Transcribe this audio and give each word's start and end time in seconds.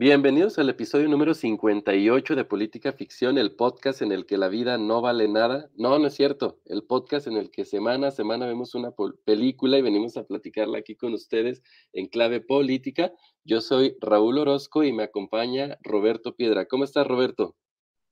Bienvenidos 0.00 0.60
al 0.60 0.68
episodio 0.68 1.08
número 1.08 1.34
58 1.34 2.36
de 2.36 2.44
Política 2.44 2.92
Ficción, 2.92 3.36
el 3.36 3.56
podcast 3.56 4.00
en 4.00 4.12
el 4.12 4.26
que 4.26 4.38
la 4.38 4.46
vida 4.46 4.78
no 4.78 5.02
vale 5.02 5.26
nada. 5.26 5.70
No, 5.74 5.98
no 5.98 6.06
es 6.06 6.14
cierto. 6.14 6.60
El 6.66 6.84
podcast 6.84 7.26
en 7.26 7.36
el 7.36 7.50
que 7.50 7.64
semana 7.64 8.06
a 8.06 8.10
semana 8.12 8.46
vemos 8.46 8.76
una 8.76 8.92
película 9.24 9.76
y 9.76 9.82
venimos 9.82 10.16
a 10.16 10.22
platicarla 10.22 10.78
aquí 10.78 10.94
con 10.94 11.14
ustedes 11.14 11.64
en 11.92 12.06
clave 12.06 12.40
política. 12.40 13.10
Yo 13.42 13.60
soy 13.60 13.96
Raúl 14.00 14.38
Orozco 14.38 14.84
y 14.84 14.92
me 14.92 15.02
acompaña 15.02 15.76
Roberto 15.82 16.36
Piedra. 16.36 16.66
¿Cómo 16.66 16.84
estás, 16.84 17.04
Roberto? 17.04 17.56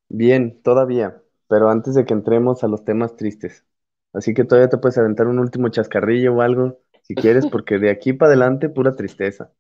Bien, 0.09 0.61
todavía, 0.65 1.23
pero 1.47 1.71
antes 1.71 1.95
de 1.95 2.05
que 2.05 2.15
entremos 2.15 2.65
a 2.65 2.67
los 2.67 2.85
temas 2.85 3.15
tristes. 3.15 3.65
Así 4.13 4.35
que 4.35 4.43
todavía 4.43 4.69
te 4.69 4.79
puedes 4.79 4.99
aventar 4.99 5.29
un 5.29 5.39
último 5.39 5.69
chascarrillo 5.69 6.35
o 6.35 6.41
algo, 6.41 6.81
si 7.03 7.15
quieres, 7.15 7.47
porque 7.53 7.79
de 7.79 7.91
aquí 7.91 8.13
para 8.13 8.33
adelante 8.33 8.69
pura 8.71 8.97
tristeza 8.97 9.53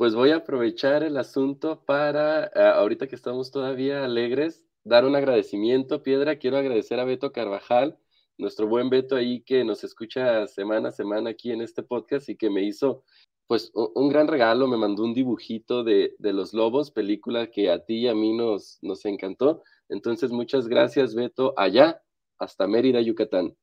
pues 0.00 0.14
voy 0.14 0.30
a 0.30 0.36
aprovechar 0.36 1.02
el 1.02 1.18
asunto 1.18 1.82
para, 1.84 2.50
ah, 2.54 2.70
ahorita 2.76 3.06
que 3.06 3.14
estamos 3.14 3.50
todavía 3.50 4.02
alegres, 4.02 4.64
dar 4.82 5.04
un 5.04 5.14
agradecimiento, 5.14 6.02
Piedra. 6.02 6.38
Quiero 6.38 6.56
agradecer 6.56 6.98
a 6.98 7.04
Beto 7.04 7.32
Carvajal, 7.32 7.98
nuestro 8.38 8.66
buen 8.66 8.88
Beto 8.88 9.14
ahí 9.14 9.42
que 9.42 9.62
nos 9.62 9.84
escucha 9.84 10.46
semana 10.46 10.88
a 10.88 10.92
semana 10.92 11.28
aquí 11.28 11.52
en 11.52 11.60
este 11.60 11.82
podcast 11.82 12.30
y 12.30 12.36
que 12.36 12.48
me 12.48 12.62
hizo 12.62 13.04
pues 13.46 13.72
un 13.74 14.08
gran 14.08 14.26
regalo, 14.26 14.66
me 14.68 14.78
mandó 14.78 15.04
un 15.04 15.12
dibujito 15.12 15.84
de, 15.84 16.14
de 16.18 16.32
Los 16.32 16.54
Lobos, 16.54 16.90
película 16.90 17.50
que 17.50 17.70
a 17.70 17.84
ti 17.84 17.96
y 17.96 18.08
a 18.08 18.14
mí 18.14 18.34
nos, 18.34 18.78
nos 18.80 19.04
encantó. 19.04 19.62
Entonces, 19.90 20.30
muchas 20.30 20.66
gracias, 20.66 21.14
Beto, 21.14 21.52
allá, 21.58 22.00
hasta 22.38 22.66
Mérida, 22.66 23.02
Yucatán. 23.02 23.54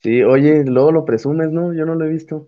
Sí, 0.00 0.22
oye, 0.22 0.62
luego 0.64 0.92
lo 0.92 1.04
presumes, 1.04 1.50
¿no? 1.50 1.74
Yo 1.74 1.84
no 1.84 1.96
lo 1.96 2.04
he 2.04 2.08
visto. 2.08 2.46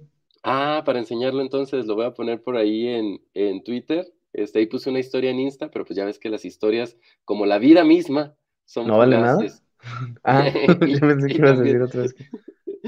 Ah, 0.50 0.82
para 0.86 0.98
enseñarlo 0.98 1.42
entonces 1.42 1.86
lo 1.86 1.94
voy 1.94 2.06
a 2.06 2.14
poner 2.14 2.42
por 2.42 2.56
ahí 2.56 2.86
en, 2.88 3.20
en 3.34 3.62
Twitter. 3.62 4.12
Este, 4.32 4.60
ahí 4.60 4.66
puse 4.66 4.90
una 4.90 5.00
historia 5.00 5.30
en 5.30 5.40
Insta, 5.40 5.70
pero 5.70 5.84
pues 5.84 5.96
ya 5.96 6.04
ves 6.04 6.18
que 6.18 6.30
las 6.30 6.44
historias, 6.44 6.96
como 7.24 7.44
la 7.46 7.58
vida 7.58 7.84
misma, 7.84 8.34
son 8.64 8.86
¿No 8.86 8.98
vale 8.98 9.18
nada? 9.18 9.52
Ah, 10.24 10.50
yo 10.86 11.00
pensé 11.00 11.30
que 11.30 11.42
ibas 11.42 11.58
a 11.58 11.62
decir 11.62 11.82
otra 11.82 12.02
vez. 12.02 12.16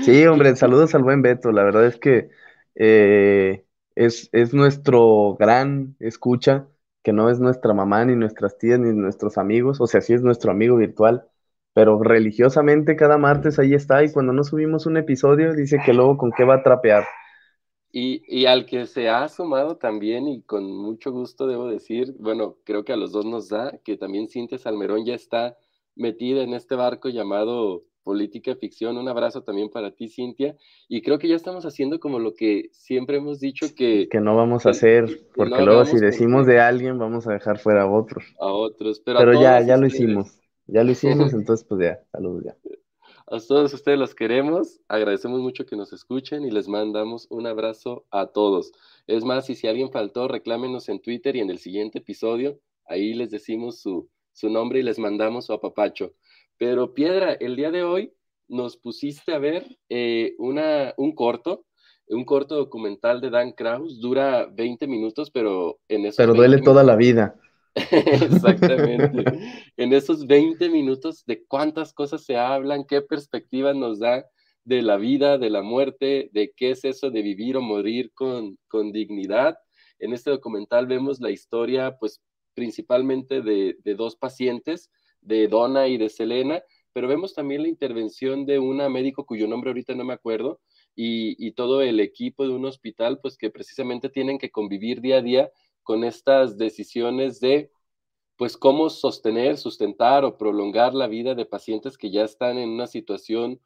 Sí, 0.00 0.26
hombre, 0.26 0.56
saludos 0.56 0.94
al 0.94 1.02
buen 1.04 1.22
Beto. 1.22 1.52
La 1.52 1.64
verdad 1.64 1.86
es 1.86 1.98
que 1.98 2.30
eh, 2.74 3.64
es, 3.94 4.28
es 4.32 4.54
nuestro 4.54 5.36
gran 5.38 5.96
escucha, 6.00 6.68
que 7.02 7.12
no 7.12 7.30
es 7.30 7.40
nuestra 7.40 7.74
mamá, 7.74 8.04
ni 8.04 8.16
nuestras 8.16 8.58
tías, 8.58 8.80
ni 8.80 8.92
nuestros 8.94 9.38
amigos. 9.38 9.80
O 9.80 9.86
sea, 9.86 10.00
sí 10.00 10.14
es 10.14 10.22
nuestro 10.22 10.52
amigo 10.52 10.76
virtual, 10.76 11.28
pero 11.74 12.02
religiosamente 12.02 12.96
cada 12.96 13.18
martes 13.18 13.58
ahí 13.58 13.74
está. 13.74 14.04
Y 14.04 14.12
cuando 14.12 14.32
no 14.32 14.44
subimos 14.44 14.86
un 14.86 14.96
episodio, 14.98 15.54
dice 15.54 15.80
que 15.84 15.92
luego 15.94 16.16
con 16.18 16.32
qué 16.32 16.44
va 16.44 16.56
a 16.56 16.62
trapear. 16.62 17.04
Y, 17.92 18.46
al 18.46 18.66
que 18.66 18.86
se 18.86 19.08
ha 19.08 19.28
sumado 19.28 19.76
también, 19.76 20.28
y 20.28 20.42
con 20.42 20.70
mucho 20.70 21.10
gusto 21.10 21.46
debo 21.46 21.68
decir, 21.68 22.14
bueno, 22.18 22.56
creo 22.64 22.84
que 22.84 22.92
a 22.92 22.96
los 22.96 23.10
dos 23.10 23.26
nos 23.26 23.48
da, 23.48 23.80
que 23.84 23.96
también 23.96 24.28
Cintia 24.28 24.58
Salmerón 24.58 25.04
ya 25.04 25.14
está 25.14 25.56
metida 25.96 26.42
en 26.42 26.54
este 26.54 26.76
barco 26.76 27.08
llamado 27.08 27.82
Política 28.04 28.54
Ficción. 28.54 28.96
Un 28.96 29.08
abrazo 29.08 29.42
también 29.42 29.70
para 29.70 29.90
ti, 29.90 30.08
Cintia. 30.08 30.56
Y 30.88 31.02
creo 31.02 31.18
que 31.18 31.28
ya 31.28 31.34
estamos 31.34 31.66
haciendo 31.66 31.98
como 31.98 32.20
lo 32.20 32.34
que 32.34 32.68
siempre 32.72 33.16
hemos 33.16 33.40
dicho 33.40 33.66
que... 33.74 34.08
Que 34.08 34.20
no 34.20 34.36
vamos 34.36 34.66
a 34.66 34.70
hacer, 34.70 35.22
porque 35.34 35.62
luego 35.62 35.84
si 35.84 35.98
decimos 35.98 36.46
de 36.46 36.60
alguien, 36.60 36.98
vamos 36.98 37.26
a 37.26 37.32
dejar 37.32 37.58
fuera 37.58 37.82
a 37.82 37.90
otros. 37.90 38.24
A 38.38 38.46
otros, 38.46 39.00
pero... 39.00 39.18
Pero 39.18 39.40
ya, 39.40 39.60
ya 39.62 39.76
lo 39.76 39.86
hicimos. 39.86 40.40
Ya 40.66 40.84
lo 40.84 40.92
hicimos, 40.92 41.32
entonces 41.34 41.66
pues 41.68 41.80
ya, 41.82 42.00
saludos 42.12 42.44
ya. 42.44 42.56
A 43.32 43.38
todos 43.38 43.72
ustedes 43.72 43.96
los 43.96 44.16
queremos, 44.16 44.80
agradecemos 44.88 45.38
mucho 45.38 45.64
que 45.64 45.76
nos 45.76 45.92
escuchen 45.92 46.44
y 46.44 46.50
les 46.50 46.66
mandamos 46.66 47.28
un 47.30 47.46
abrazo 47.46 48.04
a 48.10 48.26
todos. 48.26 48.72
Es 49.06 49.22
más, 49.22 49.48
y 49.48 49.54
si 49.54 49.68
alguien 49.68 49.92
faltó, 49.92 50.26
reclámenos 50.26 50.88
en 50.88 51.00
Twitter 51.00 51.36
y 51.36 51.40
en 51.40 51.48
el 51.48 51.58
siguiente 51.58 51.98
episodio, 51.98 52.58
ahí 52.86 53.14
les 53.14 53.30
decimos 53.30 53.78
su, 53.78 54.10
nombre 54.42 54.80
y 54.80 54.82
les 54.82 54.98
mandamos 54.98 55.46
su 55.46 55.52
apapacho. 55.52 56.12
Pero 56.58 56.92
Piedra, 56.92 57.34
el 57.34 57.54
día 57.54 57.70
de 57.70 57.84
hoy 57.84 58.12
nos 58.48 58.76
pusiste 58.76 59.32
a 59.32 59.38
ver 59.38 59.78
eh, 59.88 60.34
una, 60.38 60.92
un 60.96 61.14
corto, 61.14 61.66
un 62.08 62.24
corto 62.24 62.56
documental 62.56 63.20
de 63.20 63.30
Dan 63.30 63.52
Kraus, 63.52 64.00
dura 64.00 64.46
20 64.46 64.88
minutos, 64.88 65.30
pero 65.30 65.78
en 65.86 66.06
eso... 66.06 66.16
Pero 66.16 66.34
duele 66.34 66.62
toda 66.62 66.82
la 66.82 66.96
vida. 66.96 67.36
Exactamente. 67.90 69.24
en 69.76 69.92
esos 69.92 70.26
20 70.26 70.68
minutos 70.68 71.24
de 71.26 71.44
cuántas 71.46 71.92
cosas 71.92 72.24
se 72.24 72.36
hablan, 72.36 72.84
qué 72.84 73.02
perspectiva 73.02 73.74
nos 73.74 73.98
da 73.98 74.26
de 74.64 74.82
la 74.82 74.96
vida, 74.96 75.38
de 75.38 75.50
la 75.50 75.62
muerte, 75.62 76.30
de 76.32 76.52
qué 76.56 76.70
es 76.70 76.84
eso 76.84 77.10
de 77.10 77.22
vivir 77.22 77.56
o 77.56 77.62
morir 77.62 78.12
con, 78.14 78.58
con 78.68 78.92
dignidad. 78.92 79.58
En 79.98 80.12
este 80.12 80.30
documental 80.30 80.86
vemos 80.86 81.20
la 81.20 81.30
historia, 81.30 81.96
pues 81.98 82.20
principalmente 82.54 83.42
de, 83.42 83.76
de 83.82 83.94
dos 83.94 84.16
pacientes, 84.16 84.90
de 85.20 85.48
Donna 85.48 85.88
y 85.88 85.98
de 85.98 86.08
Selena, 86.08 86.62
pero 86.92 87.08
vemos 87.08 87.34
también 87.34 87.62
la 87.62 87.68
intervención 87.68 88.46
de 88.46 88.58
una 88.58 88.88
médico 88.88 89.24
cuyo 89.24 89.46
nombre 89.46 89.70
ahorita 89.70 89.94
no 89.94 90.04
me 90.04 90.14
acuerdo, 90.14 90.60
y, 90.96 91.36
y, 91.44 91.52
todo 91.52 91.82
el 91.82 92.00
equipo 92.00 92.46
de 92.46 92.52
un 92.52 92.64
hospital, 92.66 93.20
pues 93.22 93.36
que 93.38 93.48
precisamente 93.48 94.08
tienen 94.08 94.38
que 94.38 94.50
convivir 94.50 95.00
día 95.00 95.18
a 95.18 95.22
día 95.22 95.50
con 95.82 96.04
estas 96.04 96.58
decisiones 96.58 97.40
de, 97.40 97.70
pues, 98.36 98.56
cómo 98.56 98.90
sostener, 98.90 99.56
sustentar 99.56 100.24
o 100.24 100.36
prolongar 100.38 100.94
la 100.94 101.08
vida 101.08 101.34
de 101.34 101.46
pacientes 101.46 101.98
que 101.98 102.10
ya 102.10 102.24
están 102.24 102.58
en 102.58 102.70
una 102.70 102.86
situación 102.86 103.60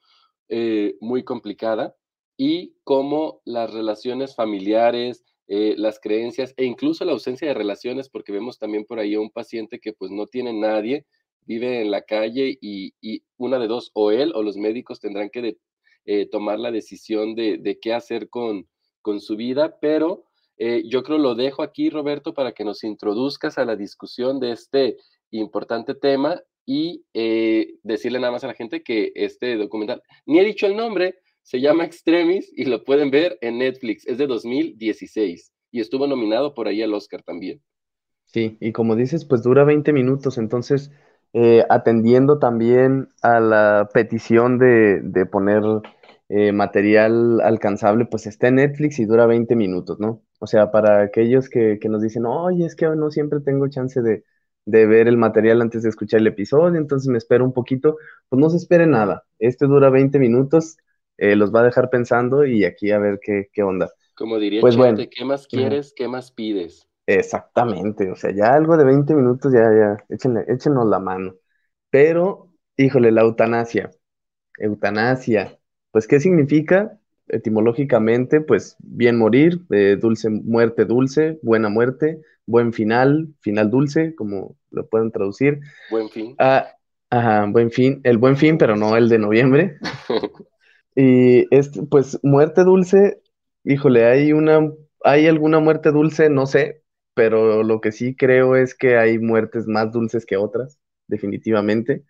eh, 0.48 0.97
muy 1.00 1.25
complicada 1.25 1.97
y 2.36 2.75
cómo 2.84 3.41
las 3.44 3.72
relaciones 3.72 4.34
familiares, 4.34 5.25
eh, 5.47 5.75
las 5.76 6.00
creencias 6.00 6.54
e 6.56 6.64
incluso 6.64 7.04
la 7.04 7.12
ausencia 7.12 7.48
de 7.48 7.54
relaciones, 7.54 8.08
porque 8.08 8.32
vemos 8.32 8.58
también 8.58 8.84
por 8.84 8.98
ahí 8.98 9.14
a 9.14 9.20
un 9.20 9.31
paciente 9.31 9.78
que 9.78 9.92
pues 9.92 10.10
no 10.10 10.26
tiene 10.26 10.52
nadie, 10.52 11.06
vive 11.42 11.82
en 11.82 11.91
la 11.91 12.02
calle 12.02 12.58
y, 12.60 12.94
una 13.36 13.58
de 13.58 13.69
dos, 13.69 13.91
o 13.94 14.10
él 14.10 14.32
o 14.34 14.42
los 14.42 14.56
médicos 14.56 15.00
tendrán 15.00 15.31
que 15.31 15.58
eh, 16.06 16.26
tomar 16.26 16.58
la 16.58 16.70
decisión 16.70 17.34
de, 17.34 17.58
de, 17.58 17.78
qué 17.78 17.92
hacer 17.92 18.28
con, 18.31 18.66
con 19.02 19.20
su 19.20 19.36
vida, 19.36 19.78
pero 19.81 20.25
eh, 20.56 20.82
yo 20.87 21.03
creo 21.03 21.19
lo 21.19 21.34
dejo 21.34 21.62
aquí, 21.62 21.91
Roberto, 21.91 22.34
para 22.34 22.53
que 22.53 22.65
nos 22.65 22.84
introduzcas 22.84 23.59
a 23.59 23.65
la 23.65 23.76
discusión 23.76 24.38
de 24.38 24.53
este 24.53 24.97
importante 25.31 25.94
tema 25.94 26.41
y 26.65 27.04
eh, 27.12 27.75
decirle 27.82 28.20
nada 28.20 28.32
más 28.32 28.44
a 28.44 28.48
la 28.48 28.54
gente 28.54 28.82
que 28.82 29.12
este 29.14 29.56
documental, 29.56 30.03
ni 30.26 30.38
he 30.38 30.44
dicho 30.44 30.66
el 30.66 30.76
nombre, 30.76 31.19
se 31.43 31.60
llama 31.60 31.84
Extremis 31.84 32.50
y 32.56 32.64
lo 32.64 32.84
pueden 32.84 33.10
ver 33.10 33.37
en 33.41 33.59
Netflix, 33.59 34.06
es 34.06 34.16
de 34.16 34.26
2016 34.26 35.53
y 35.72 35.81
estuvo 35.81 36.06
nominado 36.06 36.54
por 36.54 36.69
ahí 36.69 36.82
al 36.82 36.94
Oscar 36.94 37.22
también. 37.22 37.60
Sí, 38.26 38.56
y 38.60 38.72
como 38.72 38.97
dices, 38.97 39.25
pues 39.25 39.43
dura 39.43 39.64
20 39.64 39.93
minutos, 39.93 40.38
entonces 40.38 40.91
eh, 41.32 41.64
atendiendo 41.69 42.38
también 42.38 43.09
a 43.22 43.41
la 43.41 43.88
petición 43.93 44.59
de, 44.59 45.00
de 45.03 45.26
poner 45.26 45.62
material 46.53 47.41
alcanzable, 47.43 48.06
pues 48.06 48.26
está 48.26 48.48
en 48.48 48.56
Netflix 48.56 48.98
y 48.98 49.04
dura 49.04 49.26
20 49.26 49.54
minutos, 49.54 50.00
¿no? 50.00 50.22
O 50.44 50.47
sea, 50.47 50.71
para 50.71 51.00
aquellos 51.00 51.49
que, 51.49 51.78
nos 51.88 52.03
dicen, 52.03 52.27
oye, 52.27 52.66
es 52.66 52.77
que 52.77 52.84
no 52.84 53.10
siempre 53.10 53.41
tengo 53.41 53.66
chance 53.69 54.03
de, 54.03 54.25
ver 54.66 55.09
el 55.09 55.16
material 55.16 55.62
antes 55.62 55.82
de 55.82 55.88
escuchar 55.88 56.21
el 56.21 56.27
episodio, 56.27 56.78
entonces 56.78 57.09
me 57.09 57.16
espero 57.16 57.47
un 57.47 57.55
poquito, 57.55 57.97
pues 58.28 58.41
no 58.41 58.50
se 58.50 58.59
espere 58.59 58.87
nada. 58.87 59.25
Este 59.38 59.65
dura 59.65 59.88
20 59.88 60.19
minutos, 60.19 60.76
eh, 61.17 61.35
los 61.35 61.50
va 61.50 61.61
a 61.61 61.64
dejar 61.64 61.88
pensando 61.88 62.44
y 62.44 62.67
aquí 62.67 62.91
a 62.91 62.99
ver 62.99 63.20
qué, 63.23 63.49
qué 63.55 63.62
onda. 63.62 63.91
Como 64.14 64.38
diría 64.38 64.61
pues 64.61 64.76
bueno, 64.76 64.99
¿qué 65.11 65.25
más 65.25 65.46
quieres? 65.46 65.94
¿Qué 65.96 66.08
más 66.08 66.31
pides? 66.31 66.87
Exactamente, 67.06 68.11
o 68.11 68.14
sea, 68.14 68.31
ya 68.31 68.52
algo 68.52 68.76
de 68.76 68.85
20 68.85 69.14
minutos, 69.14 69.50
ya, 69.50 69.62
ya, 69.62 69.96
échenle, 70.11 70.44
échenos 70.49 70.87
la 70.87 70.99
mano. 70.99 71.37
Pero, 71.88 72.50
híjole, 72.76 73.12
la 73.12 73.23
eutanasia. 73.23 73.91
Eutanasia. 74.58 75.58
Pues, 75.91 76.06
¿qué 76.06 76.20
significa? 76.20 77.00
Etimológicamente, 77.34 78.40
pues 78.40 78.76
bien 78.78 79.19
morir, 79.19 79.60
dulce 80.00 80.31
muerte 80.31 80.84
dulce, 80.84 81.38
buena 81.42 81.69
muerte, 81.69 82.20
buen 82.46 82.72
final, 82.72 83.28
final 83.40 83.70
dulce, 83.70 84.14
como 84.14 84.56
lo 84.70 84.86
pueden 84.86 85.10
traducir. 85.10 85.60
Buen 85.90 86.08
fin. 86.08 86.34
Ah, 86.38 86.69
ajá, 87.10 87.46
buen 87.46 87.70
fin, 87.70 88.00
el 88.04 88.19
buen 88.19 88.36
fin, 88.36 88.58
pero 88.58 88.76
no 88.76 88.96
el 88.96 89.08
de 89.08 89.19
noviembre. 89.19 89.78
y 90.96 91.46
este, 91.54 91.82
pues 91.82 92.19
muerte 92.22 92.64
dulce, 92.64 93.20
híjole, 93.64 94.04
hay 94.06 94.32
una, 94.32 94.72
hay 95.02 95.26
alguna 95.26 95.58
muerte 95.58 95.90
dulce, 95.90 96.31
no 96.31 96.46
sé, 96.46 96.82
pero 97.14 97.62
lo 97.62 97.81
que 97.81 97.92
sí 97.92 98.14
creo 98.14 98.56
es 98.56 98.75
que 98.75 98.96
hay 98.96 99.19
muertes 99.19 99.66
más 99.66 99.92
dulces 99.92 100.26
que 100.26 100.36
otras, 100.36 100.78
definitivamente. 101.08 102.04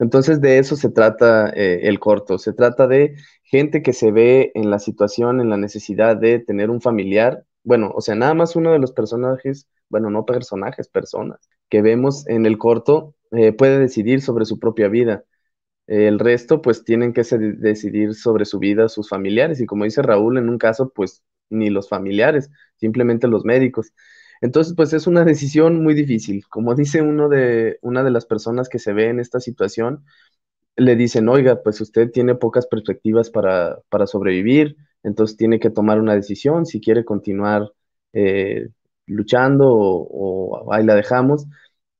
Entonces 0.00 0.40
de 0.40 0.58
eso 0.58 0.76
se 0.76 0.90
trata 0.90 1.50
eh, 1.50 1.82
el 1.84 2.00
corto, 2.00 2.38
se 2.38 2.52
trata 2.54 2.88
de 2.88 3.16
gente 3.44 3.82
que 3.82 3.92
se 3.92 4.10
ve 4.12 4.50
en 4.54 4.70
la 4.70 4.80
situación, 4.80 5.40
en 5.40 5.50
la 5.50 5.58
necesidad 5.58 6.16
de 6.16 6.40
tener 6.40 6.70
un 6.70 6.80
familiar, 6.80 7.44
bueno, 7.64 7.92
o 7.94 8.00
sea, 8.00 8.16
nada 8.16 8.34
más 8.34 8.56
uno 8.56 8.72
de 8.72 8.80
los 8.80 8.92
personajes, 8.92 9.68
bueno, 9.90 10.10
no 10.10 10.24
personajes, 10.26 10.88
personas, 10.88 11.40
que 11.68 11.82
vemos 11.82 12.26
en 12.28 12.46
el 12.46 12.58
corto, 12.58 13.14
eh, 13.32 13.52
puede 13.52 13.78
decidir 13.78 14.22
sobre 14.22 14.44
su 14.46 14.58
propia 14.58 14.88
vida. 14.88 15.24
el 15.88 16.18
resto, 16.20 16.62
pues, 16.62 16.84
tienen 16.84 17.12
que 17.12 17.22
decidir 17.22 18.14
sobre 18.14 18.44
su 18.44 18.58
vida 18.60 18.88
sus 18.88 19.08
familiares. 19.08 19.60
Y 19.60 19.66
como 19.66 19.84
dice 19.84 20.02
Raúl, 20.02 20.38
en 20.38 20.48
un 20.48 20.58
caso, 20.58 20.92
pues, 20.94 21.24
ni 21.50 21.70
los 21.70 21.88
familiares, 21.88 22.50
simplemente 22.76 23.28
los 23.28 23.44
médicos. 23.44 23.92
Entonces, 24.40 24.74
pues 24.76 24.92
es 24.92 25.06
una 25.06 25.24
decisión 25.24 25.82
muy 25.82 25.94
difícil. 25.94 26.44
Como 26.48 26.74
dice 26.74 27.02
uno 27.02 27.28
de, 27.28 27.78
una 27.82 28.02
de 28.02 28.10
las 28.10 28.26
personas 28.26 28.68
que 28.68 28.78
se 28.78 28.92
ve 28.92 29.08
en 29.08 29.20
esta 29.20 29.40
situación, 29.40 30.04
le 30.76 30.96
dicen, 30.96 31.28
oiga, 31.28 31.62
pues 31.62 31.80
usted 31.80 32.10
tiene 32.10 32.34
pocas 32.34 32.66
perspectivas 32.66 33.30
para, 33.30 33.80
para 33.90 34.06
sobrevivir, 34.06 34.76
entonces 35.02 35.36
tiene 35.36 35.60
que 35.60 35.70
tomar 35.70 36.00
una 36.00 36.14
decisión 36.14 36.66
si 36.66 36.80
quiere 36.80 37.04
continuar 37.04 37.72
eh, 38.12 38.68
luchando 39.06 39.66
o, 39.70 40.72
ahí 40.72 40.84
la 40.84 40.94
dejamos. 40.94 41.46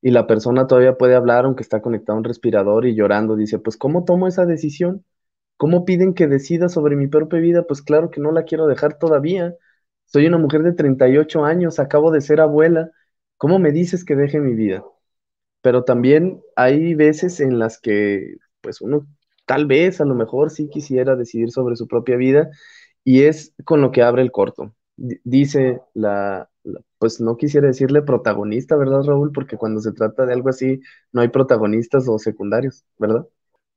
Y 0.02 0.10
la 0.12 0.26
persona 0.26 0.66
todavía 0.66 0.96
puede 0.96 1.14
hablar 1.14 1.44
aunque 1.44 1.62
está 1.62 1.82
conectado 1.82 2.16
a 2.16 2.18
un 2.20 2.24
respirador 2.24 2.86
y 2.86 2.94
llorando. 2.94 3.36
Dice, 3.36 3.58
pues 3.58 3.76
¿cómo 3.76 4.04
tomo 4.04 4.26
esa 4.28 4.46
decisión? 4.46 5.04
¿Cómo 5.56 5.84
piden 5.84 6.14
que 6.14 6.26
decida 6.26 6.68
sobre 6.68 6.96
mi 6.96 7.06
propia 7.08 7.40
vida? 7.40 7.64
Pues 7.66 7.82
claro 7.82 8.10
que 8.10 8.20
no 8.20 8.32
la 8.32 8.44
quiero 8.44 8.66
dejar 8.66 8.98
todavía. 8.98 9.54
Soy 10.12 10.26
una 10.26 10.38
mujer 10.38 10.62
de 10.64 10.72
38 10.72 11.44
años, 11.44 11.78
acabo 11.78 12.10
de 12.10 12.20
ser 12.20 12.40
abuela. 12.40 12.90
¿Cómo 13.36 13.60
me 13.60 13.70
dices 13.70 14.04
que 14.04 14.16
deje 14.16 14.40
mi 14.40 14.54
vida? 14.54 14.84
Pero 15.62 15.84
también 15.84 16.42
hay 16.56 16.94
veces 16.94 17.40
en 17.40 17.58
las 17.60 17.80
que 17.80 18.36
pues 18.60 18.80
uno 18.80 19.06
tal 19.46 19.66
vez 19.66 20.00
a 20.00 20.04
lo 20.04 20.14
mejor 20.16 20.50
sí 20.50 20.68
quisiera 20.68 21.16
decidir 21.16 21.52
sobre 21.52 21.76
su 21.76 21.86
propia 21.86 22.16
vida 22.16 22.50
y 23.04 23.22
es 23.22 23.54
con 23.64 23.80
lo 23.82 23.92
que 23.92 24.02
abre 24.02 24.22
el 24.22 24.32
corto. 24.32 24.74
dice 24.96 25.80
la, 25.94 26.50
pues 26.98 27.20
no 27.20 27.36
quisiera 27.36 27.68
decirle 27.68 28.02
protagonista, 28.02 28.76
¿verdad, 28.76 29.04
Raúl? 29.04 29.32
Porque 29.32 29.56
cuando 29.56 29.80
se 29.80 29.92
trata 29.92 30.26
de 30.26 30.32
algo 30.34 30.48
así, 30.48 30.80
no 31.12 31.20
hay 31.20 31.28
protagonistas 31.28 32.08
o 32.08 32.18
secundarios, 32.18 32.84
¿verdad? 32.98 33.26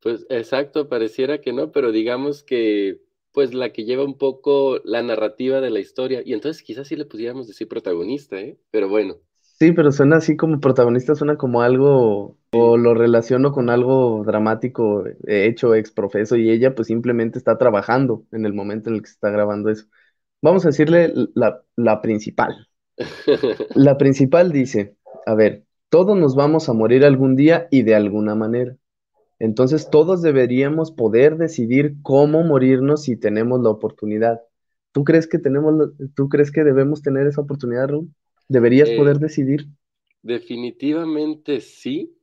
Pues 0.01 0.25
exacto, 0.29 0.89
pareciera 0.89 1.39
que 1.39 1.53
no, 1.53 1.71
pero 1.71 1.91
digamos 1.91 2.43
que 2.43 3.01
pues 3.33 3.53
la 3.53 3.73
que 3.73 3.85
lleva 3.85 4.03
un 4.03 4.17
poco 4.17 4.79
la 4.83 5.01
narrativa 5.01 5.61
de 5.61 5.69
la 5.69 5.79
historia, 5.79 6.21
y 6.25 6.33
entonces 6.33 6.63
quizás 6.63 6.87
sí 6.87 6.95
le 6.95 7.05
pudiéramos 7.05 7.47
decir 7.47 7.67
protagonista, 7.67 8.39
¿eh? 8.39 8.57
Pero 8.71 8.89
bueno. 8.89 9.17
Sí, 9.59 9.71
pero 9.71 9.91
suena 9.91 10.17
así 10.17 10.35
como 10.35 10.59
protagonista, 10.59 11.15
suena 11.15 11.37
como 11.37 11.61
algo, 11.61 12.37
o 12.51 12.77
lo 12.77 12.93
relaciono 12.93 13.51
con 13.51 13.69
algo 13.69 14.23
dramático 14.25 15.05
hecho 15.25 15.73
ex 15.75 15.91
profeso, 15.91 16.35
y 16.35 16.49
ella 16.49 16.75
pues 16.75 16.87
simplemente 16.87 17.37
está 17.37 17.57
trabajando 17.57 18.25
en 18.31 18.45
el 18.45 18.53
momento 18.53 18.89
en 18.89 18.95
el 18.95 19.01
que 19.01 19.07
se 19.07 19.13
está 19.13 19.29
grabando 19.29 19.69
eso. 19.69 19.85
Vamos 20.41 20.65
a 20.65 20.69
decirle 20.69 21.13
la, 21.35 21.63
la 21.75 22.01
principal. 22.01 22.67
La 23.75 23.97
principal 23.97 24.51
dice, 24.51 24.97
a 25.25 25.35
ver, 25.35 25.65
todos 25.89 26.17
nos 26.17 26.35
vamos 26.35 26.69
a 26.69 26.73
morir 26.73 27.05
algún 27.05 27.35
día 27.35 27.67
y 27.71 27.83
de 27.83 27.95
alguna 27.95 28.35
manera. 28.35 28.75
Entonces 29.43 29.89
todos 29.89 30.21
deberíamos 30.21 30.91
poder 30.91 31.35
decidir 31.35 31.95
cómo 32.01 32.45
morirnos 32.45 33.03
si 33.03 33.17
tenemos 33.17 33.61
la 33.61 33.71
oportunidad. 33.71 34.39
¿Tú 34.93 35.03
crees 35.03 35.27
que 35.27 35.37
tenemos, 35.37 35.91
tú 36.15 36.29
crees 36.29 36.49
que 36.49 36.63
debemos 36.63 37.01
tener 37.01 37.27
esa 37.27 37.41
oportunidad, 37.41 37.89
Raúl? 37.89 38.07
¿Deberías 38.47 38.87
eh, 38.87 38.95
poder 38.95 39.19
decidir? 39.19 39.67
Definitivamente 40.21 41.59
sí, 41.59 42.15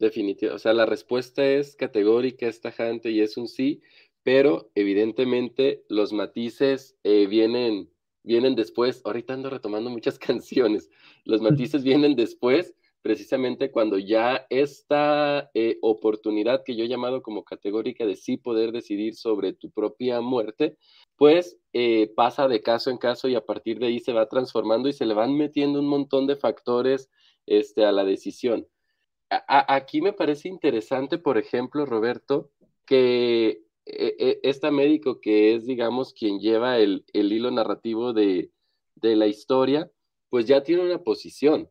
definitivamente. 0.00 0.56
O 0.56 0.58
sea, 0.58 0.72
la 0.72 0.84
respuesta 0.84 1.46
es 1.46 1.76
categórica, 1.76 2.48
es 2.48 2.60
tajante 2.60 3.12
y 3.12 3.20
es 3.20 3.36
un 3.36 3.46
sí, 3.46 3.80
pero 4.24 4.72
evidentemente 4.74 5.84
los 5.88 6.12
matices 6.12 6.96
eh, 7.04 7.28
vienen, 7.28 7.88
vienen 8.24 8.56
después. 8.56 9.00
Ahorita 9.04 9.34
ando 9.34 9.48
retomando 9.48 9.90
muchas 9.90 10.18
canciones. 10.18 10.90
Los 11.24 11.40
matices 11.40 11.84
vienen 11.84 12.16
después, 12.16 12.74
precisamente 13.04 13.70
cuando 13.70 13.98
ya 13.98 14.46
esta 14.48 15.50
eh, 15.52 15.76
oportunidad 15.82 16.64
que 16.64 16.74
yo 16.74 16.84
he 16.84 16.88
llamado 16.88 17.20
como 17.20 17.44
categórica 17.44 18.06
de 18.06 18.16
sí 18.16 18.38
poder 18.38 18.72
decidir 18.72 19.14
sobre 19.14 19.52
tu 19.52 19.70
propia 19.70 20.22
muerte, 20.22 20.78
pues 21.16 21.58
eh, 21.74 22.10
pasa 22.16 22.48
de 22.48 22.62
caso 22.62 22.88
en 22.88 22.96
caso 22.96 23.28
y 23.28 23.34
a 23.34 23.44
partir 23.44 23.78
de 23.78 23.88
ahí 23.88 23.98
se 24.00 24.14
va 24.14 24.30
transformando 24.30 24.88
y 24.88 24.94
se 24.94 25.04
le 25.04 25.12
van 25.12 25.36
metiendo 25.36 25.80
un 25.80 25.86
montón 25.86 26.26
de 26.26 26.36
factores 26.36 27.10
este, 27.44 27.84
a 27.84 27.92
la 27.92 28.04
decisión. 28.04 28.66
aquí 29.28 30.00
me 30.00 30.14
parece 30.14 30.48
interesante, 30.48 31.18
por 31.18 31.36
ejemplo, 31.36 31.84
Roberto, 31.84 32.52
que 32.86 33.64
eh, 33.84 34.40
este 34.42 34.70
médico 34.70 35.20
que 35.20 35.54
es, 35.54 35.66
digamos, 35.66 36.14
quien 36.14 36.40
lleva 36.40 36.78
el, 36.78 37.04
hilo 37.12 37.50
narrativo 37.50 38.14
de, 38.14 38.50
de, 38.94 39.14
la 39.14 39.26
historia, 39.26 39.90
pues 40.30 40.46
ya 40.46 40.62
tiene 40.62 40.84
una 40.84 41.02
posición. 41.02 41.68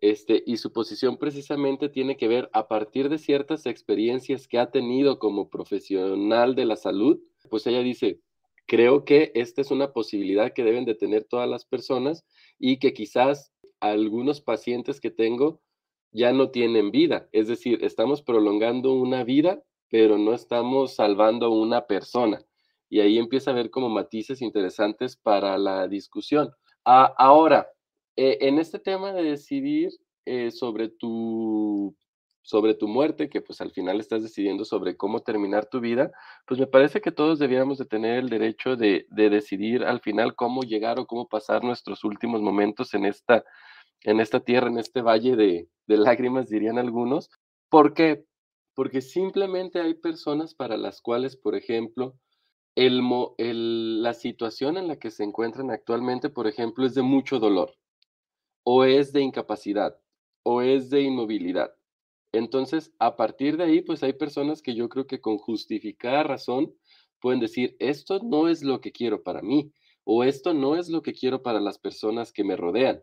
Este, 0.00 0.42
y 0.46 0.58
su 0.58 0.72
posición 0.72 1.16
precisamente 1.16 1.88
tiene 1.88 2.16
que 2.16 2.28
ver 2.28 2.50
a 2.52 2.68
partir 2.68 3.08
de 3.08 3.18
ciertas 3.18 3.66
experiencias 3.66 4.46
que 4.46 4.58
ha 4.58 4.70
tenido 4.70 5.18
como 5.18 5.48
profesional 5.48 6.54
de 6.54 6.66
la 6.66 6.76
salud, 6.76 7.18
pues 7.48 7.66
ella 7.66 7.80
dice, 7.80 8.20
Creo 8.66 9.04
que 9.04 9.30
esta 9.34 9.60
es 9.60 9.70
una 9.70 9.92
posibilidad 9.92 10.52
que 10.52 10.64
deben 10.64 10.84
de 10.84 10.96
tener 10.96 11.24
todas 11.24 11.48
las 11.48 11.64
personas 11.64 12.26
y 12.58 12.78
que 12.78 12.92
quizás 12.92 13.52
algunos 13.78 14.40
pacientes 14.40 15.00
que 15.00 15.12
tengo 15.12 15.60
ya 16.10 16.32
no 16.32 16.50
tienen 16.50 16.90
vida. 16.90 17.28
Es 17.30 17.46
decir, 17.46 17.84
estamos 17.84 18.22
prolongando 18.22 18.92
una 18.92 19.22
vida, 19.22 19.62
pero 19.88 20.18
no 20.18 20.34
estamos 20.34 20.96
salvando 20.96 21.50
una 21.50 21.86
persona. 21.86 22.44
Y 22.88 23.00
ahí 23.00 23.18
empieza 23.18 23.50
a 23.50 23.54
haber 23.54 23.70
como 23.70 23.88
matices 23.88 24.42
interesantes 24.42 25.16
para 25.16 25.58
la 25.58 25.86
discusión. 25.86 26.50
Ah, 26.84 27.14
ahora, 27.18 27.68
eh, 28.16 28.38
en 28.42 28.58
este 28.58 28.78
tema 28.78 29.12
de 29.12 29.22
decidir 29.22 29.90
eh, 30.24 30.50
sobre 30.50 30.88
tu 30.88 31.94
sobre 32.46 32.74
tu 32.74 32.86
muerte, 32.86 33.28
que 33.28 33.42
pues 33.42 33.60
al 33.60 33.72
final 33.72 33.98
estás 33.98 34.22
decidiendo 34.22 34.64
sobre 34.64 34.96
cómo 34.96 35.20
terminar 35.20 35.66
tu 35.66 35.80
vida, 35.80 36.12
pues 36.46 36.60
me 36.60 36.68
parece 36.68 37.00
que 37.00 37.10
todos 37.10 37.40
debiéramos 37.40 37.76
de 37.76 37.86
tener 37.86 38.18
el 38.20 38.28
derecho 38.28 38.76
de, 38.76 39.04
decidir 39.10 39.82
al 39.82 40.00
final 40.00 40.36
cómo 40.36 40.62
llegar 40.62 41.00
o 41.00 41.08
cómo 41.08 41.28
pasar 41.28 41.64
nuestros 41.64 42.04
últimos 42.04 42.40
momentos 42.40 42.94
en 42.94 43.04
esta, 43.04 43.44
en 44.02 44.20
esta 44.20 44.38
tierra, 44.38 44.68
en 44.68 44.78
este 44.78 45.02
valle 45.02 45.34
de, 45.34 45.68
lágrimas, 45.88 46.48
dirían 46.48 46.78
algunos. 46.78 47.30
¿Por 47.68 47.94
qué? 47.94 48.24
Porque 48.74 49.00
simplemente 49.00 49.80
hay 49.80 49.94
personas 49.94 50.54
para 50.54 50.76
las 50.76 51.00
cuales, 51.00 51.36
por 51.36 51.56
ejemplo, 51.56 52.14
el, 52.76 53.02
el, 53.38 54.04
la 54.04 54.14
situación 54.14 54.76
en 54.76 54.86
la 54.86 55.00
que 55.00 55.10
se 55.10 55.24
encuentran 55.24 55.72
actualmente, 55.72 56.30
por 56.30 56.46
ejemplo, 56.46 56.86
es 56.86 56.94
de 56.94 57.02
mucho 57.02 57.40
dolor, 57.40 57.74
o 58.66 58.84
es 58.84 59.12
de 59.12 59.22
incapacidad, 59.22 59.96
o 60.42 60.62
es 60.62 60.90
de 60.90 61.02
inmovilidad 61.02 61.76
entonces, 62.36 62.92
a 62.98 63.16
partir 63.16 63.56
de 63.56 63.64
ahí, 63.64 63.80
pues 63.80 64.02
hay 64.02 64.12
personas 64.12 64.60
que 64.60 64.74
yo 64.74 64.90
creo 64.90 65.06
que 65.06 65.20
con 65.20 65.38
justificada 65.38 66.22
razón 66.22 66.74
pueden 67.18 67.40
decir, 67.40 67.76
esto 67.78 68.20
no 68.22 68.48
es 68.48 68.62
lo 68.62 68.80
que 68.82 68.92
quiero 68.92 69.22
para 69.22 69.40
mí 69.40 69.72
o 70.04 70.22
esto 70.22 70.52
no 70.52 70.76
es 70.76 70.90
lo 70.90 71.02
que 71.02 71.14
quiero 71.14 71.42
para 71.42 71.60
las 71.60 71.78
personas 71.78 72.32
que 72.32 72.44
me 72.44 72.54
rodean. 72.54 73.02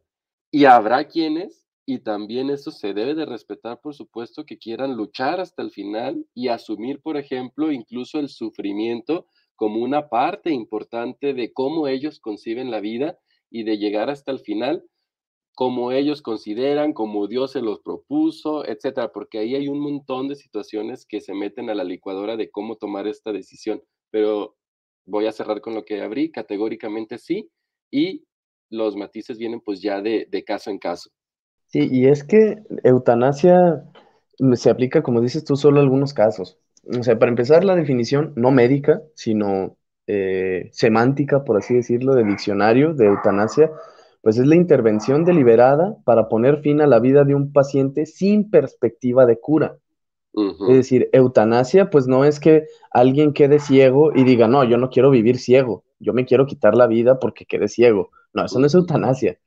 Y 0.52 0.66
habrá 0.66 1.08
quienes, 1.08 1.68
y 1.86 2.00
también 2.00 2.52
eso 2.52 2.70
se 2.70 2.94
debe 2.94 3.16
de 3.16 3.26
respetar, 3.26 3.82
por 3.82 3.96
supuesto, 3.96 4.46
que 4.46 4.60
quieran 4.60 4.96
luchar 4.96 5.42
hasta 5.42 5.64
el 5.64 5.72
final 5.72 6.28
y 6.36 6.50
asumir, 6.50 7.02
por 7.02 7.18
ejemplo, 7.18 7.72
incluso 7.72 8.20
el 8.20 8.30
sufrimiento 8.30 9.26
como 9.56 9.80
una 9.80 10.10
parte 10.10 10.52
importante 10.52 11.34
de 11.34 11.52
cómo 11.52 11.88
ellos 11.88 12.20
conciben 12.20 12.70
la 12.70 12.80
vida 12.80 13.18
y 13.50 13.64
de 13.64 13.78
llegar 13.78 14.12
hasta 14.12 14.32
el 14.32 14.40
final 14.40 14.84
como 15.54 15.92
ellos 15.92 16.22
consideran, 16.22 16.94
como 16.94 17.28
Dios 17.28 17.52
se 17.52 17.62
los 17.62 17.80
propuso, 17.80 18.66
etcétera, 18.66 19.12
porque 19.12 19.40
ahí 19.40 19.56
hay 19.56 19.68
un 19.68 19.80
montón 19.80 20.28
de 20.28 20.36
situaciones 20.36 21.06
que 21.06 21.22
se 21.22 21.34
meten 21.34 21.70
a 21.70 21.76
la 21.76 21.84
licuadora 21.84 22.38
de 22.38 22.50
cómo 22.50 22.76
tomar 22.76 23.08
esta 23.08 23.32
decisión. 23.32 23.82
Pero 24.10 24.56
voy 25.06 25.28
a 25.28 25.32
cerrar 25.32 25.62
con 25.62 25.76
lo 25.76 25.86
que 25.86 26.02
abrí, 26.02 26.32
categóricamente 26.32 27.18
sí, 27.18 27.50
y 27.92 28.26
los 28.70 28.96
matices 28.96 29.38
vienen 29.38 29.62
pues 29.62 29.82
ya 29.82 30.02
de, 30.02 30.28
de 30.30 30.44
caso 30.44 30.72
en 30.72 30.80
caso. 30.80 31.12
Sí, 31.68 31.88
y 31.92 32.08
es 32.08 32.24
que 32.24 32.64
eutanasia 32.84 33.84
se 34.54 34.70
aplica, 34.70 35.04
como 35.04 35.22
dices 35.22 35.44
tú, 35.44 35.56
solo 35.56 35.80
a 35.80 35.84
algunos 35.84 36.14
casos. 36.14 36.60
O 36.98 37.04
sea, 37.04 37.18
para 37.18 37.30
empezar, 37.30 37.64
la 37.64 37.76
definición 37.76 38.34
no 38.36 38.52
médica, 38.52 39.02
sino 39.16 39.78
eh, 40.08 40.70
semántica, 40.72 41.44
por 41.44 41.58
así 41.58 41.74
decirlo, 41.74 42.16
de 42.16 42.26
diccionario 42.26 42.94
de 42.94 43.06
eutanasia, 43.08 43.72
pues 44.24 44.40
es 44.40 44.48
la 44.48 44.56
intervención 44.56 45.26
deliberada 45.26 45.98
para 46.06 46.30
poner 46.30 46.62
fin 46.62 46.82
a 46.82 46.88
la 46.88 47.00
vida 47.00 47.26
de 47.26 47.36
un 47.36 47.52
paciente 47.54 48.08
sin 48.08 48.50
perspectiva 48.50 49.28
de 49.28 49.40
cura. 49.40 49.78
Es 50.66 50.76
decir, 50.78 51.10
eutanasia, 51.12 51.90
pues 51.90 52.08
no 52.08 52.26
es 52.26 52.40
que 52.40 52.68
alguien 52.92 53.34
quede 53.34 53.60
ciego 53.60 54.14
y 54.16 54.24
diga, 54.24 54.48
no, 54.48 54.64
yo 54.64 54.78
no 54.78 54.90
quiero 54.90 55.12
vivir 55.12 55.40
ciego, 55.40 55.84
yo 56.00 56.14
me 56.14 56.26
quiero 56.26 56.46
quitar 56.48 56.76
la 56.76 56.88
vida 56.88 57.20
porque 57.20 57.46
quede 57.46 57.68
ciego. 57.68 58.12
No, 58.34 58.46
eso 58.46 58.60
no 58.60 58.68
es 58.68 58.74
eutanasia. 58.74 59.38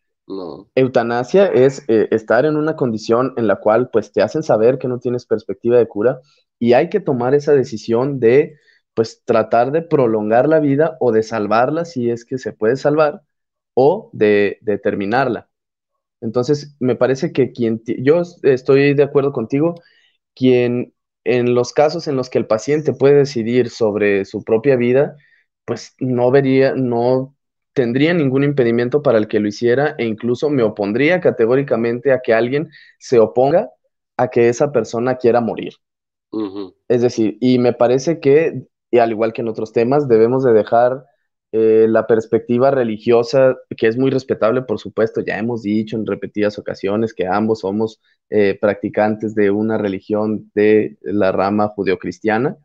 Eutanasia 0.75 1.47
es 1.47 1.85
eh, 1.89 2.09
estar 2.11 2.45
en 2.45 2.57
una 2.57 2.77
condición 2.77 3.33
en 3.39 3.47
la 3.47 3.57
cual 3.57 3.89
pues 3.91 4.13
te 4.13 4.23
hacen 4.23 4.43
saber 4.43 4.79
que 4.79 4.89
no 4.89 4.99
tienes 4.99 5.25
perspectiva 5.25 5.79
de 5.79 5.89
cura 5.89 6.21
y 6.59 6.75
hay 6.75 6.91
que 6.91 7.01
tomar 7.01 7.35
esa 7.35 7.55
decisión 7.55 8.21
de 8.21 8.59
pues 8.95 9.23
tratar 9.25 9.73
de 9.73 9.83
prolongar 9.83 10.49
la 10.49 10.61
vida 10.61 10.99
o 11.01 11.13
de 11.13 11.23
salvarla 11.23 11.87
si 11.87 12.11
es 12.11 12.27
que 12.27 12.39
se 12.39 12.53
puede 12.53 12.77
salvar 12.77 13.23
o 13.77 14.11
de, 14.15 14.59
de 14.63 14.79
terminarla. 14.81 15.51
Entonces, 16.21 16.77
me 16.81 16.97
parece 16.97 17.33
que 17.33 17.53
quien, 17.53 17.83
yo 17.99 18.23
estoy 18.43 18.95
de 18.95 19.03
acuerdo 19.03 19.33
contigo, 19.33 19.75
quien 20.35 20.95
en 21.25 21.55
los 21.55 21.73
casos 21.73 22.09
en 22.09 22.17
los 22.17 22.31
que 22.31 22.39
el 22.39 22.47
paciente 22.47 22.95
puede 22.95 23.17
decidir 23.17 23.71
sobre 23.71 24.25
su 24.25 24.45
propia 24.45 24.77
vida, 24.77 25.17
pues 25.65 25.95
no 26.01 26.31
vería, 26.31 26.75
no 26.75 27.37
tendría 27.75 28.15
ningún 28.15 28.45
impedimento 28.45 29.03
para 29.03 29.19
el 29.19 29.29
que 29.29 29.41
lo 29.41 29.49
hiciera 29.49 29.95
e 29.99 30.07
incluso 30.07 30.51
me 30.51 30.63
opondría 30.63 31.21
categóricamente 31.21 32.13
a 32.13 32.21
que 32.21 32.35
alguien 32.35 32.71
se 32.99 33.19
oponga 33.21 33.71
a 34.17 34.29
que 34.31 34.49
esa 34.49 34.73
persona 34.73 35.17
quiera 35.19 35.41
morir. 35.41 35.75
Es 36.89 37.03
decir, 37.03 37.37
y 37.41 37.59
me 37.59 37.73
parece 37.73 38.21
que, 38.21 38.63
y 38.91 38.99
al 38.99 39.11
igual 39.11 39.33
que 39.33 39.43
en 39.43 39.49
otros 39.49 39.73
temas, 39.73 40.09
debemos 40.09 40.45
de 40.45 40.53
dejar 40.53 41.05
eh, 41.59 41.87
la 41.89 42.07
perspectiva 42.07 42.71
religiosa, 42.71 43.57
que 43.79 43.87
es 43.89 43.97
muy 43.97 44.11
respetable, 44.11 44.61
por 44.63 44.79
supuesto, 44.79 45.23
ya 45.23 45.39
hemos 45.39 45.63
dicho 45.63 45.97
en 45.97 46.05
repetidas 46.07 46.59
ocasiones 46.59 47.15
que 47.15 47.27
ambos 47.27 47.61
somos 47.61 47.99
eh, 48.29 48.59
practicantes 48.61 49.35
de 49.35 49.51
una 49.51 49.79
religión 49.79 50.51
de 50.55 50.99
la 51.03 51.33
rama 51.33 51.69
judeocristiana, 51.69 52.59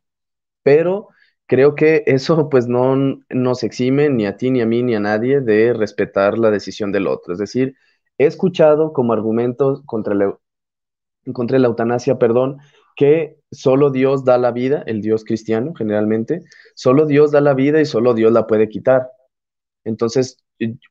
pero 0.63 1.07
creo 1.47 1.75
que 1.75 2.03
eso 2.05 2.49
pues 2.49 2.67
no 2.67 2.97
nos 3.29 3.63
exime 3.63 4.09
ni 4.09 4.25
a 4.25 4.37
ti, 4.37 4.51
ni 4.51 4.61
a 4.61 4.65
mí, 4.65 4.83
ni 4.83 4.95
a 4.95 4.99
nadie 4.99 5.39
de 5.41 5.73
respetar 5.73 6.37
la 6.37 6.51
decisión 6.51 6.91
del 6.91 7.07
otro. 7.07 7.33
Es 7.33 7.39
decir, 7.39 7.75
he 8.17 8.25
escuchado 8.25 8.91
como 8.93 9.13
argumentos 9.13 9.83
contra 9.85 10.15
la, 10.15 10.37
contra 11.33 11.59
la 11.59 11.67
eutanasia, 11.67 12.19
perdón, 12.19 12.57
que 12.97 13.40
solo 13.51 13.91
Dios 13.91 14.25
da 14.25 14.37
la 14.37 14.51
vida, 14.51 14.83
el 14.87 15.01
Dios 15.01 15.23
cristiano 15.23 15.73
generalmente, 15.75 16.41
solo 16.75 17.05
Dios 17.05 17.31
da 17.31 17.41
la 17.41 17.53
vida 17.53 17.81
y 17.81 17.85
solo 17.85 18.13
Dios 18.13 18.31
la 18.31 18.47
puede 18.47 18.69
quitar. 18.69 19.09
Entonces, 19.83 20.37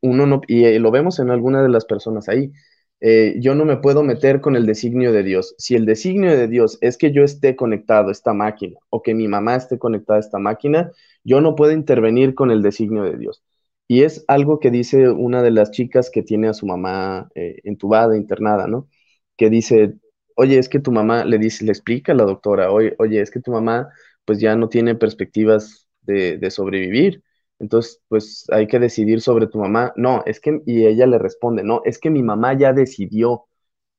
uno 0.03 0.27
no, 0.27 0.41
y 0.47 0.79
lo 0.79 0.91
vemos 0.91 1.19
en 1.19 1.31
alguna 1.31 1.63
de 1.63 1.69
las 1.69 1.85
personas 1.85 2.29
ahí, 2.29 2.53
eh, 3.01 3.37
yo 3.41 3.55
no 3.55 3.65
me 3.65 3.79
puedo 3.79 4.03
meter 4.03 4.41
con 4.41 4.57
el 4.57 4.67
designio 4.67 5.13
de 5.13 5.23
Dios. 5.23 5.55
Si 5.59 5.75
el 5.75 5.87
designio 5.87 6.37
de 6.37 6.49
Dios 6.49 6.79
es 6.83 6.99
que 6.99 7.13
yo 7.13 7.25
esté 7.25 7.57
conectado 7.57 8.09
a 8.09 8.13
esta 8.13 8.35
máquina 8.35 8.79
o 8.91 9.03
que 9.03 9.15
mi 9.15 9.27
mamá 9.27 9.57
esté 9.57 9.79
conectada 9.79 10.19
a 10.19 10.21
esta 10.21 10.39
máquina, 10.39 10.93
yo 11.25 11.41
no 11.41 11.55
puedo 11.55 11.73
intervenir 11.73 12.35
con 12.35 12.51
el 12.51 12.63
designio 12.63 13.05
de 13.05 13.17
Dios. 13.17 13.43
Y 13.89 14.03
es 14.05 14.25
algo 14.29 14.61
que 14.61 14.71
dice 14.71 15.09
una 15.11 15.43
de 15.43 15.51
las 15.51 15.71
chicas 15.71 16.11
que 16.11 16.23
tiene 16.23 16.49
a 16.49 16.55
su 16.55 16.67
mamá 16.67 17.29
eh, 17.35 17.57
entubada, 17.65 18.17
internada, 18.17 18.67
¿no? 18.69 18.89
Que 19.37 19.51
dice, 19.51 19.95
oye, 20.37 20.59
es 20.59 20.69
que 20.69 20.81
tu 20.81 20.93
mamá, 20.93 21.25
le 21.25 21.39
dice, 21.39 21.65
le 21.65 21.73
explica 21.73 22.13
a 22.13 22.15
la 22.15 22.25
doctora, 22.25 22.71
oye, 22.73 22.95
oye 22.99 23.21
es 23.21 23.31
que 23.31 23.41
tu 23.41 23.51
mamá 23.53 23.89
pues 24.25 24.41
ya 24.41 24.57
no 24.57 24.69
tiene 24.69 24.95
perspectivas 24.95 25.89
de, 26.03 26.39
de 26.39 26.51
sobrevivir 26.51 27.23
entonces, 27.59 28.01
pues 28.09 28.47
hay 28.51 28.67
que 28.67 28.79
decidir 28.79 29.21
sobre 29.21 29.47
tu 29.47 29.59
mamá. 29.59 29.93
No, 29.95 30.23
es 30.25 30.41
que, 30.41 30.63
y 30.65 30.87
ella 30.87 31.07
le 31.07 31.19
responde, 31.19 31.63
no, 31.63 31.83
es 31.85 31.99
que 31.99 32.09
mi 32.09 32.23
mamá 32.23 32.55
ya 32.59 32.73
decidió 32.73 33.45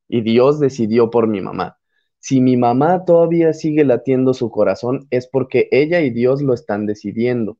y 0.07 0.21
Dios 0.21 0.59
decidió 0.59 1.09
por 1.09 1.27
mi 1.27 1.41
mamá. 1.41 1.77
Si 2.19 2.41
mi 2.41 2.57
mamá 2.57 3.05
todavía 3.05 3.53
sigue 3.53 3.85
latiendo 3.85 4.33
su 4.33 4.51
corazón, 4.51 5.07
es 5.11 5.27
porque 5.27 5.67
ella 5.71 6.01
y 6.01 6.11
Dios 6.11 6.41
lo 6.41 6.53
están 6.53 6.85
decidiendo. 6.87 7.57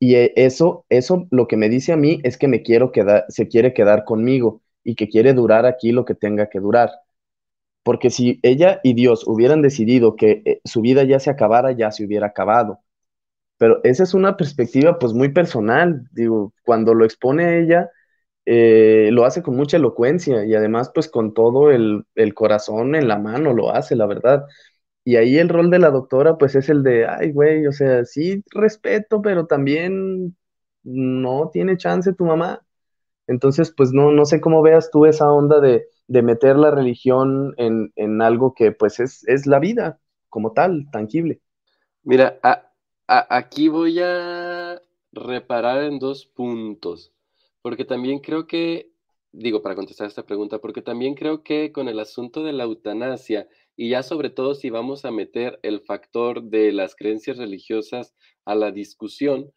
Y 0.00 0.16
e, 0.16 0.32
eso, 0.36 0.86
eso 0.88 1.26
lo 1.30 1.48
que 1.48 1.56
me 1.56 1.68
dice 1.68 1.92
a 1.92 1.96
mí 1.96 2.20
es 2.24 2.38
que 2.38 2.48
me 2.48 2.62
quiero 2.62 2.92
quedar, 2.92 3.24
se 3.28 3.48
quiere 3.48 3.74
quedar 3.74 4.04
conmigo 4.04 4.62
y 4.84 4.94
que 4.96 5.08
quiere 5.08 5.32
durar 5.34 5.66
aquí 5.66 5.92
lo 5.92 6.04
que 6.04 6.14
tenga 6.14 6.48
que 6.48 6.60
durar. 6.60 6.90
Porque 7.84 8.10
si 8.10 8.40
ella 8.42 8.80
y 8.82 8.94
Dios 8.94 9.24
hubieran 9.28 9.62
decidido 9.62 10.16
que 10.16 10.42
eh, 10.44 10.60
su 10.64 10.80
vida 10.80 11.04
ya 11.04 11.20
se 11.20 11.30
acabara, 11.30 11.72
ya 11.72 11.92
se 11.92 12.04
hubiera 12.04 12.28
acabado 12.28 12.80
pero 13.58 13.80
esa 13.84 14.02
es 14.02 14.14
una 14.14 14.36
perspectiva 14.36 14.98
pues 14.98 15.12
muy 15.12 15.30
personal, 15.32 16.06
digo, 16.12 16.52
cuando 16.64 16.94
lo 16.94 17.04
expone 17.04 17.60
ella, 17.60 17.90
eh, 18.46 19.10
lo 19.12 19.24
hace 19.24 19.42
con 19.42 19.56
mucha 19.56 19.76
elocuencia 19.78 20.44
y 20.44 20.54
además 20.54 20.90
pues 20.94 21.08
con 21.08 21.34
todo 21.34 21.70
el, 21.70 22.04
corazón 22.34 22.94
en 22.94 23.08
la 23.08 23.18
mano 23.18 23.52
lo 23.54 23.70
hace, 23.72 23.96
la 23.96 24.06
verdad. 24.06 24.44
Y 25.04 25.16
ahí 25.16 25.38
el 25.38 25.48
rol 25.50 25.70
de 25.70 25.78
la 25.78 25.90
doctora 25.90 26.38
pues 26.38 26.54
es 26.56 26.68
el 26.68 26.82
de, 26.82 27.06
ay 27.06 27.32
güey, 27.32 27.66
o 27.66 27.72
sea, 27.72 28.04
sí 28.04 28.42
respeto, 28.52 29.22
pero 29.22 29.46
también 29.46 30.36
no 30.82 31.50
tiene 31.52 31.76
chance 31.76 32.12
tu 32.14 32.24
mamá. 32.26 32.62
Entonces 33.26 33.72
pues 33.76 33.92
no, 33.92 34.12
no 34.12 34.24
sé 34.24 34.40
cómo 34.40 34.62
veas 34.62 34.90
tú 34.90 35.06
esa 35.06 35.30
onda 35.30 35.60
de, 35.60 35.86
meter 36.08 36.56
la 36.56 36.70
religión 36.70 37.54
en, 37.56 37.92
en, 37.96 38.20
algo 38.20 38.54
que 38.54 38.72
pues 38.72 39.00
es, 39.00 39.26
es 39.26 39.46
la 39.46 39.58
vida 39.58 39.98
como 40.28 40.52
tal, 40.52 40.90
tangible. 40.90 41.40
Mira, 42.02 42.38
aquí 43.06 43.68
voy 43.68 44.00
a 44.00 44.80
reparar 45.12 45.84
en 45.84 45.98
dos 45.98 46.26
puntos, 46.26 47.12
porque 47.62 47.84
también 47.84 48.18
creo 48.18 48.46
que, 48.46 48.90
digo, 49.32 49.62
para 49.62 49.74
contestar 49.74 50.06
esta 50.06 50.26
pregunta, 50.26 50.58
porque 50.58 50.82
también 50.82 51.14
creo 51.14 51.42
que 51.42 51.72
con 51.72 51.88
el 51.88 51.98
asunto 51.98 52.44
de 52.44 52.52
la 52.52 52.64
eutanasia, 52.64 53.48
y 53.76 53.90
ya 53.90 54.02
sobre 54.02 54.30
todo 54.30 54.54
si 54.54 54.70
vamos 54.70 55.04
a 55.04 55.10
meter 55.10 55.58
el 55.62 55.80
factor 55.80 56.42
de 56.42 56.72
las 56.72 56.94
creencias 56.94 57.38
religiosas 57.38 58.14
a 58.44 58.54
la 58.54 58.70
discusión, 58.70 59.52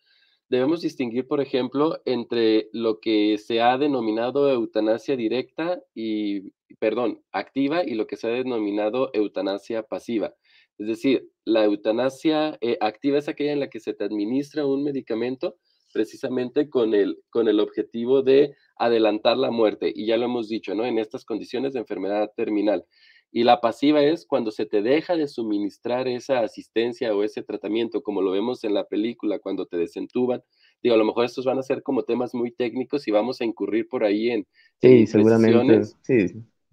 debemos 0.50 0.82
distinguir, 0.82 1.28
por 1.28 1.42
ejemplo, 1.42 2.02
entre 2.06 2.70
lo 2.72 3.00
que 3.00 3.38
se 3.38 3.62
ha 3.62 3.78
denominado 3.78 4.50
eutanasia 4.50 5.16
directa 5.16 5.82
y, 5.94 6.52
perdón, 6.80 7.22
activa 7.32 7.84
y 7.84 7.96
lo 7.96 8.08
que 8.08 8.18
se 8.18 8.28
ha 8.28 8.32
denominado 8.32 9.10
eutanasia 9.14 9.84
pasiva. 9.84 10.34
Es 10.78 10.88
decir, 10.88 11.30
la 11.44 11.66
eutanasia 11.66 12.58
eh, 12.62 12.78
activa 12.82 13.18
es 13.18 13.28
aquella 13.28 13.54
en 13.54 13.60
la 13.60 13.70
que 13.70 13.80
se 13.80 13.94
te 13.94 14.04
administra 14.04 14.66
un 14.66 14.84
medicamento 14.84 15.58
precisamente 15.94 16.70
con 16.70 16.94
el, 16.94 17.18
con 17.30 17.48
el 17.48 17.60
objetivo 17.60 18.22
de 18.22 18.56
adelantar 18.78 19.38
la 19.38 19.52
muerte. 19.52 19.92
Y 19.94 20.06
ya 20.06 20.18
lo 20.18 20.26
hemos 20.26 20.48
dicho, 20.48 20.76
¿no? 20.76 20.86
En 20.86 21.00
estas 21.00 21.26
condiciones 21.26 21.74
de 21.74 21.80
enfermedad 21.80 22.32
terminal. 22.36 22.86
Y 23.32 23.44
la 23.44 23.62
pasiva 23.62 24.02
es 24.02 24.26
cuando 24.26 24.52
se 24.52 24.66
te 24.66 24.82
deja 24.82 25.16
de 25.16 25.28
suministrar 25.28 26.08
esa 26.08 26.40
asistencia 26.40 27.14
o 27.16 27.24
ese 27.24 27.44
tratamiento, 27.44 28.02
como 28.02 28.22
lo 28.22 28.32
vemos 28.32 28.64
en 28.64 28.74
la 28.74 28.86
película, 28.86 29.40
cuando 29.40 29.66
te 29.66 29.78
desentuban. 29.78 30.42
Digo, 30.82 30.96
a 30.96 30.98
lo 30.98 31.06
mejor 31.06 31.26
estos 31.26 31.46
van 31.46 31.60
a 31.60 31.64
ser 31.64 31.84
como 31.84 32.04
temas 32.04 32.34
muy 32.34 32.52
técnicos 32.52 33.08
y 33.08 33.12
vamos 33.12 33.42
a 33.42 33.46
incurrir 33.46 33.88
por 33.88 34.04
ahí 34.04 34.30
en. 34.30 34.48
Sí, 34.82 35.08
seguramente. 35.08 35.84
Sí, 36.02 36.28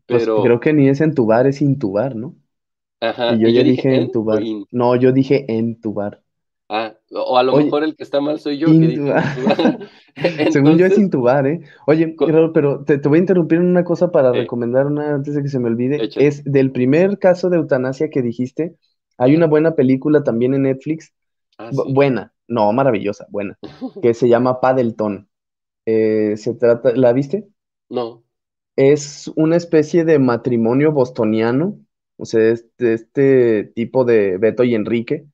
pues 0.07 0.25
pero 0.25 0.43
creo 0.43 0.61
que 0.61 0.73
ni 0.73 0.89
es 0.89 1.01
entubar, 1.01 1.47
es 1.47 1.61
intubar, 1.63 2.15
¿no? 2.17 2.37
Ajá. 3.01 3.35
Y 3.35 3.41
yo 3.41 3.49
ya 3.49 3.63
dije, 3.63 3.95
entubar. 3.97 4.43
No, 4.71 4.97
yo 4.97 5.13
dije 5.13 5.45
entubar. 5.49 6.24
Ah, 6.69 6.95
o 7.13 7.37
a 7.37 7.43
lo 7.43 7.57
mejor 7.57 7.85
el 7.85 7.95
que 7.95 8.03
está 8.03 8.21
mal 8.21 8.41
soy 8.41 8.59
yo. 8.59 8.69
Según 10.51 10.79
yo 10.79 10.87
es 10.87 10.99
intubar, 10.99 11.47
¿eh? 11.47 11.61
Oye, 11.87 12.17
pero 12.19 12.85
te, 12.85 12.97
voy 12.97 13.19
a 13.19 13.21
interrumpir 13.21 13.59
en 13.59 13.67
una 13.67 13.85
cosa 13.85 14.11
para 14.11 14.33
recomendar 14.33 14.87
una 14.87 15.15
antes 15.15 15.35
de 15.35 15.43
que 15.43 15.49
se 15.49 15.59
me 15.59 15.69
olvide. 15.69 16.09
Es 16.17 16.43
del 16.45 16.73
primer 16.73 17.19
caso 17.19 17.51
de 17.51 17.59
eutanasia 17.59 18.09
que 18.09 18.23
dijiste. 18.23 18.77
Hay 19.19 19.37
una 19.37 19.47
buena 19.47 19.75
película 19.75 20.25
también 20.25 20.55
en 20.55 20.63
Netflix. 20.63 21.13
Ah, 21.59 21.71
buena, 21.73 22.33
no, 22.49 22.73
maravillosa, 22.73 23.27
buena. 23.31 23.59
que 24.03 24.15
se 24.15 24.29
llama 24.29 24.61
Paddleton. 24.61 25.29
Eh, 25.87 26.35
se 26.37 26.55
trata, 26.55 26.93
¿la 26.97 27.13
viste? 27.13 27.47
No. 27.91 28.25
Es 28.75 29.31
una 29.37 29.57
especie 29.57 30.05
de 30.05 30.19
matrimonio 30.19 30.91
bostoniano 30.93 31.79
o 32.17 32.25
sea, 32.25 32.51
este, 32.51 32.95
este 32.95 33.65
tipo 33.75 34.05
de 34.05 34.39
Beto 34.39 34.65
y 34.65 34.75
Enrique, 34.75 35.27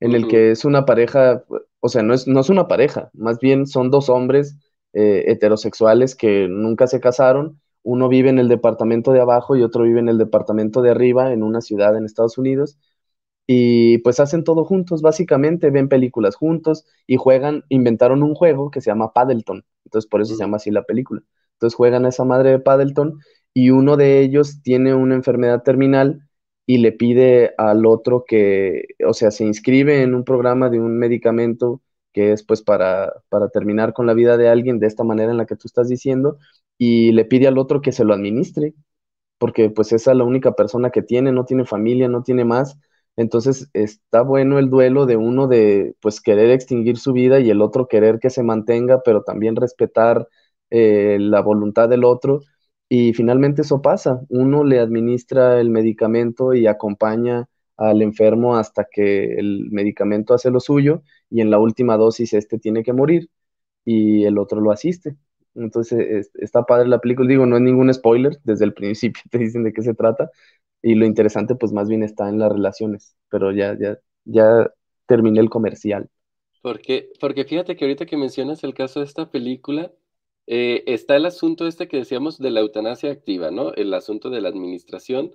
en 0.00 0.12
el 0.14 0.28
que 0.28 0.50
es 0.50 0.64
una 0.64 0.84
pareja, 0.86 1.44
o 1.80 1.88
sea, 1.88 2.02
no 2.02 2.14
es, 2.14 2.26
no 2.26 2.40
es 2.40 2.48
una 2.50 2.68
pareja, 2.68 3.10
más 3.14 3.38
bien 3.38 3.66
son 3.66 3.90
dos 3.90 4.08
hombres 4.08 4.56
eh, 4.92 5.24
heterosexuales 5.28 6.14
que 6.14 6.48
nunca 6.48 6.86
se 6.86 7.00
casaron, 7.00 7.60
uno 7.82 8.08
vive 8.08 8.30
en 8.30 8.38
el 8.38 8.48
departamento 8.48 9.12
de 9.12 9.20
abajo 9.20 9.56
y 9.56 9.62
otro 9.62 9.84
vive 9.84 10.00
en 10.00 10.08
el 10.08 10.18
departamento 10.18 10.82
de 10.82 10.90
arriba, 10.90 11.32
en 11.32 11.42
una 11.42 11.60
ciudad 11.60 11.96
en 11.96 12.04
Estados 12.04 12.38
Unidos, 12.38 12.78
y 13.46 13.98
pues 13.98 14.20
hacen 14.20 14.44
todo 14.44 14.64
juntos, 14.64 15.02
básicamente, 15.02 15.70
ven 15.70 15.88
películas 15.88 16.36
juntos 16.36 16.86
y 17.06 17.16
juegan, 17.16 17.64
inventaron 17.68 18.22
un 18.22 18.34
juego 18.34 18.70
que 18.70 18.80
se 18.80 18.90
llama 18.90 19.12
Paddleton, 19.12 19.64
entonces 19.84 20.08
por 20.08 20.20
eso 20.20 20.34
se 20.34 20.42
llama 20.42 20.58
así 20.58 20.70
la 20.70 20.84
película. 20.84 21.22
Entonces 21.54 21.76
juegan 21.76 22.04
a 22.06 22.08
esa 22.10 22.24
madre 22.24 22.50
de 22.50 22.58
Paddleton 22.60 23.18
y 23.52 23.70
uno 23.70 23.96
de 23.96 24.20
ellos 24.20 24.62
tiene 24.62 24.94
una 24.94 25.14
enfermedad 25.16 25.62
terminal 25.62 26.22
y 26.70 26.78
le 26.78 26.92
pide 26.92 27.52
al 27.58 27.84
otro 27.84 28.24
que, 28.24 28.84
o 29.04 29.12
sea, 29.12 29.32
se 29.32 29.44
inscribe 29.44 30.02
en 30.02 30.14
un 30.14 30.22
programa 30.24 30.70
de 30.70 30.78
un 30.80 30.98
medicamento 30.98 31.82
que 32.12 32.30
es 32.32 32.44
pues 32.44 32.62
para, 32.62 33.12
para 33.28 33.48
terminar 33.48 33.92
con 33.92 34.06
la 34.06 34.14
vida 34.14 34.36
de 34.36 34.48
alguien 34.48 34.78
de 34.78 34.86
esta 34.86 35.02
manera 35.04 35.32
en 35.32 35.38
la 35.38 35.46
que 35.46 35.56
tú 35.56 35.66
estás 35.66 35.88
diciendo 35.88 36.38
y 36.78 37.10
le 37.12 37.24
pide 37.24 37.48
al 37.48 37.58
otro 37.58 37.80
que 37.82 37.90
se 37.92 38.04
lo 38.04 38.14
administre, 38.14 38.74
porque 39.38 39.70
pues 39.70 39.92
esa 39.92 40.12
es 40.12 40.16
la 40.18 40.24
única 40.24 40.52
persona 40.54 40.90
que 40.90 41.02
tiene, 41.02 41.32
no 41.32 41.44
tiene 41.44 41.64
familia, 41.64 42.08
no 42.08 42.22
tiene 42.22 42.44
más. 42.44 42.78
Entonces 43.16 43.68
está 43.74 44.22
bueno 44.22 44.58
el 44.60 44.70
duelo 44.70 45.06
de 45.06 45.16
uno 45.16 45.48
de 45.48 45.96
pues 46.00 46.20
querer 46.20 46.50
extinguir 46.50 46.98
su 46.98 47.12
vida 47.12 47.40
y 47.40 47.50
el 47.50 47.62
otro 47.62 47.88
querer 47.88 48.20
que 48.20 48.30
se 48.30 48.44
mantenga, 48.44 49.02
pero 49.04 49.22
también 49.24 49.56
respetar 49.56 50.28
eh, 50.70 51.18
la 51.20 51.40
voluntad 51.42 51.88
del 51.88 52.04
otro 52.04 52.42
y 52.90 53.14
finalmente 53.14 53.62
eso 53.62 53.80
pasa. 53.82 54.20
Uno 54.28 54.64
le 54.64 54.80
administra 54.80 55.60
el 55.60 55.70
medicamento 55.70 56.54
y 56.54 56.66
acompaña 56.66 57.48
al 57.76 58.02
enfermo 58.02 58.56
hasta 58.56 58.86
que 58.90 59.34
el 59.36 59.70
medicamento 59.70 60.34
hace 60.34 60.50
lo 60.50 60.60
suyo 60.60 61.02
y 61.30 61.40
en 61.40 61.50
la 61.50 61.60
última 61.60 61.96
dosis 61.96 62.34
este 62.34 62.58
tiene 62.58 62.82
que 62.82 62.92
morir 62.92 63.30
y 63.84 64.24
el 64.24 64.38
otro 64.38 64.60
lo 64.60 64.72
asiste. 64.72 65.16
Entonces 65.54 66.30
está 66.34 66.64
padre 66.64 66.88
la 66.88 67.00
película, 67.00 67.28
digo, 67.28 67.46
no 67.46 67.56
es 67.56 67.62
ningún 67.62 67.94
spoiler, 67.94 68.38
desde 68.44 68.64
el 68.64 68.74
principio 68.74 69.22
te 69.30 69.38
dicen 69.38 69.62
de 69.62 69.72
qué 69.72 69.82
se 69.82 69.94
trata 69.94 70.30
y 70.82 70.96
lo 70.96 71.06
interesante 71.06 71.54
pues 71.54 71.72
más 71.72 71.88
bien 71.88 72.02
está 72.02 72.28
en 72.28 72.40
las 72.40 72.50
relaciones, 72.50 73.16
pero 73.30 73.52
ya, 73.52 73.76
ya, 73.78 73.98
ya 74.24 74.68
terminé 75.06 75.40
el 75.40 75.48
comercial. 75.48 76.10
Porque, 76.60 77.10
porque 77.20 77.44
fíjate 77.44 77.76
que 77.76 77.84
ahorita 77.84 78.04
que 78.06 78.16
mencionas 78.16 78.64
el 78.64 78.74
caso 78.74 78.98
de 79.00 79.06
esta 79.06 79.30
película, 79.30 79.92
eh, 80.52 80.82
está 80.92 81.14
el 81.14 81.26
asunto 81.26 81.68
este 81.68 81.86
que 81.86 81.98
decíamos 81.98 82.36
de 82.38 82.50
la 82.50 82.58
eutanasia 82.58 83.12
activa, 83.12 83.52
¿no? 83.52 83.72
El 83.74 83.94
asunto 83.94 84.30
de 84.30 84.40
la 84.40 84.48
administración 84.48 85.32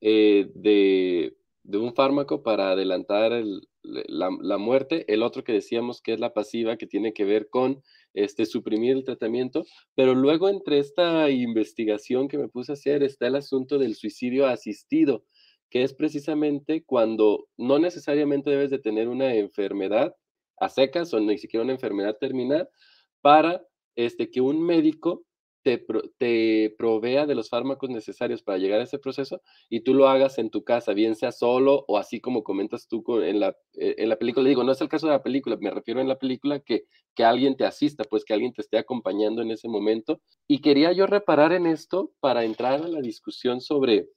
eh, 0.00 0.50
de, 0.54 1.36
un 1.78 1.94
fármaco 1.94 2.42
para 2.42 2.70
adelantar 2.70 3.44
la, 3.82 4.56
muerte, 4.56 5.04
el 5.12 5.22
otro 5.22 5.44
que 5.44 5.52
decíamos 5.52 6.00
que 6.00 6.14
es 6.14 6.20
la 6.20 6.32
pasiva, 6.32 6.78
que 6.78 6.86
tiene 6.86 7.12
que 7.12 7.26
ver 7.26 7.50
con 7.50 7.82
este, 8.14 8.46
suprimir 8.46 8.92
el 8.92 9.04
tratamiento, 9.04 9.66
pero 9.94 10.14
luego 10.14 10.48
entre 10.48 10.78
esta 10.78 11.28
investigación 11.28 12.26
que 12.26 12.38
me 12.38 12.48
puse 12.48 12.72
a 12.72 12.74
hacer 12.74 13.02
está 13.02 13.26
el 13.26 13.36
asunto 13.36 13.76
del 13.76 13.94
suicidio 13.94 14.46
asistido, 14.46 15.26
que 15.68 15.82
es 15.82 15.92
precisamente 15.92 16.84
cuando 16.84 17.48
no 17.58 17.78
necesariamente 17.78 18.48
debes 18.48 18.70
de 18.70 18.78
tener 18.78 19.08
una 19.08 19.34
enfermedad 19.34 20.16
a 20.56 20.70
secas 20.70 21.12
o 21.12 21.20
ni 21.20 21.36
siquiera 21.36 21.64
una 21.64 21.74
enfermedad 21.74 22.16
terminal 22.18 22.70
para 23.20 23.62
este, 23.96 24.30
que 24.30 24.40
un 24.40 24.62
médico 24.62 25.24
te, 25.64 25.84
te, 26.18 26.74
provea 26.76 27.24
de 27.26 27.34
los 27.34 27.48
fármacos 27.48 27.88
necesarios 27.88 28.42
para 28.42 28.58
llegar 28.58 28.80
a 28.80 28.84
ese 28.84 28.98
proceso 28.98 29.40
y 29.70 29.80
tú 29.80 29.94
lo 29.94 30.08
hagas 30.08 30.38
en 30.38 30.50
tu 30.50 30.62
casa, 30.62 30.92
bien 30.92 31.16
sea 31.16 31.32
solo 31.32 31.84
o 31.88 31.96
así 31.96 32.20
como 32.20 32.44
comentas 32.44 32.86
tú 32.86 33.02
en 33.22 33.40
la, 33.40 33.56
eh, 33.72 33.94
en 33.98 34.10
la 34.10 34.16
película. 34.16 34.46
Digo, 34.46 34.62
no 34.62 34.72
es 34.72 34.80
el 34.82 34.90
caso 34.90 35.06
de 35.06 35.14
la 35.14 35.22
película, 35.22 35.56
me 35.58 35.70
refiero 35.70 36.00
en 36.00 36.08
la 36.08 36.18
película 36.18 36.60
que, 36.60 36.84
que 37.14 37.24
alguien 37.24 37.56
te 37.56 37.64
asista, 37.64 38.04
pues 38.04 38.24
que 38.24 38.34
alguien 38.34 38.52
te 38.52 38.60
esté 38.60 38.76
acompañando 38.76 39.40
en 39.40 39.50
ese 39.50 39.68
momento. 39.68 40.20
Y 40.46 40.60
quería 40.60 40.92
yo 40.92 41.06
reparar 41.06 41.52
en 41.52 41.66
esto 41.66 42.12
para 42.20 42.44
entrar 42.44 42.82
a 42.82 42.88
la 42.88 43.00
discusión 43.00 43.62
sobre 43.62 44.10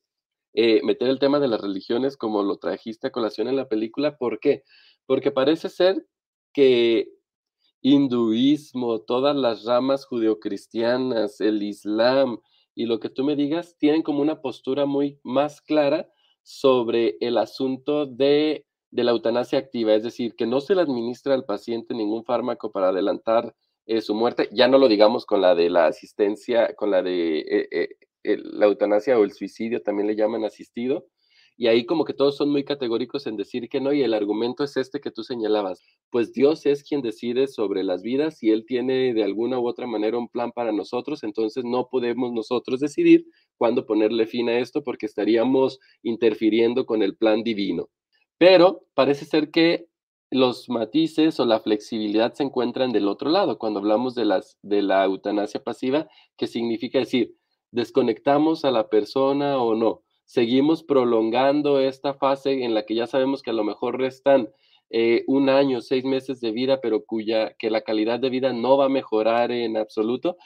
eh, 0.54 0.82
meter 0.84 1.08
el 1.08 1.20
tema 1.20 1.40
de 1.40 1.48
las 1.48 1.62
religiones 1.62 2.18
como 2.18 2.44
lo 2.44 2.58
trajiste 2.58 3.08
a 3.08 3.12
colación 3.12 3.48
en 3.48 3.56
la 3.56 3.70
película. 3.70 4.18
¿Por 4.18 4.40
qué? 4.40 4.64
Porque 5.06 5.32
parece 5.32 5.70
ser 5.70 6.06
que 6.52 7.10
hinduismo, 7.82 9.02
todas 9.02 9.36
las 9.36 9.64
ramas 9.64 10.06
judeocristianas, 10.06 11.40
el 11.42 11.64
islam 11.64 12.40
y 12.76 12.86
lo 12.86 13.00
que 13.00 13.10
tú 13.10 13.24
me 13.24 13.36
digas, 13.36 13.76
tienen 13.78 14.04
como 14.04 14.22
una 14.22 14.42
postura 14.42 14.86
muy 14.86 15.20
más 15.24 15.62
clara 15.62 16.08
sobre 16.44 17.18
el 17.20 17.38
asunto 17.38 18.06
de, 18.06 18.66
la 18.92 19.12
eutanasia 19.12 19.60
activa, 19.60 19.94
es 19.94 20.04
decir, 20.04 20.36
que 20.36 20.46
no 20.46 20.62
se 20.62 20.76
le 20.76 20.82
administra 20.82 21.34
al 21.34 21.44
paciente 21.44 21.94
ningún 21.94 22.24
fármaco 22.24 22.72
para 22.72 22.90
adelantar 22.90 23.54
eh, 23.86 24.02
su 24.02 24.16
muerte, 24.16 24.48
ya 24.52 24.68
no 24.68 24.78
lo 24.78 24.88
digamos 24.88 25.26
con 25.26 25.42
la 25.42 25.56
de 25.56 25.70
la 25.70 25.88
asistencia, 25.88 26.74
con 26.76 26.92
la 26.92 27.02
de 27.02 27.40
eh, 27.40 27.90
eh, 28.24 28.38
la 28.38 28.66
eutanasia 28.66 29.18
o 29.20 29.24
el 29.24 29.34
suicidio, 29.34 29.82
también 29.82 30.08
le 30.08 30.16
llaman 30.16 30.46
asistido, 30.46 31.08
y 31.58 31.68
ahí 31.68 31.86
como 31.88 32.06
que 32.06 32.14
todos 32.14 32.38
son 32.38 32.52
muy 32.52 32.64
categóricos 32.64 33.26
en 33.26 33.36
decir 33.36 33.68
que 33.68 33.82
no, 33.82 33.92
y 33.92 34.04
el 34.04 34.14
argumento 34.14 34.64
es 34.64 34.78
este 34.78 35.02
que 35.02 35.10
tú 35.10 35.24
señalabas, 35.24 35.82
pues 36.12 36.32
Dios 36.32 36.68
es 36.68 36.84
quien 36.84 37.02
decide 37.02 37.48
sobre 37.48 37.84
las 37.84 38.04
vidas 38.04 38.44
y 38.44 38.52
Él 38.52 38.64
tiene 38.66 39.14
de 39.16 39.24
alguna 39.24 39.60
u 39.60 39.68
otra 39.68 39.88
manera 39.88 40.20
un 40.20 40.30
plan 40.30 40.52
para 40.52 40.72
nosotros, 40.72 41.24
entonces 41.24 41.66
no 41.66 41.90
podemos 41.90 42.32
nosotros 42.32 42.80
decidir 42.80 43.26
cuándo 43.58 43.88
ponerle 43.88 44.28
fin 44.28 44.50
a 44.50 44.60
esto 44.60 44.84
porque 44.84 45.08
estaríamos 45.08 45.80
interfiriendo 46.04 46.86
con 46.86 47.02
el 47.02 47.18
plan 47.18 47.42
divino. 47.42 47.90
Pero 48.38 48.84
parece 48.94 49.26
ser 49.26 49.50
que 49.50 49.88
los 50.30 50.70
matices 50.70 51.40
o 51.40 51.46
la 51.46 51.60
flexibilidad 51.60 52.34
se 52.34 52.44
encuentran 52.44 52.92
del 52.92 53.08
otro 53.08 53.32
lado 53.32 53.58
cuando 53.58 53.80
hablamos 53.80 54.14
de, 54.14 54.26
las, 54.26 54.60
de 54.62 54.84
la 54.84 55.04
eutanasia 55.06 55.64
pasiva, 55.64 56.08
que 56.38 56.46
significa 56.46 57.00
decir, 57.00 57.36
desconectamos 57.72 58.64
a 58.64 58.70
la 58.70 58.90
persona 58.90 59.58
o 59.58 59.74
no 59.74 60.04
seguimos 60.28 60.84
prolongando 60.84 61.80
esta 61.80 62.14
fase 62.14 62.64
en 62.64 62.74
la 62.74 62.86
que 62.86 62.96
ya 62.96 63.08
sabemos 63.08 63.42
que 63.42 63.50
a 63.50 63.54
lo 63.54 63.64
mejor 63.64 63.98
restan 63.98 64.50
eh, 64.90 65.24
un 65.26 65.50
año, 65.50 65.82
seis 65.82 66.04
meses 66.04 66.42
de 66.42 66.52
vida, 66.52 66.82
pero 66.82 67.06
cuya 67.06 67.56
que 67.58 67.70
la 67.70 67.82
calidad 67.82 68.20
de 68.20 68.30
vida 68.30 68.52
no 68.52 68.78
va 68.78 68.86
a 68.86 68.90
mejorar 68.90 69.52
en 69.52 69.78
absoluto. 69.78 70.38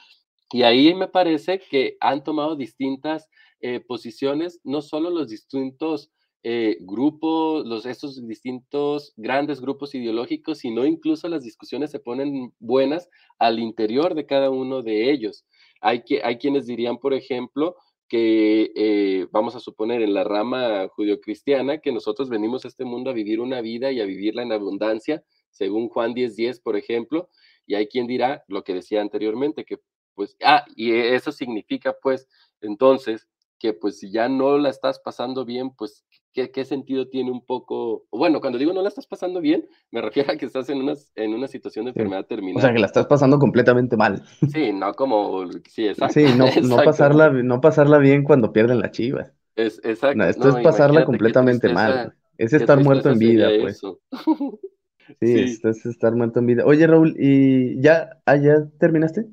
Y 0.51 0.61
ahí 0.61 0.93
me 0.93 1.07
parece 1.07 1.59
que 1.59 1.97
han 1.99 2.23
tomado 2.23 2.55
distintas 2.55 3.27
eh, 3.59 3.79
posiciones, 3.79 4.59
no 4.63 4.83
solo 4.83 5.09
los 5.09 5.29
distintos 5.29 6.11
eh, 6.43 6.77
grupos, 6.81 7.65
los, 7.65 7.85
esos 7.87 8.27
distintos 8.27 9.13
grandes 9.17 9.61
grupos 9.61 9.95
ideológicos, 9.95 10.59
sino 10.59 10.85
incluso 10.85 11.27
las 11.27 11.43
discusiones 11.43 11.89
se 11.89 11.99
ponen 11.99 12.53
buenas 12.59 13.09
al 13.39 13.59
interior 13.59 14.13
de 14.13 14.27
cada 14.27 14.51
uno 14.51 14.83
de 14.83 15.11
ellos. 15.11 15.43
Hay, 15.81 16.03
que, 16.03 16.21
hay 16.23 16.37
quienes 16.37 16.67
dirían, 16.67 16.97
por 16.97 17.15
ejemplo, 17.15 17.75
que 18.11 18.73
eh, 18.75 19.27
vamos 19.31 19.55
a 19.55 19.61
suponer 19.61 20.01
en 20.01 20.13
la 20.13 20.25
rama 20.25 20.89
judio-cristiana, 20.89 21.77
que 21.79 21.93
nosotros 21.93 22.29
venimos 22.29 22.65
a 22.65 22.67
este 22.67 22.83
mundo 22.83 23.09
a 23.09 23.13
vivir 23.13 23.39
una 23.39 23.61
vida 23.61 23.89
y 23.93 24.01
a 24.01 24.05
vivirla 24.05 24.41
en 24.43 24.51
abundancia, 24.51 25.23
según 25.49 25.87
Juan 25.87 26.13
10:10, 26.13 26.35
10, 26.35 26.59
por 26.59 26.75
ejemplo, 26.75 27.29
y 27.65 27.75
hay 27.75 27.87
quien 27.87 28.07
dirá 28.07 28.43
lo 28.49 28.65
que 28.65 28.73
decía 28.73 28.99
anteriormente, 29.01 29.63
que 29.63 29.77
pues, 30.13 30.35
ah, 30.43 30.65
y 30.75 30.91
eso 30.93 31.31
significa 31.31 31.95
pues 32.03 32.27
entonces 32.59 33.29
que 33.59 33.73
pues 33.73 33.99
si 33.99 34.11
ya 34.11 34.27
no 34.27 34.57
la 34.57 34.69
estás 34.69 34.99
pasando 34.99 35.45
bien, 35.45 35.71
pues 35.77 36.03
¿qué, 36.33 36.65
sentido 36.65 37.07
tiene 37.07 37.31
un 37.31 37.45
poco? 37.45 38.05
Bueno, 38.11 38.41
cuando 38.41 38.59
digo 38.59 38.73
no 38.73 38.81
la 38.81 38.87
estás 38.87 39.07
pasando 39.07 39.41
bien, 39.41 39.67
me 39.91 40.01
refiero 40.01 40.31
a 40.31 40.37
que 40.37 40.45
estás 40.45 40.69
en 40.69 40.77
una, 40.77 40.93
en 41.15 41.33
una 41.33 41.47
situación 41.47 41.85
de 41.85 41.91
enfermedad 41.91 42.25
terminal. 42.25 42.57
O 42.57 42.61
sea, 42.61 42.73
que 42.73 42.79
la 42.79 42.85
estás 42.85 43.07
pasando 43.07 43.39
completamente 43.39 43.97
mal. 43.97 44.23
Sí, 44.51 44.71
no 44.73 44.93
como, 44.93 45.49
sí, 45.69 45.87
exacto. 45.87 46.13
Sí, 46.13 46.25
no, 46.37 46.45
no 46.77 46.83
pasarla, 46.83 47.29
no 47.29 47.61
pasarla 47.61 47.97
bien 47.97 48.23
cuando 48.23 48.53
pierden 48.53 48.79
la 48.79 48.91
chivas. 48.91 49.33
Es, 49.55 49.79
exacto. 49.83 50.23
esto 50.23 50.49
es 50.49 50.63
pasarla 50.63 51.05
completamente 51.05 51.69
mal. 51.69 52.13
Es 52.37 52.53
estar 52.53 52.83
muerto 52.83 53.09
en 53.09 53.19
vida, 53.19 53.49
pues. 53.61 53.81
Sí, 55.19 55.39
Esto 55.39 55.69
es 55.69 55.85
estar 55.85 56.15
muerto 56.15 56.39
en 56.39 56.45
vida. 56.45 56.63
Oye, 56.65 56.87
Raúl, 56.87 57.15
¿y 57.19 57.81
ya, 57.81 58.21
ah, 58.25 58.37
ya 58.37 58.65
terminaste? 58.79 59.25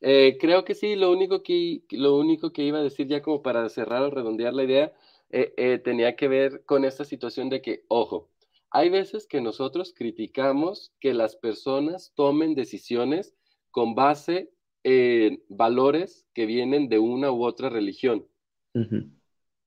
Eh, 0.00 0.36
creo 0.38 0.64
que 0.64 0.74
sí, 0.74 0.94
lo 0.94 1.10
único 1.10 1.42
que, 1.42 1.82
lo 1.90 2.16
único 2.16 2.52
que 2.52 2.62
iba 2.62 2.78
a 2.78 2.82
decir 2.82 3.06
ya 3.06 3.22
como 3.22 3.42
para 3.42 3.68
cerrar 3.68 4.02
o 4.02 4.10
redondear 4.10 4.52
la 4.52 4.64
idea, 4.64 4.92
eh, 5.30 5.52
eh, 5.56 5.78
tenía 5.78 6.16
que 6.16 6.28
ver 6.28 6.64
con 6.64 6.84
esta 6.84 7.04
situación 7.04 7.48
de 7.48 7.62
que, 7.62 7.84
ojo, 7.88 8.30
hay 8.70 8.90
veces 8.90 9.26
que 9.26 9.40
nosotros 9.40 9.94
criticamos 9.96 10.92
que 11.00 11.14
las 11.14 11.36
personas 11.36 12.12
tomen 12.14 12.54
decisiones 12.54 13.34
con 13.70 13.94
base 13.94 14.50
en 14.82 15.42
valores 15.48 16.26
que 16.32 16.46
vienen 16.46 16.88
de 16.88 16.98
una 16.98 17.32
u 17.32 17.44
otra 17.44 17.68
religión. 17.68 18.26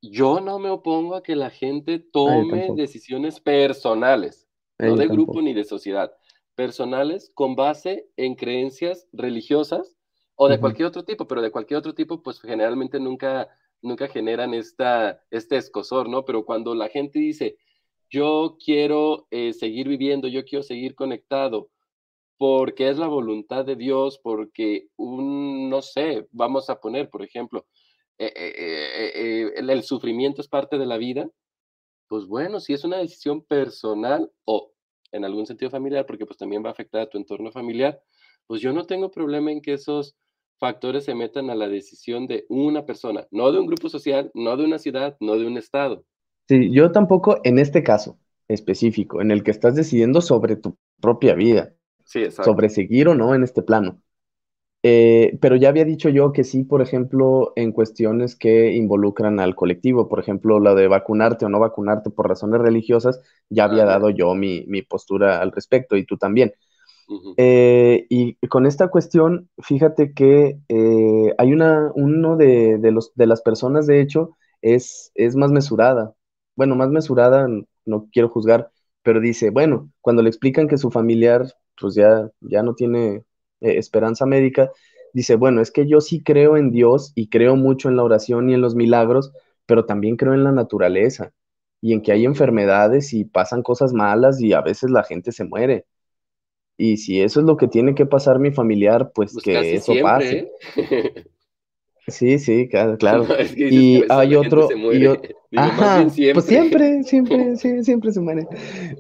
Yo 0.02 0.40
no 0.40 0.60
me 0.60 0.70
opongo 0.70 1.16
a 1.16 1.24
que 1.24 1.36
la 1.36 1.50
gente 1.50 2.00
tome 2.00 2.70
decisiones 2.76 3.40
personales, 3.42 4.48
no 4.78 4.96
de 4.96 5.08
grupo 5.08 5.42
ni 5.42 5.54
de 5.54 5.66
sociedad, 5.66 6.14
personales 6.56 7.32
con 7.34 7.56
base 7.56 8.08
en 8.16 8.36
creencias 8.36 9.08
religiosas 9.12 9.98
o 10.36 10.48
de 10.48 10.60
cualquier 10.60 10.88
otro 10.88 11.04
tipo, 11.04 11.28
pero 11.28 11.42
de 11.42 11.52
cualquier 11.52 11.80
otro 11.80 11.94
tipo, 11.94 12.24
pues 12.24 12.40
generalmente 12.40 12.98
nunca, 13.00 13.50
nunca 13.82 14.08
generan 14.08 14.54
esta, 14.54 15.22
este 15.32 15.58
escosor, 15.58 16.10
¿no? 16.10 16.26
Pero 16.26 16.46
cuando 16.46 16.76
la 16.76 16.90
gente 16.90 17.20
dice, 17.20 17.58
yo 18.10 18.58
quiero 18.64 19.28
eh, 19.32 19.54
seguir 19.54 19.88
viviendo, 19.88 20.28
yo 20.28 20.44
quiero 20.44 20.64
seguir 20.64 20.96
conectado, 20.96 21.70
porque 22.38 22.90
es 22.90 22.98
la 22.98 23.08
voluntad 23.08 23.66
de 23.66 23.76
Dios, 23.76 24.20
porque 24.24 24.88
un, 24.96 25.70
no 25.70 25.82
sé, 25.82 26.28
vamos 26.32 26.70
a 26.70 26.80
poner, 26.80 27.10
por 27.10 27.24
ejemplo, 27.24 27.66
eh, 28.18 28.32
eh, 28.36 29.52
el, 29.56 29.70
el 29.70 29.84
sufrimiento 29.84 30.42
es 30.42 30.48
parte 30.48 30.78
de 30.78 30.86
la 30.86 30.98
vida, 30.98 31.30
pues 32.08 32.26
bueno, 32.26 32.60
si 32.60 32.74
es 32.74 32.84
una 32.84 32.98
decisión 32.98 33.44
personal 33.44 34.32
o 34.46 34.74
en 35.12 35.26
algún 35.26 35.46
sentido 35.46 35.72
familiar, 35.72 36.06
porque 36.06 36.26
pues 36.26 36.38
también 36.38 36.64
va 36.64 36.70
a 36.70 36.72
afectar 36.72 37.02
a 37.02 37.10
tu 37.10 37.18
entorno 37.18 37.52
familiar, 37.52 38.02
pues 38.48 38.62
yo 38.62 38.74
no 38.74 38.86
tengo 38.86 39.12
problema 39.12 39.52
en 39.52 39.62
que 39.62 39.74
esos 39.74 40.16
factores 40.60 41.06
se 41.06 41.16
metan 41.16 41.50
a 41.50 41.56
la 41.56 41.68
decisión 41.68 42.28
de 42.28 42.46
una 42.50 42.86
persona, 42.86 43.28
no 43.32 43.52
de 43.52 43.60
un 43.60 43.68
grupo 43.68 43.90
social, 43.90 44.32
no 44.34 44.58
de 44.58 44.66
una 44.66 44.80
ciudad, 44.80 45.18
no 45.20 45.38
de 45.38 45.48
un 45.48 45.58
estado. 45.58 46.06
Sí, 46.48 46.72
yo 46.72 46.92
tampoco 46.92 47.40
en 47.44 47.60
este 47.60 47.84
caso 47.84 48.20
específico, 48.48 49.22
en 49.22 49.30
el 49.32 49.44
que 49.44 49.52
estás 49.52 49.76
decidiendo 49.76 50.22
sobre 50.22 50.56
tu 50.56 50.78
propia 51.00 51.36
vida, 51.36 51.74
sí, 52.06 52.30
sobre 52.40 52.70
seguir 52.70 53.08
o 53.10 53.16
no 53.16 53.36
en 53.36 53.44
este 53.44 53.64
plano. 53.64 54.02
Eh, 54.84 55.38
pero 55.42 55.58
ya 55.58 55.70
había 55.70 55.86
dicho 55.86 56.10
yo 56.10 56.34
que 56.34 56.44
sí, 56.46 56.64
por 56.64 56.82
ejemplo, 56.82 57.54
en 57.58 57.72
cuestiones 57.74 58.36
que 58.36 58.74
involucran 58.76 59.40
al 59.40 59.56
colectivo, 59.56 60.10
por 60.10 60.20
ejemplo, 60.20 60.60
la 60.60 60.76
de 60.76 60.88
vacunarte 60.88 61.46
o 61.46 61.50
no 61.50 61.60
vacunarte 61.60 62.12
por 62.12 62.30
razones 62.30 62.62
religiosas, 62.62 63.22
ya 63.50 63.66
había 63.66 63.86
dado 63.86 64.10
yo 64.10 64.36
mi, 64.36 64.66
mi 64.68 64.82
postura 64.84 65.42
al 65.42 65.52
respecto 65.52 65.98
y 65.98 66.06
tú 66.06 66.18
también. 66.18 66.54
Eh, 67.38 68.06
y 68.10 68.36
con 68.48 68.66
esta 68.66 68.90
cuestión, 68.90 69.50
fíjate 69.60 70.14
que 70.14 70.60
eh, 70.68 71.34
hay 71.38 71.54
una, 71.54 71.92
uno 71.96 72.36
de, 72.38 72.80
los, 72.92 73.14
de 73.16 73.28
las 73.28 73.42
personas, 73.42 73.88
de 73.88 74.02
hecho, 74.02 74.38
es, 74.62 75.12
es 75.16 75.36
más 75.36 75.52
mesurada. 75.52 76.16
bueno, 76.56 76.76
más 76.76 76.90
mesurada, 76.90 77.48
no 77.86 78.10
quiero 78.12 78.30
juzgar, 78.30 78.72
pero 79.04 79.22
dice, 79.22 79.50
bueno, 79.52 79.90
cuando 80.02 80.22
le 80.22 80.30
explican 80.30 80.68
que 80.68 80.78
su 80.78 80.92
familiar 80.92 81.46
pues 81.80 81.96
ya, 81.96 82.30
ya 82.42 82.62
no 82.64 82.76
tiene 82.76 83.16
eh, 83.62 83.78
esperanza 83.78 84.26
médica, 84.26 84.70
dice, 85.14 85.36
bueno, 85.36 85.62
es 85.62 85.72
que 85.72 85.88
yo 85.88 86.02
sí 86.02 86.22
creo 86.24 86.58
en 86.58 86.72
Dios 86.72 87.12
y 87.16 87.30
creo 87.30 87.56
mucho 87.56 87.88
en 87.90 87.96
la 87.96 88.04
oración 88.04 88.50
y 88.50 88.54
en 88.54 88.62
los 88.62 88.76
milagros, 88.76 89.32
pero 89.66 89.86
también 89.86 90.18
creo 90.18 90.34
en 90.34 90.44
la 90.44 90.52
naturaleza 90.52 91.32
y 91.82 91.94
en 91.94 92.02
que 92.02 92.12
hay 92.12 92.26
enfermedades 92.26 93.14
y 93.14 93.24
pasan 93.26 93.64
cosas 93.64 93.94
malas 93.94 94.42
y 94.42 94.52
a 94.54 94.62
veces 94.62 94.92
la 94.92 95.04
gente 95.04 95.32
se 95.32 95.46
muere. 95.46 95.86
Y 96.82 96.96
si 96.96 97.22
eso 97.22 97.42
es 97.42 97.46
lo 97.46 97.58
que 97.58 97.68
tiene 97.68 97.94
que 97.94 98.06
pasar 98.06 98.40
mi 98.40 98.52
familiar, 98.52 99.12
pues, 99.14 99.34
pues 99.34 99.44
que 99.44 99.76
eso 99.76 99.94
pase. 100.02 100.50
¿eh? 100.78 101.26
Sí, 102.08 102.40
sí, 102.40 102.70
claro. 103.00 103.28
y 103.58 104.06
hay 104.10 104.36
otro. 104.36 104.70
pues 106.34 106.46
siempre, 106.46 107.04
siempre, 107.04 107.58
sí, 107.58 107.84
siempre 107.84 108.14
se 108.14 108.22
muere. 108.22 108.48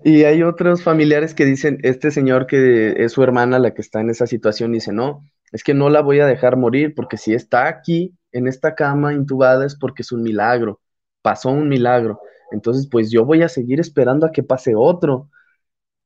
Y 0.04 0.26
hay 0.26 0.44
otros 0.44 0.84
familiares 0.84 1.34
que 1.34 1.46
dicen, 1.46 1.80
este 1.84 2.12
señor 2.12 2.48
que 2.48 2.96
es 2.98 3.14
su 3.14 3.24
hermana 3.24 3.60
la 3.60 3.74
que 3.74 3.82
está 3.82 4.02
en 4.02 4.10
esa 4.10 4.28
situación, 4.28 4.74
dice, 4.74 4.92
no, 4.92 5.24
es 5.54 5.64
que 5.64 5.74
no 5.74 5.90
la 5.90 6.02
voy 6.02 6.20
a 6.20 6.28
dejar 6.28 6.58
morir 6.58 6.94
porque 6.94 7.16
si 7.16 7.34
está 7.34 7.70
aquí, 7.70 8.14
en 8.34 8.46
esta 8.48 8.76
cama 8.76 9.14
intubada, 9.14 9.66
es 9.66 9.78
porque 9.80 10.02
es 10.02 10.12
un 10.12 10.22
milagro, 10.22 10.82
pasó 11.22 11.50
un 11.50 11.70
milagro. 11.70 12.20
Entonces, 12.52 12.90
pues 12.92 13.10
yo 13.10 13.24
voy 13.24 13.42
a 13.42 13.48
seguir 13.48 13.80
esperando 13.80 14.26
a 14.26 14.34
que 14.34 14.44
pase 14.44 14.74
otro. 14.76 15.30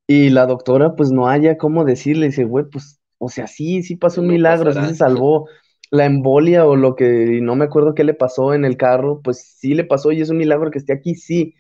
Y 0.08 0.30
la 0.30 0.46
doctora, 0.46 0.96
pues 0.96 1.12
no 1.12 1.28
haya 1.30 1.58
cómo 1.58 1.86
decirle, 1.86 2.28
dice, 2.28 2.44
güey, 2.44 2.66
pues, 2.72 3.00
o 3.20 3.30
sea, 3.30 3.48
sí, 3.48 3.84
sí 3.84 3.96
pasó 3.96 4.22
un 4.22 4.28
milagro, 4.28 4.74
sí 4.74 4.86
se 4.86 4.96
salvó. 4.96 5.48
La 5.92 6.06
embolia 6.06 6.66
o 6.66 6.76
lo 6.76 6.96
que 6.96 7.40
no 7.42 7.56
me 7.56 7.66
acuerdo 7.66 7.94
qué 7.94 8.04
le 8.04 8.14
pasó 8.16 8.54
en 8.54 8.66
el 8.66 8.78
carro, 8.78 9.22
pues 9.24 9.56
sí 9.60 9.76
le 9.76 9.84
pasó 9.84 10.12
y 10.12 10.22
es 10.22 10.30
un 10.30 10.38
milagro 10.38 10.72
que 10.72 10.80
esté 10.80 10.94
aquí, 10.94 11.16
sí. 11.16 11.56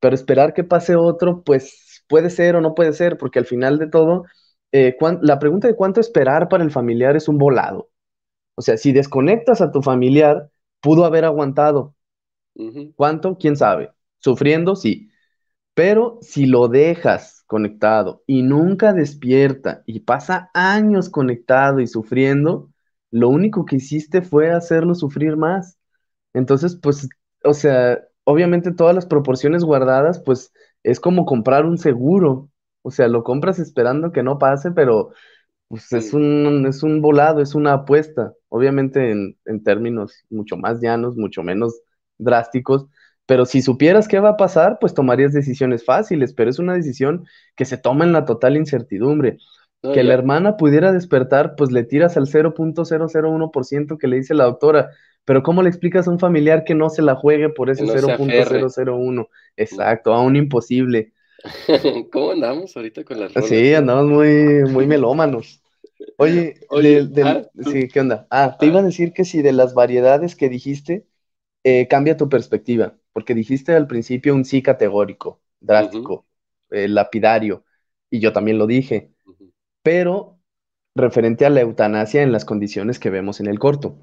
Pero 0.00 0.14
esperar 0.14 0.54
que 0.54 0.64
pase 0.64 0.96
otro, 0.96 1.42
pues 1.44 2.04
puede 2.08 2.30
ser 2.30 2.56
o 2.56 2.60
no 2.62 2.74
puede 2.74 2.92
ser, 2.94 3.18
porque 3.18 3.38
al 3.40 3.46
final 3.46 3.78
de 3.78 3.88
todo, 3.88 4.24
eh, 4.72 4.96
la 5.22 5.38
pregunta 5.38 5.68
de 5.68 5.76
cuánto 5.76 6.00
esperar 6.00 6.48
para 6.48 6.64
el 6.64 6.70
familiar 6.70 7.16
es 7.16 7.28
un 7.28 7.38
volado. 7.38 7.90
O 8.56 8.62
sea, 8.62 8.76
si 8.78 8.92
desconectas 8.92 9.60
a 9.60 9.72
tu 9.72 9.82
familiar, 9.82 10.50
pudo 10.80 11.04
haber 11.06 11.24
aguantado. 11.24 11.94
¿Cuánto? 12.94 13.36
¿Quién 13.38 13.56
sabe? 13.56 13.90
Sufriendo, 14.18 14.76
sí. 14.76 15.10
Pero 15.74 16.18
si 16.22 16.46
lo 16.46 16.68
dejas 16.68 17.35
conectado 17.46 18.22
y 18.26 18.42
nunca 18.42 18.92
despierta 18.92 19.82
y 19.86 20.00
pasa 20.00 20.50
años 20.54 21.08
conectado 21.10 21.80
y 21.80 21.86
sufriendo, 21.86 22.70
lo 23.10 23.28
único 23.28 23.64
que 23.64 23.76
hiciste 23.76 24.22
fue 24.22 24.50
hacerlo 24.52 24.94
sufrir 24.94 25.36
más. 25.36 25.78
Entonces, 26.34 26.76
pues, 26.82 27.08
o 27.44 27.54
sea, 27.54 28.00
obviamente 28.24 28.72
todas 28.72 28.94
las 28.94 29.06
proporciones 29.06 29.64
guardadas, 29.64 30.20
pues 30.20 30.52
es 30.82 31.00
como 31.00 31.24
comprar 31.26 31.64
un 31.66 31.78
seguro. 31.78 32.50
O 32.82 32.90
sea, 32.90 33.08
lo 33.08 33.24
compras 33.24 33.58
esperando 33.58 34.12
que 34.12 34.22
no 34.22 34.38
pase, 34.38 34.70
pero 34.72 35.10
pues 35.68 35.92
es 35.92 36.12
un, 36.14 36.66
es 36.68 36.82
un 36.82 37.02
volado, 37.02 37.40
es 37.42 37.54
una 37.54 37.72
apuesta. 37.74 38.34
Obviamente 38.48 39.10
en, 39.10 39.38
en 39.46 39.62
términos 39.64 40.24
mucho 40.30 40.56
más 40.56 40.80
llanos, 40.80 41.16
mucho 41.16 41.42
menos 41.42 41.80
drásticos, 42.18 42.86
pero 43.26 43.44
si 43.44 43.60
supieras 43.60 44.08
qué 44.08 44.20
va 44.20 44.30
a 44.30 44.36
pasar, 44.36 44.78
pues 44.80 44.94
tomarías 44.94 45.32
decisiones 45.32 45.84
fáciles, 45.84 46.32
pero 46.32 46.48
es 46.48 46.58
una 46.58 46.74
decisión 46.74 47.26
que 47.56 47.64
se 47.64 47.76
toma 47.76 48.04
en 48.04 48.12
la 48.12 48.24
total 48.24 48.56
incertidumbre. 48.56 49.38
que 49.94 50.02
la 50.02 50.14
hermana 50.14 50.56
pudiera 50.56 50.90
despertar, 50.90 51.54
pues 51.56 51.70
le 51.70 51.84
tiras 51.84 52.16
al 52.16 52.26
0.001% 52.26 53.98
que 53.98 54.08
le 54.08 54.16
dice 54.16 54.34
la 54.34 54.44
doctora, 54.44 54.90
pero 55.24 55.44
¿cómo 55.44 55.62
le 55.62 55.68
explicas 55.68 56.08
a 56.08 56.10
un 56.10 56.18
familiar 56.18 56.64
que 56.64 56.74
no 56.74 56.88
se 56.88 57.02
la 57.02 57.14
juegue 57.14 57.50
por 57.50 57.70
ese 57.70 57.84
0.001? 57.84 59.28
Exacto, 59.56 60.12
aún 60.12 60.34
imposible. 60.34 61.12
¿Cómo 62.12 62.32
andamos 62.32 62.76
ahorita 62.76 63.04
con 63.04 63.20
las 63.20 63.34
rolas? 63.34 63.48
Sí, 63.48 63.74
andamos 63.74 64.06
muy, 64.06 64.64
muy 64.70 64.86
melómanos. 64.88 65.62
Oye, 66.18 66.54
ah, 67.22 67.42
sí, 67.70 67.88
¿qué 67.88 68.00
onda? 68.00 68.26
Ah, 68.30 68.56
te 68.58 68.66
iba 68.66 68.78
a 68.78 68.82
ah. 68.82 68.86
decir 68.86 69.12
que 69.12 69.24
si 69.24 69.42
de 69.42 69.52
las 69.52 69.74
variedades 69.74 70.36
que 70.36 70.48
dijiste, 70.48 71.06
eh, 71.64 71.88
cambia 71.88 72.16
tu 72.16 72.28
perspectiva, 72.28 72.96
porque 73.16 73.32
dijiste 73.32 73.74
al 73.74 73.86
principio 73.86 74.34
un 74.34 74.44
sí 74.44 74.60
categórico, 74.60 75.40
drástico, 75.58 76.26
eh, 76.68 76.86
lapidario, 76.86 77.64
y 78.10 78.20
yo 78.20 78.34
también 78.34 78.58
lo 78.58 78.66
dije, 78.66 79.10
pero 79.82 80.38
referente 80.94 81.46
a 81.46 81.48
la 81.48 81.62
eutanasia 81.62 82.20
en 82.20 82.30
las 82.30 82.44
condiciones 82.44 82.98
que 82.98 83.08
vemos 83.08 83.40
en 83.40 83.46
el 83.46 83.58
corto. 83.58 83.96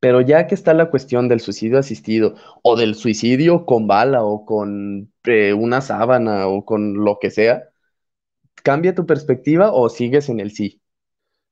Pero 0.00 0.22
ya 0.22 0.46
que 0.46 0.54
está 0.54 0.72
la 0.72 0.88
cuestión 0.88 1.28
del 1.28 1.40
suicidio 1.40 1.78
asistido 1.78 2.34
o 2.62 2.76
del 2.76 2.94
suicidio 2.94 3.66
con 3.66 3.86
bala 3.86 4.24
o 4.24 4.46
con 4.46 5.12
eh, 5.24 5.52
una 5.52 5.82
sábana 5.82 6.48
o 6.48 6.64
con 6.64 7.04
lo 7.04 7.18
que 7.20 7.30
sea, 7.30 7.68
¿cambia 8.62 8.94
tu 8.94 9.04
perspectiva 9.04 9.70
o 9.70 9.90
sigues 9.90 10.30
en 10.30 10.40
el 10.40 10.52
sí? 10.52 10.80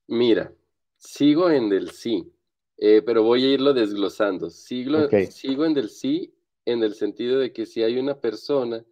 Mira, 0.07 0.51
sigo 0.97 1.51
en 1.51 1.71
el 1.71 1.91
sí. 1.91 2.33
Eh, 2.79 3.03
pero 3.05 3.21
voy 3.21 3.45
a 3.45 3.53
irlo 3.53 3.73
desglosando. 3.73 4.49
Sigo, 4.49 5.07
sigo 5.29 5.65
en 5.65 5.77
el 5.77 5.89
sí, 5.89 6.33
en 6.71 6.83
el 6.83 6.95
sentido 6.95 7.39
de 7.39 7.53
que 7.53 7.65
si 7.65 7.83
hay 7.83 7.97
una 7.97 8.19
persona 8.19 8.83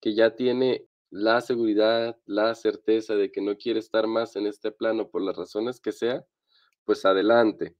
que 0.00 0.14
ya 0.14 0.34
tiene 0.34 0.86
la 1.10 1.40
seguridad, 1.40 2.18
la 2.26 2.54
certeza 2.54 3.14
de 3.14 3.30
que 3.30 3.40
no 3.40 3.56
quiere 3.56 3.78
estar 3.78 4.06
más 4.06 4.36
en 4.36 4.46
este 4.46 4.70
plano 4.72 5.08
por 5.08 5.22
las 5.22 5.36
razones 5.36 5.80
que 5.80 5.92
sea, 5.92 6.24
pues 6.84 7.04
adelante. 7.04 7.76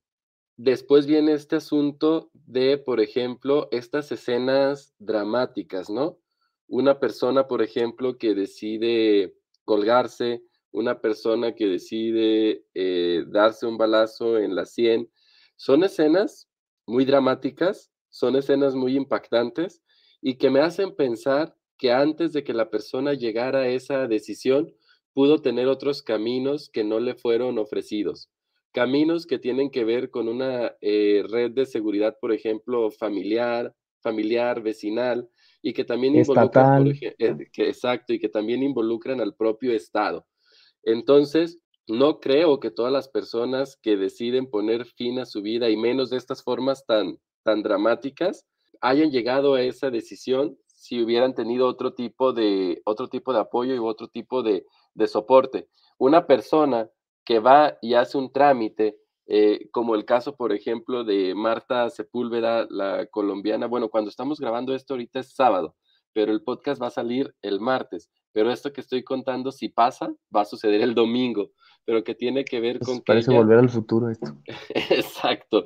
Después 0.57 1.07
viene 1.07 1.33
este 1.33 1.57
asunto 1.57 2.31
de, 2.33 2.79
por 2.79 3.01
ejemplo, 3.01 3.69
estas 3.73 4.11
escenas 4.11 4.95
dramáticas, 4.99 5.91
¿no? 5.91 6.19
Una 6.67 6.99
persona, 6.99 7.47
por 7.47 7.63
ejemplo, 7.63 8.17
que 8.17 8.35
decide 8.35 9.37
colgarse, 9.65 10.43
una 10.71 11.01
persona 11.01 11.55
que 11.55 11.67
decide 11.67 12.65
eh, 12.75 13.25
darse 13.29 13.67
un 13.67 13.77
balazo 13.77 14.39
en 14.39 14.55
la 14.55 14.65
sien, 14.65 15.11
son 15.57 15.85
escenas 15.85 16.49
muy 16.87 17.05
dramáticas, 17.05 17.91
son 18.17 18.35
escenas 18.35 18.75
muy 18.75 18.97
impactantes 18.97 19.83
y 20.23 20.39
que 20.39 20.49
me 20.49 20.61
hacen 20.61 20.97
pensar 20.97 21.55
que 21.77 21.93
antes 21.93 22.33
de 22.33 22.45
que 22.45 22.55
la 22.55 22.71
persona 22.71 23.13
llegara 23.13 23.61
a 23.61 23.69
esa 23.69 24.07
decisión, 24.07 24.73
pudo 25.13 25.43
tener 25.43 25.67
otros 25.69 26.03
caminos 26.03 26.71
que 26.71 26.83
no 26.83 26.99
le 26.99 27.15
fueron 27.15 27.59
ofrecidos. 27.59 28.31
Caminos 28.73 29.27
que 29.27 29.39
tienen 29.39 29.71
que 29.71 29.85
ver 29.85 30.11
con 30.11 30.29
una 30.29 30.75
eh, 30.81 31.25
red 31.29 31.51
de 31.51 31.67
seguridad, 31.67 32.17
por 32.19 32.33
ejemplo, 32.33 32.91
familiar, 32.91 33.75
familiar, 34.01 34.63
vecinal, 34.63 35.29
y 35.61 35.75
que 35.75 35.85
también 35.85 36.17
involucran, 36.17 36.87
eh, 36.87 37.37
exacto, 37.59 38.15
y 38.15 38.19
que 38.19 38.31
también 38.31 38.63
involucran 38.63 39.21
al 39.21 39.35
propio 39.35 39.73
Estado. 39.75 40.27
Entonces, 40.85 41.59
no 41.87 42.19
creo 42.19 42.61
que 42.61 42.71
todas 42.71 42.93
las 42.93 43.09
personas 43.09 43.77
que 43.77 43.99
deciden 43.99 44.49
poner 44.49 44.87
fin 44.87 45.19
a 45.19 45.27
su 45.27 45.43
vida 45.43 45.69
y 45.69 45.77
menos 45.77 46.09
de 46.09 46.17
estas 46.17 46.43
formas 46.43 46.87
tan, 46.87 47.19
tan 47.47 47.63
dramáticas 47.63 48.45
hayan 48.81 49.11
llegado 49.11 49.55
a 49.55 49.63
esa 49.63 49.89
decisión 49.89 50.59
si 50.67 51.01
hubieran 51.03 51.35
tenido 51.35 51.69
otro 51.69 51.95
tipo 51.95 52.33
de, 52.33 52.83
otro 52.85 53.09
tipo 53.09 53.33
de 53.33 53.39
apoyo 53.39 53.75
y 53.75 53.79
otro 53.79 54.09
tipo 54.09 54.43
de, 54.43 54.67
soporte. 55.07 55.69
Una 55.97 56.27
persona 56.27 56.91
que 57.25 57.39
va 57.39 57.79
y 57.81 57.95
hace 57.95 58.19
un 58.19 58.33
trámite, 58.33 58.99
eh, 59.27 59.69
como 59.71 59.95
el 59.95 60.05
caso, 60.05 60.37
por 60.37 60.53
ejemplo, 60.53 61.05
de 61.05 61.35
Marta 61.35 61.89
Sepúlveda, 61.89 62.67
la 62.69 63.07
colombiana, 63.07 63.67
bueno, 63.67 63.89
cuando 63.89 64.11
estamos 64.11 64.41
grabando 64.41 64.75
esto 64.75 64.95
ahorita 64.95 65.21
es 65.21 65.35
sábado, 65.35 65.77
pero 66.13 66.33
el 66.33 66.43
podcast 66.43 66.83
va 66.83 66.89
a 66.89 66.91
salir 66.91 67.35
el 67.43 67.61
martes. 67.61 68.11
Pero 68.37 68.51
esto 68.51 68.71
que 68.71 68.83
estoy 68.83 69.03
contando, 69.03 69.51
si 69.51 69.71
pasa, 69.71 70.13
va 70.35 70.43
a 70.43 70.45
suceder 70.45 70.83
el 70.83 70.95
domingo 70.95 71.53
pero 71.87 72.03
que 72.03 72.17
tiene 72.17 72.45
que 72.45 72.59
ver 72.59 72.81
con 72.81 73.01
parece 73.01 73.33
volver 73.33 73.61
al 73.61 73.71
futuro 73.71 74.11
esto. 74.11 74.37
Exacto, 74.91 75.65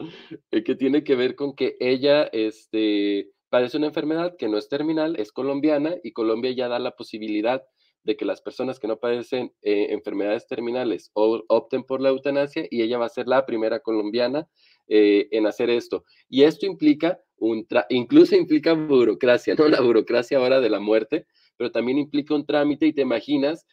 eh, 0.50 0.62
que 0.62 0.74
tiene 0.74 1.02
que 1.02 1.16
ver 1.16 1.35
con 1.35 1.56
que 1.56 1.76
ella 1.80 2.24
este, 2.24 3.30
padece 3.48 3.78
una 3.78 3.87
enfermedad 3.87 4.37
que 4.37 4.46
no 4.46 4.59
es 4.59 4.68
terminal, 4.68 5.16
es 5.16 5.33
colombiana 5.33 5.96
y 6.04 6.12
Colombia 6.12 6.52
ya 6.52 6.68
da 6.68 6.78
la 6.78 6.94
posibilidad 6.94 7.64
de 8.02 8.16
que 8.18 8.26
las 8.26 8.42
personas 8.42 8.78
que 8.78 8.87
no 8.87 8.98
padecen 8.98 9.52
eh, 9.62 9.88
enfermedades 9.90 10.46
terminales 10.46 11.11
opten 11.14 11.85
por 11.85 12.02
la 12.02 12.11
eutanasia 12.11 12.66
y 12.70 12.83
ella 12.83 12.98
va 12.98 13.06
a 13.06 13.11
ser 13.11 13.26
la 13.26 13.46
primera 13.46 13.80
colombiana 13.80 14.46
eh, 14.88 15.28
en 15.30 15.46
hacer 15.46 15.70
esto. 15.70 16.04
Y 16.28 16.42
esto 16.42 16.66
implica, 16.66 17.18
un 17.38 17.66
incluso 17.88 18.37
implica 18.37 18.74
burocracia, 18.74 19.54
no 19.54 19.68
la 19.68 19.80
burocracia 19.80 20.37
ahora 20.37 20.61
de 20.61 20.68
la 20.68 20.80
muerte, 20.80 21.26
pero 21.61 21.70
también 21.70 21.99
implica 21.99 22.35
un 22.35 22.46
trámite 22.46 22.87
y 22.87 22.94
te 22.94 23.03
imaginas 23.03 23.66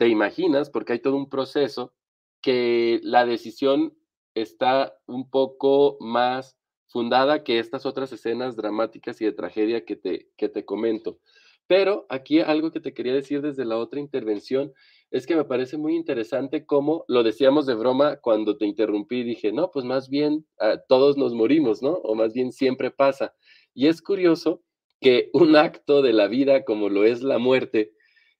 te 0.00 0.08
imaginas, 0.08 0.70
porque 0.70 0.94
hay 0.94 0.98
todo 1.00 1.14
un 1.14 1.28
proceso, 1.28 1.92
que 2.40 3.00
la 3.02 3.26
decisión 3.26 3.94
está 4.34 4.96
un 5.06 5.28
poco 5.28 5.98
más 6.00 6.56
fundada 6.86 7.44
que 7.44 7.58
estas 7.58 7.84
otras 7.84 8.10
escenas 8.10 8.56
dramáticas 8.56 9.20
y 9.20 9.26
de 9.26 9.32
tragedia 9.32 9.84
que 9.84 9.96
te, 9.96 10.30
que 10.38 10.48
te 10.48 10.64
comento. 10.64 11.18
Pero 11.66 12.06
aquí 12.08 12.40
algo 12.40 12.70
que 12.70 12.80
te 12.80 12.94
quería 12.94 13.12
decir 13.12 13.42
desde 13.42 13.66
la 13.66 13.76
otra 13.76 14.00
intervención 14.00 14.72
es 15.10 15.26
que 15.26 15.36
me 15.36 15.44
parece 15.44 15.76
muy 15.76 15.94
interesante 15.94 16.64
cómo 16.64 17.04
lo 17.06 17.22
decíamos 17.22 17.66
de 17.66 17.74
broma 17.74 18.16
cuando 18.22 18.56
te 18.56 18.64
interrumpí 18.64 19.16
y 19.16 19.24
dije, 19.24 19.52
no, 19.52 19.70
pues 19.70 19.84
más 19.84 20.08
bien 20.08 20.46
ah, 20.60 20.78
todos 20.88 21.18
nos 21.18 21.34
morimos, 21.34 21.82
¿no? 21.82 21.92
O 21.92 22.14
más 22.14 22.32
bien 22.32 22.52
siempre 22.52 22.90
pasa. 22.90 23.34
Y 23.74 23.88
es 23.88 24.00
curioso 24.00 24.62
que 25.00 25.30
un 25.32 25.56
acto 25.56 26.02
de 26.02 26.12
la 26.12 26.28
vida 26.28 26.64
como 26.64 26.88
lo 26.88 27.04
es 27.04 27.22
la 27.22 27.38
muerte, 27.38 27.92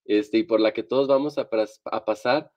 este, 0.05 0.38
y 0.38 0.42
por 0.44 0.61
la 0.61 0.73
que 0.73 0.83
todos 0.83 1.09
vamos 1.09 1.38
a, 1.38 1.49
pasar, 2.05 2.53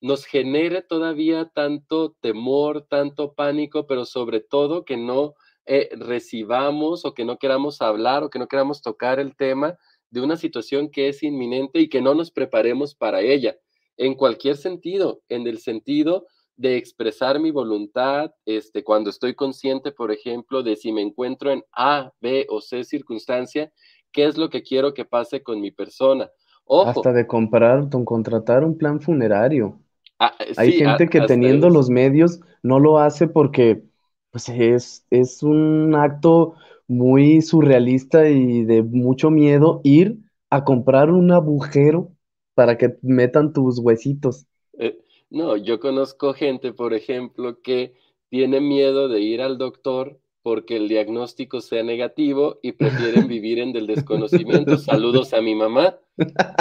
nos 0.00 0.26
genere 0.26 0.82
todavía 0.82 1.50
tanto 1.54 2.16
temor, 2.20 2.86
tanto 2.88 3.34
pánico, 3.34 3.86
pero 3.86 4.04
sobre 4.04 4.40
todo 4.40 4.84
que 4.84 4.96
no 4.96 5.34
eh, 5.66 5.88
recibamos 5.92 7.04
o 7.04 7.14
que 7.14 7.24
no 7.24 7.38
queramos 7.38 7.80
hablar 7.80 8.22
o 8.22 8.30
que 8.30 8.38
no 8.38 8.48
queramos 8.48 8.82
tocar 8.82 9.18
el 9.18 9.34
tema 9.36 9.78
de 10.10 10.20
una 10.20 10.36
situación 10.36 10.90
que 10.90 11.08
es 11.08 11.22
inminente 11.22 11.80
y 11.80 11.88
que 11.88 12.00
no 12.00 12.14
nos 12.14 12.30
preparemos 12.30 12.94
para 12.94 13.20
ella, 13.22 13.56
en 13.96 14.14
cualquier 14.14 14.56
sentido, 14.56 15.22
en 15.28 15.46
el 15.46 15.58
sentido 15.58 16.26
de 16.56 16.76
expresar 16.76 17.40
mi 17.40 17.50
voluntad, 17.50 18.32
este, 18.44 18.84
cuando 18.84 19.10
estoy 19.10 19.34
consciente, 19.34 19.92
por 19.92 20.12
ejemplo, 20.12 20.62
de 20.62 20.76
si 20.76 20.92
me 20.92 21.02
encuentro 21.02 21.50
en 21.50 21.64
A, 21.72 22.12
B 22.20 22.46
o 22.48 22.60
C 22.60 22.84
circunstancia, 22.84 23.72
qué 24.12 24.26
es 24.26 24.36
lo 24.36 24.48
que 24.50 24.62
quiero 24.62 24.94
que 24.94 25.04
pase 25.04 25.42
con 25.42 25.60
mi 25.60 25.70
persona. 25.70 26.30
Hasta 26.66 27.12
de 27.12 27.26
comprar, 27.26 27.88
de 27.88 28.04
contratar 28.04 28.64
un 28.64 28.78
plan 28.78 29.00
funerario. 29.00 29.80
Ah, 30.18 30.34
eh, 30.38 30.54
Hay 30.56 30.72
gente 30.72 31.08
que 31.08 31.20
teniendo 31.22 31.68
los 31.68 31.90
medios 31.90 32.40
no 32.62 32.78
lo 32.78 32.98
hace 32.98 33.28
porque 33.28 33.82
pues, 34.30 34.48
es, 34.48 35.04
es 35.10 35.42
un 35.42 35.94
acto 35.94 36.54
muy 36.86 37.42
surrealista 37.42 38.28
y 38.28 38.64
de 38.64 38.82
mucho 38.82 39.30
miedo 39.30 39.80
ir 39.84 40.18
a 40.50 40.64
comprar 40.64 41.10
un 41.10 41.32
agujero 41.32 42.12
para 42.54 42.78
que 42.78 42.96
metan 43.02 43.52
tus 43.52 43.78
huesitos. 43.78 44.46
Eh, 44.78 45.03
no, 45.34 45.56
yo 45.56 45.80
conozco 45.80 46.32
gente, 46.32 46.72
por 46.72 46.94
ejemplo, 46.94 47.60
que 47.60 47.94
tiene 48.28 48.60
miedo 48.60 49.08
de 49.08 49.20
ir 49.20 49.42
al 49.42 49.58
doctor 49.58 50.20
porque 50.42 50.76
el 50.76 50.88
diagnóstico 50.88 51.60
sea 51.60 51.82
negativo 51.82 52.60
y 52.62 52.72
prefieren 52.72 53.26
vivir 53.28 53.58
en 53.58 53.74
el 53.74 53.86
desconocimiento. 53.86 54.76
Saludos 54.76 55.32
a 55.32 55.40
mi 55.40 55.54
mamá. 55.54 55.98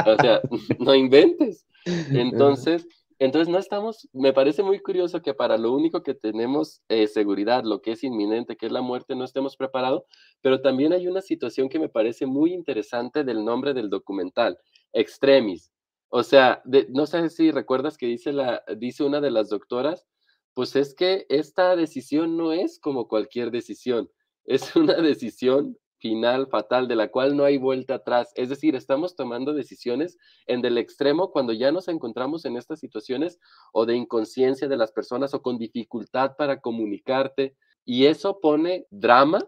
O 0.08 0.16
sea, 0.22 0.42
no 0.80 0.96
inventes. 0.96 1.68
Entonces, 2.12 2.88
entonces 3.20 3.48
no 3.48 3.60
estamos, 3.60 4.10
me 4.14 4.34
parece 4.34 4.64
muy 4.64 4.80
curioso 4.80 5.22
que 5.22 5.34
para 5.34 5.58
lo 5.58 5.72
único 5.72 6.02
que 6.02 6.14
tenemos 6.14 6.82
eh, 6.90 7.08
seguridad, 7.08 7.64
lo 7.64 7.82
que 7.82 7.92
es 7.92 8.04
inminente, 8.04 8.56
que 8.56 8.66
es 8.66 8.72
la 8.72 8.82
muerte, 8.82 9.16
no 9.16 9.26
estemos 9.26 9.56
preparados, 9.56 10.04
pero 10.42 10.62
también 10.62 10.94
hay 10.94 11.08
una 11.08 11.22
situación 11.22 11.70
que 11.70 11.80
me 11.80 11.90
parece 11.90 12.26
muy 12.26 12.54
interesante 12.54 13.24
del 13.24 13.46
nombre 13.46 13.74
del 13.74 13.90
documental, 13.90 14.58
Extremis. 14.94 15.73
O 16.16 16.22
sea, 16.22 16.62
no 16.90 17.08
sé 17.08 17.28
si 17.32 17.50
recuerdas 17.50 17.98
que 17.98 18.06
dice, 18.06 18.34
la, 18.34 18.64
dice 18.78 19.04
una 19.04 19.20
de 19.20 19.32
las 19.32 19.50
doctoras, 19.50 20.06
pues 20.54 20.76
es 20.76 20.94
que 20.94 21.26
esta 21.28 21.76
decisión 21.76 22.38
no 22.38 22.54
es 22.54 22.80
como 22.80 23.08
cualquier 23.08 23.50
decisión, 23.50 24.12
es 24.46 24.76
una 24.76 24.94
decisión 24.94 25.76
final 25.98 26.46
fatal 26.50 26.88
de 26.88 26.98
la 26.98 27.08
cual 27.08 27.36
no 27.36 27.46
hay 27.46 27.58
vuelta 27.58 27.96
atrás. 27.96 28.32
Es 28.36 28.50
decir, 28.50 28.76
estamos 28.76 29.16
tomando 29.16 29.56
decisiones 29.56 30.20
en 30.46 30.62
del 30.62 30.78
extremo 30.78 31.32
cuando 31.32 31.52
ya 31.52 31.72
nos 31.72 31.88
encontramos 31.88 32.46
en 32.46 32.58
estas 32.58 32.80
situaciones 32.80 33.40
o 33.72 33.88
de 33.88 33.96
inconsciencia 33.96 34.68
de 34.68 34.78
las 34.78 34.92
personas 34.92 35.34
o 35.34 35.42
con 35.42 35.58
dificultad 35.58 36.36
para 36.38 36.62
comunicarte. 36.62 37.56
Y 37.86 38.06
eso 38.06 38.40
pone 38.40 38.86
drama, 38.92 39.48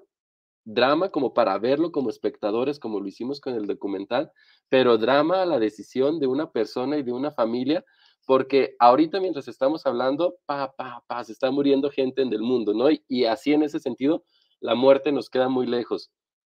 drama 0.66 1.10
como 1.10 1.34
para 1.34 1.58
verlo 1.58 1.92
como 1.92 2.10
espectadores, 2.10 2.80
como 2.80 3.00
lo 3.00 3.08
hicimos 3.08 3.40
con 3.40 3.54
el 3.54 3.68
documental, 3.68 4.32
pero 4.68 4.98
drama 4.98 5.42
a 5.42 5.46
la 5.46 5.60
decisión 5.60 6.20
de 6.20 6.28
una 6.28 6.52
persona 6.52 6.98
y 6.98 7.04
de 7.04 7.14
una 7.14 7.32
familia, 7.32 7.86
porque 8.26 8.76
ahorita 8.80 9.22
mientras 9.22 9.48
estamos 9.48 9.86
hablando, 9.86 10.36
pa, 10.46 10.74
pa, 10.76 11.04
pa, 11.08 11.24
se 11.24 11.32
está 11.32 11.52
muriendo 11.52 11.90
gente 11.90 12.22
en 12.22 12.34
el 12.34 12.42
mundo, 12.42 12.74
¿no? 12.74 12.88
y 13.08 13.26
así 13.26 13.54
en 13.54 13.64
ese 13.64 13.80
sentido, 13.80 14.24
la 14.60 14.76
muerte 14.76 15.12
nos 15.12 15.30
queda 15.30 15.48
muy 15.48 15.68
lejos 15.68 16.12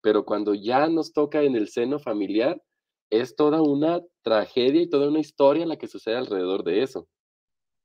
pero 0.08 0.24
cuando 0.24 0.54
ya 0.54 0.88
nos 0.88 1.12
toca 1.12 1.42
en 1.42 1.58
el 1.58 1.68
seno 1.68 2.00
familiar, 2.00 2.62
es 3.10 3.36
toda 3.36 3.62
una 3.62 4.00
tragedia 4.22 4.82
y 4.82 4.90
toda 4.90 5.10
una 5.10 5.20
historia 5.20 5.66
la 5.66 5.76
que 5.76 5.90
sucede 5.90 6.16
alrededor 6.16 6.64
de 6.64 6.82
eso. 6.82 7.10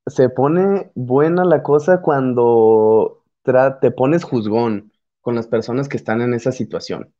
Se 0.07 0.29
pone 0.29 0.89
buena 0.95 1.43
la 1.43 1.63
cosa 1.63 2.01
cuando 2.01 3.25
te 3.43 3.91
pones 3.91 4.23
juzgón 4.23 4.92
con 5.23 5.35
las 5.35 5.47
personas 5.47 5.89
que 5.89 5.97
están 5.97 6.21
en 6.21 6.35
esa 6.35 6.53
situación. 6.53 7.15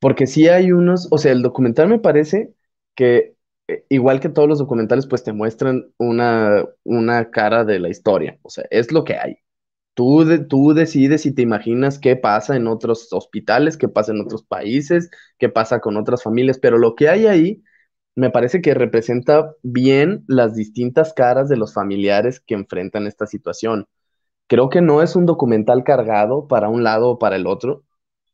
Porque 0.00 0.26
sí 0.26 0.48
hay 0.48 0.72
unos, 0.72 1.08
o 1.10 1.18
sea, 1.18 1.32
el 1.32 1.42
documental 1.42 1.88
me 1.88 2.00
parece 2.00 2.54
que, 2.94 3.36
eh, 3.68 3.86
igual 3.90 4.20
que 4.20 4.28
todos 4.28 4.48
los 4.48 4.58
documentales, 4.58 5.06
pues 5.06 5.24
te 5.24 5.32
muestran 5.32 5.92
una, 5.98 6.64
una 6.84 7.30
cara 7.30 7.64
de 7.64 7.80
la 7.80 7.88
historia. 7.90 8.38
O 8.42 8.50
sea, 8.50 8.64
es 8.70 8.92
lo 8.92 9.04
que 9.04 9.16
hay. 9.16 9.36
Tú, 9.94 10.24
tú 10.48 10.74
decides 10.74 11.26
y 11.26 11.34
te 11.34 11.42
imaginas 11.42 11.98
qué 11.98 12.16
pasa 12.16 12.56
en 12.56 12.66
otros 12.68 13.12
hospitales, 13.12 13.76
qué 13.76 13.88
pasa 13.88 14.12
en 14.12 14.22
otros 14.22 14.44
países, 14.44 15.10
qué 15.38 15.48
pasa 15.50 15.80
con 15.80 15.96
otras 15.98 16.22
familias, 16.22 16.58
pero 16.58 16.78
lo 16.78 16.94
que 16.96 17.08
hay 17.10 17.26
ahí 17.26 17.62
me 18.16 18.30
parece 18.30 18.60
que 18.62 18.74
representa 18.74 19.54
bien 19.62 20.24
las 20.28 20.54
distintas 20.56 21.12
caras 21.14 21.48
de 21.48 21.56
los 21.56 21.74
familiares 21.74 22.40
que 22.40 22.54
enfrentan 22.54 23.06
esta 23.06 23.26
situación. 23.26 23.86
Creo 24.52 24.68
que 24.68 24.82
no 24.82 25.00
es 25.00 25.16
un 25.16 25.24
documental 25.24 25.82
cargado 25.82 26.46
para 26.46 26.68
un 26.68 26.84
lado 26.84 27.12
o 27.12 27.18
para 27.18 27.36
el 27.36 27.46
otro. 27.46 27.84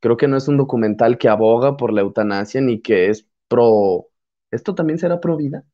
Creo 0.00 0.16
que 0.16 0.26
no 0.26 0.36
es 0.36 0.48
un 0.48 0.56
documental 0.56 1.16
que 1.16 1.28
aboga 1.28 1.76
por 1.76 1.92
la 1.92 2.00
eutanasia 2.00 2.60
ni 2.60 2.80
que 2.80 3.08
es 3.08 3.28
pro... 3.46 4.08
¿Esto 4.50 4.74
también 4.74 4.98
será 4.98 5.20
pro 5.20 5.36
vida? 5.36 5.64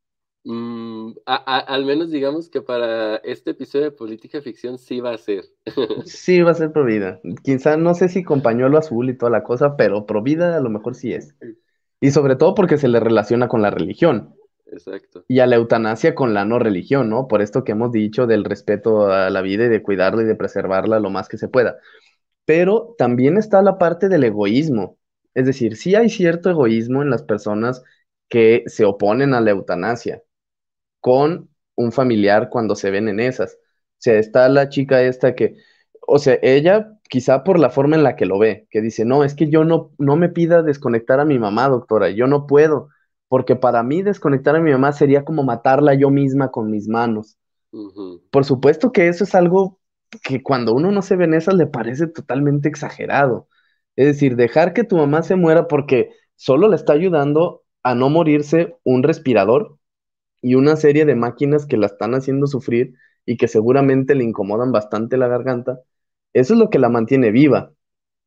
Mm, 0.44 1.12
al 1.24 1.86
menos 1.86 2.10
digamos 2.10 2.50
que 2.50 2.60
para 2.60 3.16
este 3.24 3.52
episodio 3.52 3.86
de 3.86 3.92
Política 3.92 4.42
Ficción 4.42 4.76
sí 4.76 5.00
va 5.00 5.14
a 5.14 5.16
ser. 5.16 5.44
sí 6.04 6.42
va 6.42 6.50
a 6.50 6.54
ser 6.54 6.72
Provida. 6.72 7.22
Quizá 7.42 7.78
no 7.78 7.94
sé 7.94 8.10
si 8.10 8.22
con 8.22 8.42
pañuelo 8.42 8.76
azul 8.76 9.08
y 9.08 9.16
toda 9.16 9.32
la 9.32 9.44
cosa, 9.44 9.78
pero 9.78 10.04
Provida 10.04 10.58
a 10.58 10.60
lo 10.60 10.68
mejor 10.68 10.94
sí 10.94 11.14
es. 11.14 11.34
Y 12.02 12.10
sobre 12.10 12.36
todo 12.36 12.54
porque 12.54 12.76
se 12.76 12.88
le 12.88 13.00
relaciona 13.00 13.48
con 13.48 13.62
la 13.62 13.70
religión. 13.70 14.34
Exacto. 14.66 15.24
Y 15.28 15.40
a 15.40 15.46
la 15.46 15.56
eutanasia 15.56 16.14
con 16.14 16.34
la 16.34 16.44
no 16.44 16.58
religión, 16.58 17.08
¿no? 17.10 17.28
Por 17.28 17.42
esto 17.42 17.64
que 17.64 17.72
hemos 17.72 17.92
dicho 17.92 18.26
del 18.26 18.44
respeto 18.44 19.08
a 19.12 19.30
la 19.30 19.42
vida 19.42 19.64
y 19.66 19.68
de 19.68 19.82
cuidarla 19.82 20.22
y 20.22 20.26
de 20.26 20.34
preservarla 20.36 21.00
lo 21.00 21.10
más 21.10 21.28
que 21.28 21.38
se 21.38 21.48
pueda. 21.48 21.76
Pero 22.46 22.94
también 22.98 23.38
está 23.38 23.62
la 23.62 23.78
parte 23.78 24.08
del 24.08 24.24
egoísmo. 24.24 24.98
Es 25.34 25.46
decir, 25.46 25.76
sí 25.76 25.94
hay 25.96 26.10
cierto 26.10 26.50
egoísmo 26.50 27.02
en 27.02 27.10
las 27.10 27.22
personas 27.24 27.82
que 28.28 28.64
se 28.66 28.84
oponen 28.84 29.34
a 29.34 29.40
la 29.40 29.52
eutanasia 29.52 30.22
con 31.00 31.50
un 31.76 31.92
familiar 31.92 32.48
cuando 32.50 32.76
se 32.76 32.90
ven 32.90 33.08
en 33.08 33.20
esas. 33.20 33.54
O 33.54 33.58
sea, 33.98 34.14
está 34.18 34.48
la 34.48 34.68
chica 34.68 35.02
esta 35.02 35.34
que, 35.34 35.56
o 36.06 36.18
sea, 36.18 36.38
ella 36.42 36.92
quizá 37.08 37.44
por 37.44 37.58
la 37.58 37.70
forma 37.70 37.96
en 37.96 38.02
la 38.02 38.16
que 38.16 38.26
lo 38.26 38.38
ve, 38.38 38.66
que 38.70 38.80
dice, 38.80 39.04
no, 39.04 39.24
es 39.24 39.34
que 39.34 39.48
yo 39.48 39.64
no, 39.64 39.92
no 39.98 40.16
me 40.16 40.28
pida 40.28 40.62
desconectar 40.62 41.20
a 41.20 41.24
mi 41.24 41.38
mamá, 41.38 41.68
doctora, 41.68 42.10
yo 42.10 42.26
no 42.26 42.46
puedo, 42.46 42.88
porque 43.34 43.56
para 43.56 43.82
mí 43.82 44.00
desconectar 44.00 44.54
a 44.54 44.60
mi 44.60 44.70
mamá 44.70 44.92
sería 44.92 45.24
como 45.24 45.42
matarla 45.42 45.92
yo 45.94 46.08
misma 46.08 46.52
con 46.52 46.70
mis 46.70 46.86
manos. 46.86 47.36
Por 48.30 48.44
supuesto 48.44 48.92
que 48.92 49.08
eso 49.08 49.24
es 49.24 49.34
algo 49.34 49.80
que 50.22 50.40
cuando 50.40 50.72
uno 50.72 50.92
no 50.92 51.02
se 51.02 51.16
ve 51.16 51.24
en 51.24 51.34
esas 51.34 51.56
le 51.56 51.66
parece 51.66 52.06
totalmente 52.06 52.68
exagerado. 52.68 53.48
Es 53.96 54.06
decir, 54.06 54.36
dejar 54.36 54.72
que 54.72 54.84
tu 54.84 54.96
mamá 54.98 55.24
se 55.24 55.34
muera 55.34 55.66
porque 55.66 56.10
solo 56.36 56.68
le 56.68 56.76
está 56.76 56.92
ayudando 56.92 57.64
a 57.82 57.96
no 57.96 58.08
morirse 58.08 58.76
un 58.84 59.02
respirador 59.02 59.80
y 60.40 60.54
una 60.54 60.76
serie 60.76 61.04
de 61.04 61.16
máquinas 61.16 61.66
que 61.66 61.76
la 61.76 61.86
están 61.86 62.14
haciendo 62.14 62.46
sufrir 62.46 62.94
y 63.26 63.36
que 63.36 63.48
seguramente 63.48 64.14
le 64.14 64.22
incomodan 64.22 64.70
bastante 64.70 65.16
la 65.16 65.26
garganta, 65.26 65.80
eso 66.34 66.54
es 66.54 66.60
lo 66.60 66.70
que 66.70 66.78
la 66.78 66.88
mantiene 66.88 67.32
viva. 67.32 67.72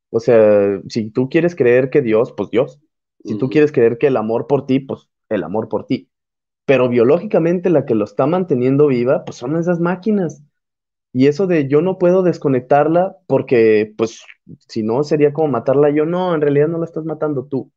O 0.09 0.19
sea, 0.19 0.81
si 0.89 1.11
tú 1.11 1.29
quieres 1.29 1.55
creer 1.55 1.89
que 1.89 2.01
Dios, 2.01 2.33
pues 2.35 2.49
Dios. 2.49 2.81
Si 3.25 3.35
tú 3.35 3.49
quieres 3.49 3.71
creer 3.71 3.97
que 3.97 4.07
el 4.07 4.17
amor 4.17 4.47
por 4.47 4.65
ti, 4.65 4.79
pues 4.79 5.09
el 5.29 5.43
amor 5.43 5.69
por 5.69 5.85
ti. 5.85 6.09
Pero 6.65 6.89
biológicamente 6.89 7.69
la 7.71 7.85
que 7.85 7.95
lo 7.95 8.05
está 8.05 8.27
manteniendo 8.27 8.87
viva, 8.87 9.25
pues 9.25 9.37
son 9.37 9.57
esas 9.57 9.79
máquinas. 9.79 10.43
Y 11.13 11.27
eso 11.27 11.47
de 11.47 11.67
yo 11.67 11.81
no 11.81 11.97
puedo 11.97 12.23
desconectarla 12.23 13.17
porque, 13.27 13.93
pues, 13.97 14.23
si 14.67 14.83
no 14.83 15.03
sería 15.03 15.33
como 15.33 15.47
matarla 15.49 15.89
yo, 15.89 16.05
no, 16.05 16.35
en 16.35 16.41
realidad 16.41 16.67
no 16.67 16.77
la 16.79 16.85
estás 16.85 17.05
matando 17.05 17.45
tú. 17.47 17.71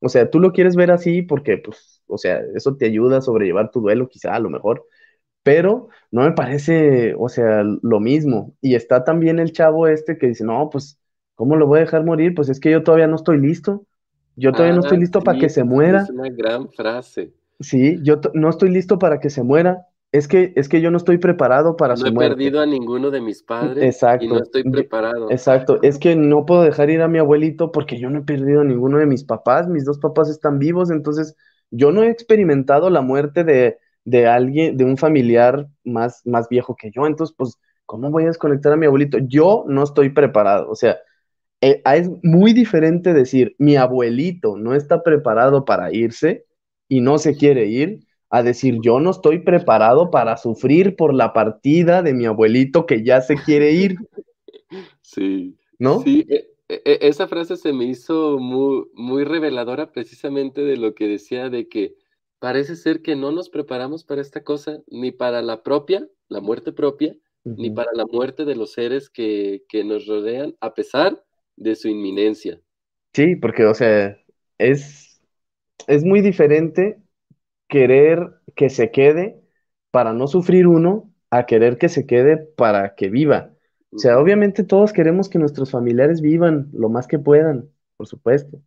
O 0.00 0.08
sea, 0.10 0.30
tú 0.30 0.40
lo 0.40 0.52
quieres 0.52 0.76
ver 0.76 0.90
así 0.92 1.22
porque, 1.22 1.58
pues, 1.58 2.02
o 2.06 2.18
sea, 2.18 2.40
eso 2.54 2.76
te 2.76 2.86
ayuda 2.86 3.18
a 3.18 3.22
sobrellevar 3.22 3.70
tu 3.72 3.80
duelo, 3.80 4.08
quizá, 4.08 4.34
a 4.34 4.40
lo 4.40 4.50
mejor, 4.50 4.86
pero 5.44 5.88
no 6.12 6.22
me 6.24 6.32
parece, 6.34 7.14
o 7.18 7.28
sea, 7.30 7.64
lo 7.64 8.00
mismo. 8.00 8.56
Y 8.62 8.76
está 8.76 9.04
también 9.04 9.40
el 9.40 9.52
chavo 9.52 9.88
este 9.88 10.18
que 10.18 10.28
dice, 10.28 10.44
no, 10.44 10.70
pues, 10.70 11.00
¿cómo 11.36 11.56
lo 11.56 11.68
voy 11.68 11.80
a 11.80 11.82
dejar 11.82 12.04
morir? 12.06 12.34
Pues 12.36 12.50
es 12.50 12.60
que 12.60 12.72
yo 12.72 12.84
todavía 12.84 13.08
no 13.08 13.16
estoy 13.16 13.40
listo. 13.40 13.86
Yo 14.38 14.52
todavía 14.52 14.74
no 14.74 14.80
estoy 14.80 14.98
ah, 14.98 15.00
listo 15.00 15.20
para 15.20 15.38
que 15.38 15.48
se 15.48 15.64
muera. 15.64 16.02
Es 16.02 16.10
una 16.10 16.28
gran 16.30 16.68
frase. 16.70 17.32
Sí, 17.60 17.98
yo 18.02 18.20
no 18.34 18.48
estoy 18.48 18.70
listo 18.70 18.98
para 18.98 19.18
que 19.20 19.30
se 19.30 19.42
muera 19.42 19.88
es 20.10 20.26
que, 20.26 20.52
es 20.56 20.68
que 20.68 20.80
yo 20.80 20.90
no 20.90 20.96
estoy 20.96 21.18
preparado 21.18 21.76
para 21.76 21.94
no 21.94 22.06
he 22.06 22.12
perdido 22.12 22.60
a 22.60 22.66
ninguno 22.66 23.10
de 23.10 23.20
mis 23.20 23.42
padres 23.42 23.84
exacto. 23.84 24.24
y 24.24 24.28
no 24.28 24.38
estoy 24.38 24.64
preparado. 24.64 25.30
Exacto, 25.30 25.80
es 25.82 25.98
que 25.98 26.16
no 26.16 26.46
puedo 26.46 26.62
dejar 26.62 26.88
ir 26.88 27.02
a 27.02 27.08
mi 27.08 27.18
abuelito 27.18 27.72
porque 27.72 27.98
yo 27.98 28.08
no 28.08 28.20
he 28.20 28.22
perdido 28.22 28.62
a 28.62 28.64
ninguno 28.64 28.98
de 28.98 29.06
mis 29.06 29.24
papás, 29.24 29.68
mis 29.68 29.84
dos 29.84 29.98
papás 29.98 30.30
están 30.30 30.58
vivos, 30.58 30.90
entonces 30.90 31.36
yo 31.70 31.92
no 31.92 32.02
he 32.02 32.08
experimentado 32.08 32.88
la 32.88 33.02
muerte 33.02 33.44
de, 33.44 33.78
de 34.04 34.26
alguien, 34.26 34.78
de 34.78 34.84
un 34.84 34.96
familiar 34.96 35.68
más, 35.84 36.22
más 36.24 36.48
viejo 36.48 36.74
que 36.74 36.90
yo, 36.90 37.06
entonces 37.06 37.34
pues, 37.36 37.58
¿cómo 37.84 38.10
voy 38.10 38.24
a 38.24 38.28
desconectar 38.28 38.72
a 38.72 38.76
mi 38.76 38.86
abuelito? 38.86 39.18
Yo 39.18 39.64
no 39.68 39.82
estoy 39.82 40.08
preparado, 40.08 40.70
o 40.70 40.74
sea, 40.74 40.96
eh, 41.60 41.82
es 41.84 42.10
muy 42.22 42.52
diferente 42.52 43.12
decir, 43.12 43.56
mi 43.58 43.76
abuelito 43.76 44.56
no 44.56 44.74
está 44.74 45.02
preparado 45.02 45.64
para 45.64 45.92
irse 45.92 46.46
y 46.88 47.00
no 47.00 47.18
se 47.18 47.36
quiere 47.36 47.66
ir, 47.66 48.00
a 48.30 48.42
decir, 48.42 48.78
yo 48.82 49.00
no 49.00 49.10
estoy 49.10 49.38
preparado 49.40 50.10
para 50.10 50.36
sufrir 50.36 50.96
por 50.96 51.14
la 51.14 51.32
partida 51.32 52.02
de 52.02 52.14
mi 52.14 52.26
abuelito 52.26 52.86
que 52.86 53.02
ya 53.02 53.20
se 53.20 53.36
quiere 53.36 53.72
ir. 53.72 53.96
Sí. 55.00 55.56
¿No? 55.78 56.02
Sí, 56.02 56.26
e, 56.28 56.50
e, 56.68 56.82
e, 56.84 56.98
esa 57.00 57.26
frase 57.26 57.56
se 57.56 57.72
me 57.72 57.86
hizo 57.86 58.38
muy, 58.38 58.84
muy 58.92 59.24
reveladora 59.24 59.90
precisamente 59.90 60.60
de 60.60 60.76
lo 60.76 60.94
que 60.94 61.08
decía 61.08 61.48
de 61.48 61.68
que 61.68 61.94
parece 62.38 62.76
ser 62.76 63.00
que 63.00 63.16
no 63.16 63.32
nos 63.32 63.48
preparamos 63.48 64.04
para 64.04 64.20
esta 64.20 64.44
cosa, 64.44 64.82
ni 64.88 65.10
para 65.10 65.40
la 65.40 65.62
propia, 65.62 66.06
la 66.28 66.42
muerte 66.42 66.72
propia, 66.72 67.16
ni 67.44 67.70
para 67.70 67.90
la 67.94 68.04
muerte 68.04 68.44
de 68.44 68.56
los 68.56 68.72
seres 68.72 69.08
que, 69.08 69.64
que 69.70 69.82
nos 69.82 70.06
rodean, 70.06 70.54
a 70.60 70.74
pesar 70.74 71.24
de 71.58 71.74
su 71.76 71.88
inminencia. 71.88 72.60
Sí, 73.14 73.36
porque, 73.36 73.64
o 73.66 73.74
sea, 73.74 74.16
es, 74.58 75.20
es 75.86 76.04
muy 76.04 76.20
diferente 76.20 77.00
querer 77.68 78.40
que 78.56 78.70
se 78.70 78.90
quede 78.90 79.42
para 79.90 80.12
no 80.12 80.28
sufrir 80.28 80.66
uno 80.66 81.12
a 81.30 81.46
querer 81.46 81.78
que 81.78 81.88
se 81.88 82.06
quede 82.06 82.36
para 82.38 82.94
que 82.94 83.10
viva. 83.10 83.52
O 83.92 83.98
sea, 83.98 84.18
obviamente 84.20 84.64
todos 84.64 84.92
queremos 84.92 85.28
que 85.28 85.38
nuestros 85.38 85.70
familiares 85.70 86.20
vivan 86.20 86.70
lo 86.72 86.88
más 86.90 87.06
que 87.08 87.18
puedan, 87.18 87.70
por 87.96 88.06
supuesto, 88.06 88.60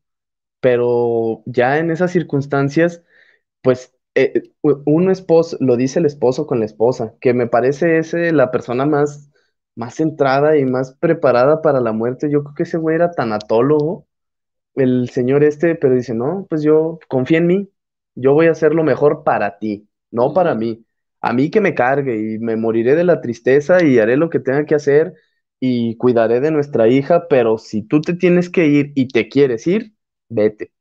pero 0.59 1.43
ya 1.45 1.79
en 1.79 1.91
esas 1.91 2.11
circunstancias, 2.11 3.03
pues 3.61 3.95
eh, 4.15 4.51
uno 4.63 5.11
esposo, 5.11 5.57
lo 5.59 5.77
dice 5.77 5.99
el 5.99 6.05
esposo 6.05 6.47
con 6.47 6.59
la 6.59 6.65
esposa, 6.65 7.15
que 7.21 7.33
me 7.33 7.47
parece 7.47 7.97
ese 7.99 8.31
la 8.33 8.51
persona 8.51 8.85
más, 8.85 9.31
más 9.75 9.95
centrada 9.95 10.57
y 10.57 10.65
más 10.65 10.95
preparada 10.99 11.61
para 11.61 11.79
la 11.81 11.91
muerte. 11.93 12.29
Yo 12.31 12.43
creo 12.43 12.55
que 12.55 12.63
ese 12.63 12.77
güey 12.77 12.95
era 12.95 13.11
tanatólogo, 13.11 14.07
el 14.75 15.09
señor 15.09 15.43
este, 15.43 15.75
pero 15.75 15.95
dice, 15.95 16.13
no, 16.13 16.45
pues 16.49 16.63
yo 16.63 16.99
confía 17.09 17.39
en 17.39 17.47
mí, 17.47 17.69
yo 18.15 18.33
voy 18.33 18.47
a 18.47 18.51
hacer 18.51 18.73
lo 18.75 18.83
mejor 18.83 19.23
para 19.23 19.59
ti, 19.59 19.89
no 20.11 20.33
para 20.33 20.55
mí. 20.55 20.85
A 21.21 21.33
mí 21.33 21.51
que 21.51 21.61
me 21.61 21.75
cargue 21.75 22.17
y 22.35 22.39
me 22.39 22.55
moriré 22.55 22.95
de 22.95 23.03
la 23.03 23.21
tristeza 23.21 23.83
y 23.83 23.99
haré 23.99 24.17
lo 24.17 24.29
que 24.29 24.39
tenga 24.39 24.65
que 24.65 24.75
hacer 24.75 25.13
y 25.59 25.95
cuidaré 25.97 26.39
de 26.41 26.51
nuestra 26.51 26.87
hija, 26.87 27.27
pero 27.29 27.57
si 27.59 27.83
tú 27.83 28.01
te 28.01 28.13
tienes 28.15 28.49
que 28.49 28.65
ir 28.67 28.91
y 28.95 29.07
te 29.09 29.29
quieres 29.29 29.67
ir, 29.67 29.93
vete. 30.29 30.71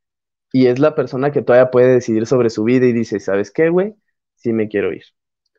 Y 0.53 0.67
es 0.67 0.79
la 0.79 0.95
persona 0.95 1.33
que 1.33 1.43
todavía 1.43 1.71
puede 1.71 1.95
decidir 1.95 2.27
sobre 2.27 2.51
su 2.51 2.65
vida 2.65 2.87
y 2.87 2.93
dice, 2.93 3.21
¿sabes 3.21 3.51
qué, 3.53 3.69
güey? 3.71 3.95
Sí 4.37 4.53
me 4.53 4.69
quiero 4.69 4.93
ir. 4.93 5.05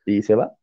Y 0.05 0.23
se 0.23 0.35
va. 0.35 0.55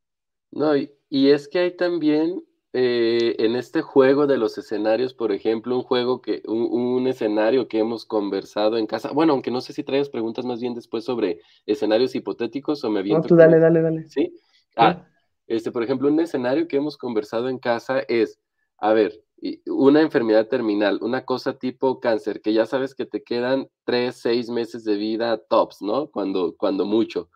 No, 0.51 0.77
y, 0.77 0.93
y 1.09 1.31
es 1.31 1.49
que 1.49 1.59
hay 1.61 1.77
también 1.77 2.43
eh, 2.81 3.35
en 3.45 3.57
este 3.57 3.83
juego 3.83 4.29
de 4.29 4.39
los 4.39 4.57
escenarios, 4.57 5.13
por 5.13 5.33
ejemplo, 5.33 5.75
un 5.75 5.83
juego 5.83 6.23
que, 6.23 6.43
un, 6.47 7.09
escenario 7.09 7.67
que 7.67 7.81
hemos 7.81 8.07
conversado 8.07 8.77
en 8.77 8.87
casa, 8.87 9.11
bueno, 9.11 9.33
aunque 9.33 9.51
no 9.51 9.61
sé 9.61 9.73
si 9.73 9.83
traes 9.83 10.09
preguntas 10.09 10.45
más 10.45 10.61
bien 10.61 10.75
después 10.75 11.03
sobre 11.03 11.41
escenarios 11.67 12.15
hipotéticos 12.15 12.85
o 12.85 12.91
me 12.91 13.01
aviento. 13.01 13.23
No, 13.23 13.27
tú 13.27 13.35
dale, 13.35 13.59
dale, 13.59 13.83
dale. 13.83 14.09
¿Sí? 14.09 14.33
Ah, 14.77 15.05
este, 15.49 15.73
por 15.73 15.83
ejemplo, 15.83 16.07
un 16.07 16.21
escenario 16.21 16.69
que 16.69 16.77
hemos 16.77 16.97
conversado 16.97 17.49
en 17.49 17.59
casa 17.59 17.99
es, 18.07 18.39
a 18.77 18.93
ver, 18.93 19.25
una 19.67 20.01
enfermedad 20.01 20.47
terminal, 20.47 21.01
una 21.03 21.25
cosa 21.25 21.59
tipo 21.59 21.99
cáncer, 21.99 22.41
que 22.41 22.53
ya 22.53 22.65
sabes 22.65 22.95
que 22.95 23.07
te 23.07 23.25
quedan 23.25 23.69
tres, 23.83 24.21
seis 24.21 24.51
meses 24.51 24.85
de 24.85 24.95
vida 24.95 25.37
tops, 25.49 25.83
¿no? 25.83 26.13
Cuando, 26.13 26.55
cuando 26.57 26.85
mucho. 26.85 27.29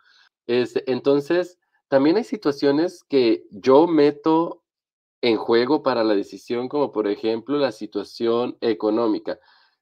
Este, 0.46 0.88
entonces, 0.88 1.58
también 1.88 2.16
hay 2.16 2.24
situaciones 2.24 3.02
que 3.02 3.44
yo 3.50 3.88
meto 3.88 4.61
en 5.22 5.36
juego 5.36 5.82
para 5.82 6.04
la 6.04 6.14
decisión, 6.14 6.68
como 6.68 6.92
por 6.92 7.08
ejemplo 7.08 7.58
la 7.58 7.72
situación 7.72 8.58
económica. 8.60 9.38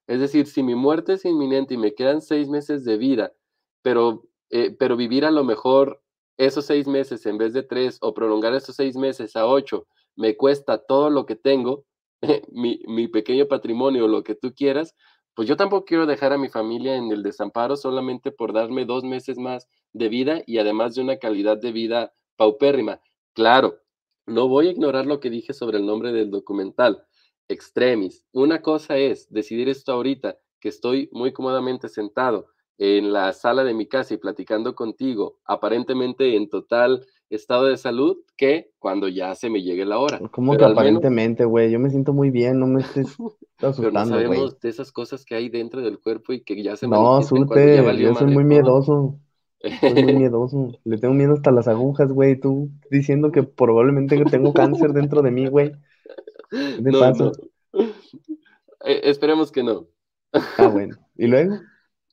Es 0.06 0.20
decir, 0.20 0.46
si 0.46 0.62
mi 0.62 0.74
muerte 0.74 1.14
es 1.14 1.24
inminente 1.24 1.74
y 1.74 1.78
me 1.78 1.94
quedan 1.94 2.20
seis 2.20 2.48
meses 2.48 2.84
de 2.84 2.98
vida, 2.98 3.32
pero, 3.82 4.24
eh, 4.50 4.74
pero 4.78 4.96
vivir 4.96 5.24
a 5.24 5.30
lo 5.30 5.44
mejor 5.44 6.02
esos 6.36 6.66
seis 6.66 6.86
meses 6.86 7.26
en 7.26 7.38
vez 7.38 7.52
de 7.52 7.62
tres 7.62 7.98
o 8.02 8.14
prolongar 8.14 8.54
esos 8.54 8.76
seis 8.76 8.96
meses 8.96 9.36
a 9.36 9.46
ocho, 9.46 9.86
me 10.16 10.36
cuesta 10.36 10.78
todo 10.78 11.10
lo 11.10 11.26
que 11.26 11.36
tengo, 11.36 11.84
mi, 12.52 12.80
mi 12.86 13.08
pequeño 13.08 13.46
patrimonio, 13.46 14.08
lo 14.08 14.22
que 14.22 14.34
tú 14.34 14.52
quieras, 14.54 14.94
pues 15.34 15.48
yo 15.48 15.56
tampoco 15.56 15.84
quiero 15.86 16.06
dejar 16.06 16.32
a 16.32 16.38
mi 16.38 16.48
familia 16.48 16.96
en 16.96 17.10
el 17.12 17.22
desamparo 17.22 17.76
solamente 17.76 18.30
por 18.32 18.52
darme 18.52 18.84
dos 18.84 19.04
meses 19.04 19.38
más 19.38 19.68
de 19.92 20.08
vida 20.08 20.42
y 20.46 20.58
además 20.58 20.94
de 20.94 21.02
una 21.02 21.16
calidad 21.18 21.56
de 21.58 21.72
vida 21.72 22.12
paupérrima. 22.36 23.00
Claro, 23.34 23.78
no 24.26 24.48
voy 24.48 24.68
a 24.68 24.70
ignorar 24.70 25.06
lo 25.06 25.20
que 25.20 25.30
dije 25.30 25.52
sobre 25.52 25.78
el 25.78 25.86
nombre 25.86 26.12
del 26.12 26.30
documental, 26.30 27.04
Extremis. 27.48 28.24
Una 28.32 28.62
cosa 28.62 28.96
es 28.96 29.28
decidir 29.30 29.68
esto 29.68 29.92
ahorita, 29.92 30.38
que 30.60 30.68
estoy 30.68 31.08
muy 31.12 31.32
cómodamente 31.32 31.88
sentado 31.88 32.48
en 32.78 33.12
la 33.12 33.32
sala 33.32 33.62
de 33.64 33.74
mi 33.74 33.86
casa 33.86 34.14
y 34.14 34.16
platicando 34.16 34.74
contigo, 34.74 35.38
aparentemente 35.44 36.36
en 36.36 36.48
total 36.48 37.04
estado 37.28 37.66
de 37.66 37.76
salud, 37.76 38.18
que 38.36 38.70
cuando 38.78 39.06
ya 39.08 39.34
se 39.34 39.50
me 39.50 39.62
llegue 39.62 39.84
la 39.84 39.98
hora. 39.98 40.18
¿Cómo 40.30 40.56
que 40.56 40.64
aparentemente, 40.64 41.44
güey? 41.44 41.70
Yo 41.70 41.78
me 41.78 41.90
siento 41.90 42.12
muy 42.12 42.30
bien, 42.30 42.58
no 42.58 42.66
me 42.66 42.80
estés 42.80 43.08
asustando, 43.58 43.76
Pero 43.76 43.92
no 43.92 44.06
sabemos 44.06 44.60
de 44.60 44.68
esas 44.68 44.92
cosas 44.92 45.24
que 45.24 45.34
hay 45.34 45.48
dentro 45.48 45.82
del 45.82 46.00
cuerpo 46.00 46.32
y 46.32 46.42
que 46.42 46.62
ya 46.62 46.74
se 46.76 46.88
No, 46.88 47.22
Sute, 47.22 47.76
yo 47.98 48.14
soy 48.14 48.32
muy 48.32 48.44
miedoso. 48.44 49.18
Soy 49.80 50.02
muy 50.02 50.14
miedoso. 50.14 50.72
Le 50.84 50.98
tengo 50.98 51.14
miedo 51.14 51.34
hasta 51.34 51.50
las 51.50 51.68
agujas, 51.68 52.12
güey. 52.12 52.38
Tú 52.38 52.70
diciendo 52.90 53.30
que 53.32 53.42
probablemente 53.42 54.22
tengo 54.24 54.52
cáncer 54.52 54.92
dentro 54.92 55.22
de 55.22 55.30
mí, 55.30 55.46
güey. 55.46 55.72
¿Qué 56.50 56.82
no, 56.82 57.32
eh, 58.84 59.00
esperemos 59.04 59.52
que 59.52 59.62
no. 59.62 59.86
Ah, 60.32 60.68
bueno. 60.68 60.96
¿Y 61.16 61.26
luego? 61.26 61.58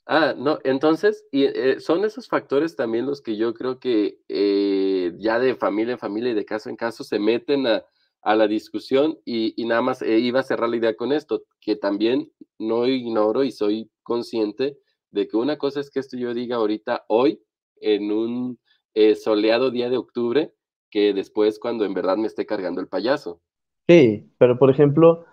Ah, 0.05 0.33
no, 0.37 0.59
entonces, 0.63 1.25
y, 1.31 1.43
eh, 1.43 1.79
son 1.79 2.05
esos 2.05 2.27
factores 2.27 2.75
también 2.75 3.05
los 3.05 3.21
que 3.21 3.35
yo 3.35 3.53
creo 3.53 3.79
que 3.79 4.19
eh, 4.29 5.13
ya 5.17 5.37
de 5.39 5.55
familia 5.55 5.93
en 5.93 5.99
familia 5.99 6.31
y 6.31 6.35
de 6.35 6.45
caso 6.45 6.69
en 6.69 6.77
caso 6.77 7.03
se 7.03 7.19
meten 7.19 7.67
a, 7.67 7.83
a 8.21 8.35
la 8.35 8.47
discusión 8.47 9.19
y, 9.25 9.53
y 9.61 9.65
nada 9.65 9.81
más 9.81 10.01
iba 10.01 10.39
a 10.39 10.43
cerrar 10.43 10.69
la 10.69 10.77
idea 10.77 10.95
con 10.95 11.11
esto, 11.11 11.43
que 11.59 11.75
también 11.75 12.31
no 12.57 12.87
ignoro 12.87 13.43
y 13.43 13.51
soy 13.51 13.89
consciente 14.03 14.77
de 15.11 15.27
que 15.27 15.37
una 15.37 15.57
cosa 15.57 15.79
es 15.79 15.89
que 15.89 15.99
esto 15.99 16.17
yo 16.17 16.33
diga 16.33 16.57
ahorita, 16.57 17.05
hoy, 17.07 17.41
en 17.79 18.11
un 18.11 18.59
eh, 18.93 19.15
soleado 19.15 19.71
día 19.71 19.89
de 19.89 19.97
octubre, 19.97 20.53
que 20.89 21.13
después 21.13 21.59
cuando 21.59 21.85
en 21.85 21.93
verdad 21.93 22.17
me 22.17 22.27
esté 22.27 22.45
cargando 22.45 22.81
el 22.81 22.87
payaso. 22.87 23.41
Sí, 23.87 24.29
pero 24.37 24.57
por 24.57 24.69
ejemplo, 24.69 25.25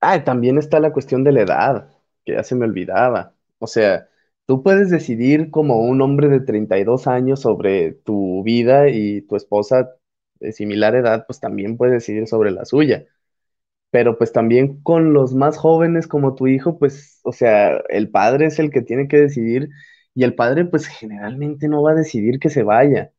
ah, 0.00 0.24
también 0.24 0.58
está 0.58 0.80
la 0.80 0.92
cuestión 0.92 1.24
de 1.24 1.32
la 1.32 1.42
edad, 1.42 1.90
que 2.24 2.32
ya 2.32 2.42
se 2.42 2.54
me 2.54 2.66
olvidaba. 2.66 3.34
O 3.58 3.66
sea, 3.66 4.08
tú 4.46 4.62
puedes 4.62 4.90
decidir 4.90 5.50
como 5.50 5.80
un 5.80 6.00
hombre 6.00 6.28
de 6.28 6.40
32 6.40 7.06
años 7.06 7.40
sobre 7.40 7.92
tu 7.92 8.42
vida 8.42 8.88
y 8.88 9.22
tu 9.22 9.36
esposa 9.36 9.94
de 10.40 10.52
similar 10.52 10.94
edad, 10.94 11.24
pues 11.26 11.40
también 11.40 11.76
puede 11.76 11.92
decidir 11.92 12.26
sobre 12.26 12.50
la 12.50 12.64
suya 12.64 13.06
pero 13.92 14.16
pues 14.16 14.32
también 14.32 14.82
con 14.82 15.12
los 15.12 15.34
más 15.34 15.58
jóvenes 15.58 16.06
como 16.06 16.34
tu 16.34 16.46
hijo, 16.46 16.78
pues, 16.78 17.20
o 17.24 17.32
sea, 17.32 17.76
el 17.90 18.08
padre 18.10 18.46
es 18.46 18.58
el 18.58 18.70
que 18.70 18.80
tiene 18.80 19.06
que 19.06 19.18
decidir 19.18 19.68
y 20.14 20.24
el 20.24 20.34
padre 20.34 20.64
pues 20.64 20.86
generalmente 20.86 21.68
no 21.68 21.82
va 21.82 21.90
a 21.92 21.96
decidir 21.96 22.38
que 22.38 22.48
se 22.48 22.62
vaya. 22.62 23.12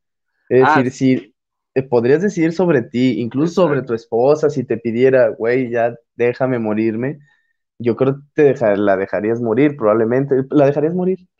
Es 0.49 0.63
ah, 0.65 0.81
decir, 0.81 0.91
si 0.91 1.35
eh, 1.75 1.83
podrías 1.83 2.23
decidir 2.23 2.53
sobre 2.53 2.81
ti, 2.81 3.21
incluso 3.21 3.53
sobre 3.53 3.83
tu 3.83 3.93
esposa, 3.93 4.49
si 4.49 4.63
te 4.63 4.77
pidiera, 4.77 5.29
güey, 5.29 5.69
ya 5.69 5.93
déjame 6.15 6.57
morirme, 6.57 7.19
yo 7.77 7.95
creo 7.95 8.15
que 8.35 8.55
te 8.55 8.75
la 8.75 8.97
dejarías 8.97 9.39
morir, 9.41 9.77
probablemente. 9.77 10.43
¿La 10.49 10.65
dejarías 10.65 10.95
morir? 10.95 11.19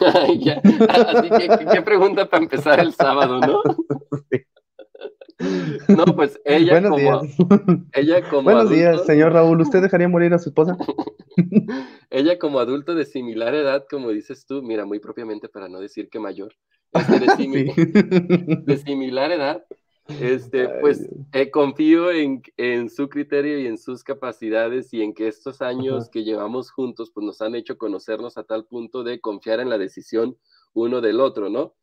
Así 0.00 1.30
que, 1.30 1.66
¿qué 1.72 1.80
pregunta 1.80 2.28
para 2.28 2.42
empezar 2.42 2.78
el 2.78 2.92
sábado, 2.92 3.40
no? 3.40 3.62
Sí. 4.30 4.44
No, 5.96 6.04
pues 6.16 6.40
ella 6.44 6.72
Buenos 6.72 6.90
como. 6.90 7.22
Días. 7.22 7.36
Ella 7.92 8.28
como 8.28 8.42
Buenos 8.42 8.70
días, 8.70 9.04
señor 9.06 9.32
Raúl. 9.32 9.60
¿Usted 9.60 9.82
dejaría 9.82 10.08
morir 10.08 10.32
a 10.34 10.38
su 10.38 10.50
esposa? 10.50 10.76
ella 12.10 12.38
como 12.38 12.58
adulto 12.58 12.94
de 12.94 13.04
similar 13.04 13.54
edad, 13.54 13.86
como 13.90 14.10
dices 14.10 14.46
tú, 14.46 14.62
mira, 14.62 14.84
muy 14.84 14.98
propiamente 14.98 15.48
para 15.48 15.68
no 15.68 15.80
decir 15.80 16.08
que 16.08 16.18
mayor, 16.18 16.54
este, 16.92 17.18
de, 18.64 18.76
similar 18.78 19.32
edad, 19.32 19.64
este, 20.20 20.68
pues 20.80 21.08
eh, 21.32 21.50
confío 21.50 22.10
en, 22.10 22.42
en, 22.56 22.90
su 22.90 23.08
criterio 23.08 23.58
y 23.60 23.66
en 23.66 23.78
sus 23.78 24.02
capacidades 24.02 24.92
y 24.92 25.02
en 25.02 25.14
que 25.14 25.28
estos 25.28 25.62
años 25.62 26.08
que 26.10 26.24
llevamos 26.24 26.70
juntos, 26.70 27.10
pues 27.14 27.24
nos 27.24 27.40
han 27.40 27.54
hecho 27.54 27.78
conocernos 27.78 28.36
a 28.36 28.44
tal 28.44 28.64
punto 28.64 29.04
de 29.04 29.20
confiar 29.20 29.60
en 29.60 29.68
la 29.68 29.78
decisión 29.78 30.36
uno 30.72 31.00
del 31.00 31.20
otro, 31.20 31.48
¿no? 31.48 31.74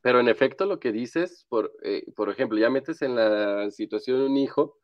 Pero 0.00 0.20
en 0.20 0.28
efecto 0.28 0.66
lo 0.66 0.80
que 0.80 0.92
dices, 0.92 1.46
por, 1.48 1.72
eh, 1.82 2.04
por 2.16 2.30
ejemplo, 2.30 2.58
ya 2.58 2.70
metes 2.70 3.02
en 3.02 3.14
la 3.14 3.70
situación 3.70 4.20
un 4.20 4.36
hijo 4.36 4.78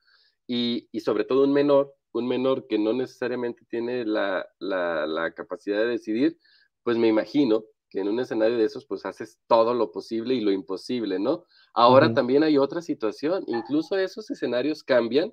y, 0.47 0.89
y, 0.93 1.01
sobre 1.01 1.24
todo 1.24 1.45
un 1.45 1.53
menor, 1.53 1.95
un 2.12 2.29
menor 2.29 2.66
que 2.68 2.79
no 2.79 2.93
necesariamente 2.93 3.64
tiene 3.68 4.05
la, 4.05 4.47
la, 4.59 5.07
la, 5.07 5.33
capacidad 5.33 5.79
de 5.79 5.87
decidir, 5.87 6.39
pues 6.85 6.97
me 6.97 7.09
imagino 7.09 7.64
que 7.91 8.01
en 8.01 8.09
un 8.09 8.20
escenario 8.20 8.57
de 8.57 8.64
esos, 8.64 8.87
pues 8.87 9.05
haces 9.05 9.39
todo 9.47 9.74
lo 9.74 9.91
posible 9.91 10.35
y 10.35 10.41
lo 10.41 10.53
imposible, 10.53 11.18
¿no? 11.18 11.45
Ahora 11.74 12.12
también 12.12 12.43
hay 12.45 12.59
otra 12.59 12.83
situación, 12.83 13.45
incluso 13.47 13.97
esos 13.97 14.31
escenarios 14.31 14.83
cambian 14.85 15.33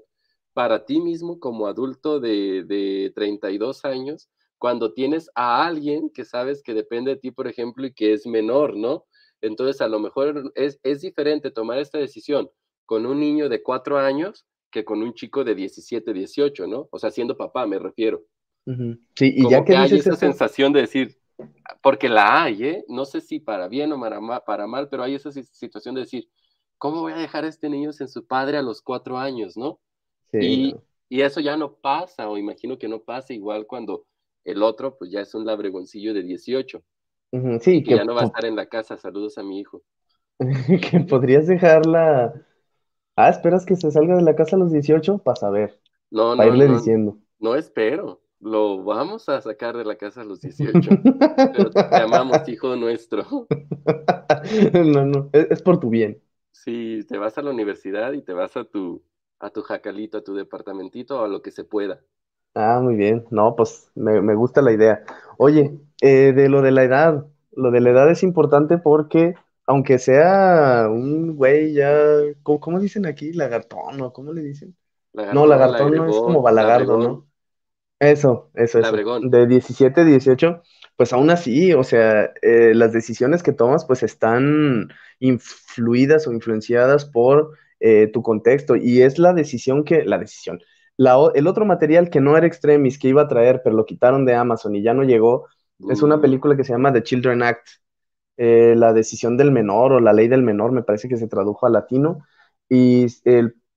para 0.54 0.86
ti 0.86 1.02
mismo 1.02 1.40
como 1.40 1.68
adulto 1.68 2.20
de, 2.20 2.64
de 2.64 3.12
32 3.14 3.84
años 3.84 4.30
cuando 4.58 4.94
tienes 4.94 5.30
a 5.36 5.66
alguien 5.66 6.10
que 6.10 6.24
sabes 6.24 6.64
que 6.64 6.74
depende 6.74 7.12
de 7.12 7.18
ti, 7.18 7.32
por 7.32 7.48
ejemplo, 7.48 7.86
y 7.86 7.94
que 7.94 8.14
es 8.14 8.26
menor, 8.26 8.76
¿no? 8.76 9.06
Entonces, 9.46 9.82
a 9.82 9.88
lo 9.88 10.00
mejor 10.00 10.52
es, 10.56 10.80
es 10.84 11.02
diferente 11.02 11.52
tomar 11.52 11.78
esta 11.80 11.98
decisión 11.98 12.50
con 12.86 13.06
un 13.06 13.20
niño 13.20 13.50
de 13.50 13.62
cuatro 13.62 13.98
años 13.98 14.46
que 14.72 14.84
con 14.84 15.02
un 15.02 15.14
chico 15.14 15.44
de 15.44 15.56
17, 15.56 16.14
18, 16.14 16.68
¿no? 16.68 16.88
O 16.92 17.00
sea, 17.00 17.12
siendo 17.12 17.38
papá, 17.38 17.66
me 17.66 17.80
refiero. 17.80 18.24
Sí, 19.16 19.34
y 19.38 19.50
ya 19.50 19.64
que, 19.64 19.76
hay 19.76 19.94
esa 19.94 20.16
sensación 20.16 20.74
de 20.74 20.82
decir, 20.82 21.18
porque 21.82 22.10
la 22.10 22.44
hay, 22.44 22.64
¿eh? 22.64 22.86
No 22.88 23.06
sé 23.06 23.22
si 23.22 23.40
para 23.40 23.68
bien 23.68 23.94
o 23.94 24.00
para 24.46 24.68
mal, 24.68 24.90
pero 24.90 25.04
hay 25.04 25.16
esa 25.16 25.32
situación 25.32 25.96
de 25.96 26.02
decir, 26.02 26.28
¿cómo 26.78 27.02
voy 27.02 27.14
a 27.14 27.18
dejar 27.18 27.46
a 27.46 27.48
este 27.48 27.70
niño 27.70 27.94
sin 27.94 28.08
su 28.08 28.26
padre 28.26 28.58
a 28.58 28.64
los 28.64 28.82
cuatro 28.82 29.18
años, 29.18 29.56
no? 29.56 29.80
y, 30.34 30.76
y, 31.08 31.22
eso 31.22 31.40
ya 31.40 31.56
no 31.56 31.76
pasa, 31.76 32.28
o 32.28 32.38
imagino 32.38 32.78
que 32.78 32.90
no 32.90 33.00
pasa 33.00 33.34
igual 33.34 33.68
cuando 33.68 34.06
el 34.44 34.62
otro, 34.62 34.98
pues 34.98 35.12
ya 35.12 35.22
es 35.22 35.34
un 35.34 35.46
labregoncillo 35.46 36.14
de 36.14 36.24
18. 36.24 36.84
Sí, 37.62 37.84
que, 37.84 37.96
ya 37.96 38.06
no 38.06 38.16
va 38.16 38.22
a 38.22 38.26
estar 38.26 38.46
en 38.46 38.56
la 38.56 38.68
casa. 38.68 38.98
Saludos 38.98 39.38
a 39.38 39.44
mi 39.44 39.60
hijo. 39.60 39.84
que 40.40 41.00
podrías 41.02 41.48
dejarla. 41.48 42.34
Ah, 43.16 43.30
¿esperas 43.30 43.66
que 43.66 43.76
se 43.76 43.92
salga 43.92 44.16
de 44.16 44.24
la 44.24 44.36
casa 44.36 44.56
a 44.56 44.60
los 44.60 44.72
18? 44.72 45.20
Para 45.20 45.36
saber. 45.36 45.80
No, 46.12 46.36
para 46.36 46.50
no, 46.50 46.56
irle 46.56 46.74
diciendo. 46.74 47.18
No 47.40 47.56
espero. 47.56 48.22
Lo 48.40 48.84
vamos 48.84 49.28
a 49.30 49.42
sacar 49.42 49.78
de 49.78 49.86
la 49.86 49.96
casa 49.96 50.22
a 50.22 50.26
los 50.26 50.42
18. 50.42 50.90
Pero 51.54 51.70
te 51.72 51.96
amamos, 51.96 52.48
hijo 52.48 52.76
nuestro. 52.76 53.48
no, 54.74 55.06
no, 55.06 55.30
es, 55.34 55.62
por 55.62 55.80
tu 55.80 55.90
bien. 55.90 56.22
Sí, 56.52 57.02
te 57.08 57.18
vas 57.18 57.38
a 57.38 57.42
la 57.42 57.52
universidad 57.52 58.14
y 58.14 58.22
te 58.22 58.34
vas 58.34 58.56
a 58.58 58.66
tu, 58.66 59.04
a 59.40 59.50
tu 59.50 59.62
jacalito, 59.62 60.18
a 60.18 60.24
tu 60.24 60.36
departamentito, 60.36 61.24
a 61.24 61.28
lo 61.28 61.42
que 61.42 61.52
se 61.52 61.64
pueda. 61.64 62.02
Ah, 62.56 62.80
muy 62.82 62.96
bien. 62.96 63.26
No, 63.32 63.56
pues 63.56 63.92
me, 63.96 64.34
gusta 64.34 64.62
la 64.62 64.72
idea. 64.72 65.04
Oye, 65.38 65.78
eh, 66.02 66.34
de 66.34 66.50
lo 66.50 66.62
de 66.62 66.72
la 66.72 66.84
edad, 66.84 67.26
lo 67.52 67.70
de 67.70 67.82
la 67.82 67.90
edad 67.92 68.10
es 68.10 68.24
importante 68.24 68.78
porque, 68.78 69.36
aunque 69.66 70.00
sea 70.00 70.88
un 70.90 71.36
güey 71.36 71.74
ya, 71.74 71.94
¿cómo, 72.44 72.80
dicen 72.80 73.06
aquí? 73.06 73.34
Lagartón, 73.34 73.98
¿no? 73.98 74.14
¿Cómo 74.14 74.34
le 74.34 74.42
dicen? 74.42 74.76
no, 75.14 75.46
lagartón 75.46 75.94
no 75.96 76.10
es 76.10 76.16
como 76.16 76.42
balagardo, 76.42 76.98
¿no? 76.98 77.28
Eso, 78.00 78.52
eso, 78.56 78.80
eso. 78.80 79.20
De 79.22 79.48
17, 79.48 80.04
18, 80.04 80.62
pues 80.98 81.14
aún 81.14 81.30
así, 81.30 81.74
o 81.74 81.84
sea, 81.84 82.34
eh, 82.42 82.74
las 82.74 82.92
decisiones 82.92 83.42
que 83.42 83.54
tomas 83.54 83.86
pues 83.86 84.04
están 84.04 84.90
influidas 85.20 86.28
o 86.28 86.34
influenciadas 86.34 87.06
por 87.06 87.54
eh, 87.80 88.10
tu 88.12 88.22
contexto 88.22 88.76
y 88.76 89.02
es 89.02 89.18
la 89.18 89.34
decisión 89.34 89.86
que, 89.86 90.04
la 90.04 90.18
decisión, 90.18 90.60
el 90.98 91.48
otro 91.48 91.66
material 91.66 92.10
que 92.10 92.22
no 92.22 92.38
era 92.38 92.48
Extremis, 92.48 92.98
que 93.00 93.10
iba 93.10 93.24
a 93.24 93.28
traer, 93.28 93.62
pero 93.64 93.76
lo 93.76 93.86
quitaron 93.86 94.26
de 94.26 94.36
Amazon 94.36 94.76
y 94.76 94.84
ya 94.84 94.94
no 94.94 95.04
llegó, 95.04 95.48
es 95.90 96.02
una 96.02 96.18
mm. 96.18 96.22
película 96.22 96.56
que 96.56 96.64
se 96.64 96.74
llama 96.74 96.94
The 96.94 97.04
Children 97.04 97.44
Act, 97.44 97.68
eh, 98.38 98.76
la 98.78 98.94
decisión 98.94 99.38
del 99.38 99.52
menor 99.52 99.94
o 99.94 100.00
la 100.00 100.14
ley 100.14 100.28
del 100.28 100.42
menor, 100.42 100.72
me 100.72 100.84
parece 100.84 101.08
que 101.10 101.18
se 101.18 101.28
tradujo 101.28 101.66
a 101.66 101.70
latino, 101.70 102.26
y 102.70 103.08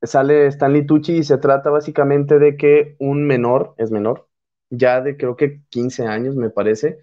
sale 0.02 0.46
Stanley 0.46 0.86
Tucci 0.86 1.18
y 1.18 1.24
se 1.24 1.38
trata 1.38 1.70
básicamente 1.70 2.38
de 2.38 2.56
que 2.56 2.96
un 2.98 3.26
menor, 3.26 3.74
es 3.78 3.90
menor, 3.90 4.28
ya 4.70 5.00
de 5.00 5.16
creo 5.16 5.36
que 5.36 5.62
15 5.70 6.06
años 6.06 6.36
me 6.36 6.50
parece, 6.50 6.98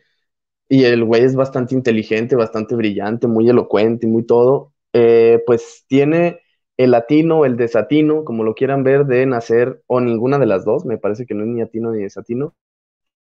y 0.69 0.85
el 0.85 1.03
güey 1.03 1.23
es 1.23 1.35
bastante 1.35 1.75
inteligente, 1.75 2.35
bastante 2.35 2.75
brillante, 2.75 3.27
muy 3.27 3.49
elocuente 3.49 4.07
y 4.07 4.09
muy 4.09 4.25
todo, 4.25 4.73
eh, 4.93 5.43
pues 5.45 5.85
tiene 5.87 6.41
el 6.77 6.91
latino, 6.91 7.45
el 7.45 7.57
desatino, 7.57 8.23
como 8.25 8.43
lo 8.43 8.55
quieran 8.55 8.83
ver, 8.83 9.05
de 9.05 9.25
nacer 9.25 9.81
o 9.87 10.01
ninguna 10.01 10.39
de 10.39 10.45
las 10.45 10.65
dos, 10.65 10.85
me 10.85 10.97
parece 10.97 11.25
que 11.25 11.33
no 11.33 11.43
es 11.43 11.49
ni 11.49 11.61
latino 11.61 11.91
ni 11.91 12.03
desatino. 12.03 12.55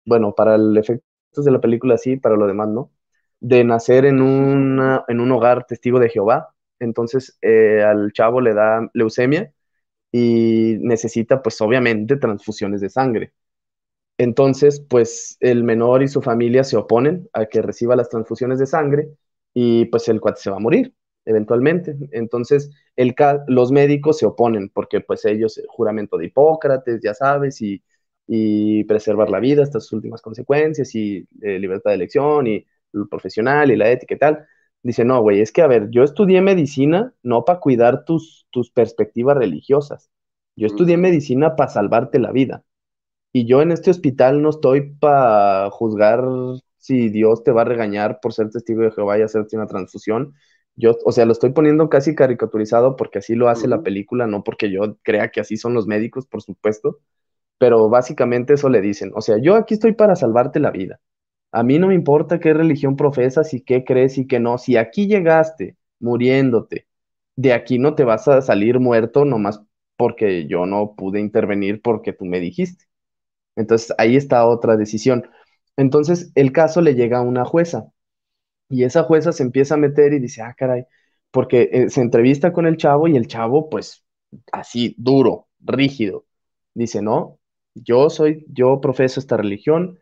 Bueno, 0.04 0.34
para 0.34 0.56
el 0.56 0.76
efecto 0.76 1.04
de 1.36 1.50
la 1.50 1.60
película 1.60 1.98
sí, 1.98 2.16
para 2.16 2.36
lo 2.36 2.46
demás 2.46 2.68
no. 2.68 2.92
De 3.40 3.64
nacer 3.64 4.04
en, 4.06 4.22
una, 4.22 5.04
en 5.08 5.20
un 5.20 5.32
hogar 5.32 5.66
testigo 5.66 5.98
de 6.00 6.08
Jehová. 6.10 6.54
Entonces 6.78 7.38
eh, 7.42 7.82
al 7.82 8.12
chavo 8.12 8.40
le 8.40 8.54
da 8.54 8.88
leucemia 8.94 9.52
y 10.12 10.76
necesita 10.80 11.42
pues 11.42 11.60
obviamente 11.60 12.16
transfusiones 12.16 12.80
de 12.80 12.90
sangre. 12.90 13.34
Entonces 14.18 14.80
pues 14.88 15.36
el 15.40 15.64
menor 15.64 16.02
y 16.02 16.08
su 16.08 16.22
familia 16.22 16.64
se 16.64 16.76
oponen 16.76 17.28
a 17.32 17.46
que 17.46 17.62
reciba 17.62 17.96
las 17.96 18.10
transfusiones 18.10 18.58
de 18.58 18.66
sangre 18.66 19.08
y 19.54 19.86
pues 19.86 20.08
el 20.08 20.20
cuate 20.20 20.40
se 20.42 20.50
va 20.50 20.56
a 20.56 20.60
morir 20.60 20.94
eventualmente. 21.24 21.96
Entonces, 22.12 22.70
el, 22.96 23.14
los 23.48 23.72
médicos 23.72 24.18
se 24.18 24.26
oponen 24.26 24.68
porque 24.68 25.00
pues 25.00 25.24
ellos, 25.24 25.58
eh, 25.58 25.64
juramento 25.68 26.16
de 26.18 26.26
Hipócrates, 26.26 27.00
ya 27.02 27.14
sabes, 27.14 27.60
y, 27.62 27.82
preservar 28.88 29.28
la 29.30 29.40
vida 29.40 29.62
hasta 29.62 29.80
sus 29.80 29.92
últimas 29.92 30.22
consecuencias, 30.22 30.94
y 30.94 31.26
eh, 31.42 31.58
libertad 31.58 31.90
de 31.90 31.96
elección, 31.96 32.46
y 32.46 32.66
lo 32.92 33.06
profesional, 33.08 33.70
y 33.70 33.76
la 33.76 33.90
ética 33.90 34.14
y 34.14 34.18
tal. 34.18 34.46
Dice, 34.82 35.04
no, 35.04 35.20
güey, 35.22 35.40
es 35.40 35.52
que, 35.52 35.62
a 35.62 35.66
ver, 35.66 35.90
yo 35.90 36.02
estudié 36.02 36.40
medicina 36.40 37.14
no 37.22 37.44
para 37.44 37.60
cuidar 37.60 38.04
tus, 38.04 38.46
tus 38.50 38.70
perspectivas 38.70 39.36
religiosas. 39.36 40.10
Yo 40.56 40.66
estudié 40.66 40.96
medicina 40.96 41.56
para 41.56 41.70
salvarte 41.70 42.18
la 42.18 42.32
vida. 42.32 42.64
Y 43.32 43.46
yo 43.46 43.62
en 43.62 43.72
este 43.72 43.90
hospital 43.90 44.42
no 44.42 44.50
estoy 44.50 44.92
para 44.94 45.70
juzgar 45.70 46.22
si 46.76 47.08
Dios 47.08 47.42
te 47.44 47.52
va 47.52 47.62
a 47.62 47.64
regañar 47.64 48.20
por 48.20 48.32
ser 48.34 48.50
testigo 48.50 48.82
de 48.82 48.90
Jehová 48.90 49.18
y 49.18 49.22
hacerte 49.22 49.56
una 49.56 49.66
transfusión. 49.66 50.34
Yo, 50.76 50.96
o 51.04 51.12
sea, 51.12 51.26
lo 51.26 51.32
estoy 51.32 51.50
poniendo 51.52 51.88
casi 51.88 52.14
caricaturizado 52.14 52.96
porque 52.96 53.18
así 53.18 53.34
lo 53.34 53.48
hace 53.48 53.68
la 53.68 53.82
película, 53.82 54.26
no 54.26 54.42
porque 54.42 54.70
yo 54.70 54.96
crea 55.02 55.30
que 55.30 55.40
así 55.40 55.56
son 55.56 55.74
los 55.74 55.86
médicos, 55.86 56.26
por 56.26 56.42
supuesto, 56.42 56.98
pero 57.58 57.88
básicamente 57.90 58.54
eso 58.54 58.68
le 58.70 58.80
dicen. 58.82 59.12
O 59.14 59.22
sea, 59.22 59.38
yo 59.38 59.56
aquí 59.56 59.74
estoy 59.74 59.92
para 59.94 60.16
salvarte 60.16 60.60
la 60.60 60.70
vida. 60.70 61.00
A 61.52 61.62
mí 61.64 61.78
no 61.78 61.88
me 61.88 61.94
importa 61.94 62.40
qué 62.40 62.54
religión 62.54 62.96
profesas 62.96 63.54
y 63.54 63.62
qué 63.62 63.84
crees 63.84 64.18
y 64.18 64.26
qué 64.26 64.40
no. 64.40 64.58
Si 64.58 64.76
aquí 64.76 65.06
llegaste 65.08 65.76
muriéndote, 66.00 66.88
de 67.36 67.52
aquí 67.54 67.78
no 67.78 67.94
te 67.94 68.04
vas 68.04 68.28
a 68.28 68.42
salir 68.42 68.80
muerto 68.80 69.24
nomás 69.24 69.62
porque 69.96 70.46
yo 70.48 70.66
no 70.66 70.94
pude 70.96 71.20
intervenir 71.20 71.82
porque 71.82 72.12
tú 72.12 72.24
me 72.26 72.40
dijiste. 72.40 72.86
Entonces 73.56 73.94
ahí 73.98 74.16
está 74.16 74.46
otra 74.46 74.76
decisión. 74.76 75.28
Entonces 75.76 76.32
el 76.34 76.52
caso 76.52 76.80
le 76.80 76.94
llega 76.94 77.18
a 77.18 77.22
una 77.22 77.44
jueza 77.44 77.92
y 78.72 78.84
esa 78.84 79.04
jueza 79.04 79.32
se 79.32 79.42
empieza 79.44 79.74
a 79.74 79.78
meter 79.78 80.12
y 80.14 80.20
dice, 80.20 80.42
ah, 80.42 80.54
caray, 80.56 80.84
porque 81.30 81.70
eh, 81.72 81.90
se 81.90 82.00
entrevista 82.00 82.52
con 82.52 82.66
el 82.66 82.76
chavo 82.76 83.08
y 83.08 83.16
el 83.16 83.26
chavo, 83.28 83.70
pues, 83.70 84.04
así, 84.52 84.94
duro, 84.98 85.48
rígido. 85.60 86.26
Dice, 86.74 87.02
no, 87.02 87.38
yo 87.74 88.10
soy, 88.10 88.44
yo 88.48 88.80
profeso 88.80 89.20
esta 89.20 89.36
religión, 89.36 89.98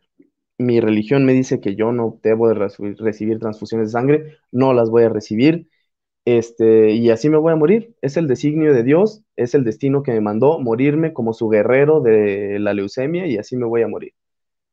mi 0.58 0.80
religión 0.80 1.24
me 1.24 1.32
dice 1.32 1.60
que 1.60 1.74
yo 1.76 1.92
no 1.92 2.20
debo 2.22 2.48
de 2.48 2.54
recibir 2.54 3.38
transfusiones 3.40 3.88
de 3.88 3.92
sangre, 3.92 4.38
no 4.52 4.74
las 4.74 4.90
voy 4.90 5.04
a 5.04 5.08
recibir, 5.08 5.68
este, 6.24 6.92
y 6.92 7.10
así 7.10 7.28
me 7.30 7.38
voy 7.38 7.52
a 7.52 7.56
morir. 7.56 7.96
Es 8.02 8.16
el 8.16 8.28
designio 8.28 8.74
de 8.74 8.82
Dios, 8.82 9.22
es 9.36 9.54
el 9.54 9.64
destino 9.64 10.02
que 10.02 10.12
me 10.12 10.20
mandó 10.20 10.58
morirme 10.60 11.12
como 11.12 11.32
su 11.32 11.48
guerrero 11.48 12.00
de 12.00 12.58
la 12.60 12.74
leucemia 12.74 13.26
y 13.26 13.38
así 13.38 13.56
me 13.56 13.66
voy 13.66 13.82
a 13.82 13.88
morir. 13.88 14.14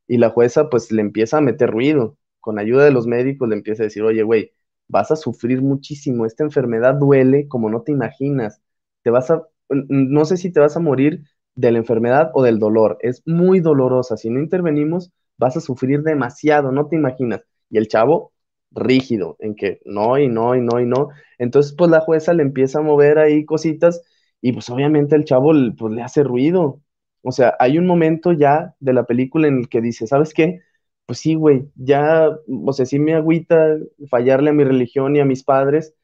Y 0.08 0.18
la 0.18 0.30
jueza 0.30 0.70
pues 0.70 0.92
le 0.92 1.02
empieza 1.02 1.38
a 1.38 1.40
meter 1.42 1.70
ruido, 1.70 2.16
con 2.48 2.58
ayuda 2.58 2.82
de 2.86 2.92
los 2.92 3.06
médicos 3.06 3.46
le 3.46 3.56
empieza 3.56 3.82
a 3.82 3.84
decir, 3.84 4.02
oye, 4.04 4.22
güey, 4.22 4.52
vas 4.88 5.10
a 5.10 5.16
sufrir 5.16 5.60
muchísimo, 5.60 6.24
esta 6.24 6.44
enfermedad 6.44 6.94
duele 6.94 7.46
como 7.46 7.68
no 7.68 7.82
te 7.82 7.92
imaginas, 7.92 8.62
te 9.02 9.10
vas 9.10 9.30
a, 9.30 9.46
no 9.68 10.24
sé 10.24 10.38
si 10.38 10.50
te 10.50 10.58
vas 10.60 10.74
a 10.74 10.80
morir 10.80 11.24
de 11.56 11.72
la 11.72 11.76
enfermedad 11.78 12.30
o 12.32 12.42
del 12.42 12.58
dolor, 12.58 12.96
es 13.02 13.22
muy 13.26 13.60
dolorosa, 13.60 14.16
si 14.16 14.30
no 14.30 14.40
intervenimos 14.40 15.12
vas 15.36 15.58
a 15.58 15.60
sufrir 15.60 16.02
demasiado, 16.02 16.72
no 16.72 16.88
te 16.88 16.96
imaginas. 16.96 17.42
Y 17.68 17.76
el 17.76 17.86
chavo, 17.88 18.32
rígido, 18.70 19.36
en 19.40 19.54
que 19.54 19.80
no 19.84 20.16
y 20.18 20.26
no 20.28 20.56
y 20.56 20.62
no 20.62 20.80
y 20.80 20.86
no. 20.86 21.10
Entonces, 21.36 21.74
pues 21.76 21.90
la 21.90 22.00
jueza 22.00 22.32
le 22.32 22.42
empieza 22.44 22.78
a 22.78 22.82
mover 22.82 23.18
ahí 23.18 23.44
cositas 23.44 24.02
y 24.40 24.52
pues 24.52 24.70
obviamente 24.70 25.16
el 25.16 25.24
chavo 25.26 25.52
pues, 25.76 25.92
le 25.92 26.02
hace 26.02 26.22
ruido. 26.24 26.80
O 27.22 27.30
sea, 27.30 27.54
hay 27.60 27.76
un 27.78 27.86
momento 27.86 28.32
ya 28.32 28.74
de 28.80 28.94
la 28.94 29.04
película 29.04 29.48
en 29.48 29.58
el 29.58 29.68
que 29.68 29.82
dice, 29.82 30.06
¿sabes 30.06 30.32
qué? 30.32 30.60
Pues 31.08 31.20
sí, 31.20 31.36
güey, 31.36 31.70
ya, 31.74 32.28
o 32.66 32.72
sea, 32.74 32.84
sí 32.84 32.98
me 32.98 33.14
agüita 33.14 33.78
fallarle 34.10 34.50
a 34.50 34.52
mi 34.52 34.62
religión 34.62 35.16
y 35.16 35.20
a 35.20 35.24
mis 35.24 35.42
padres, 35.42 35.94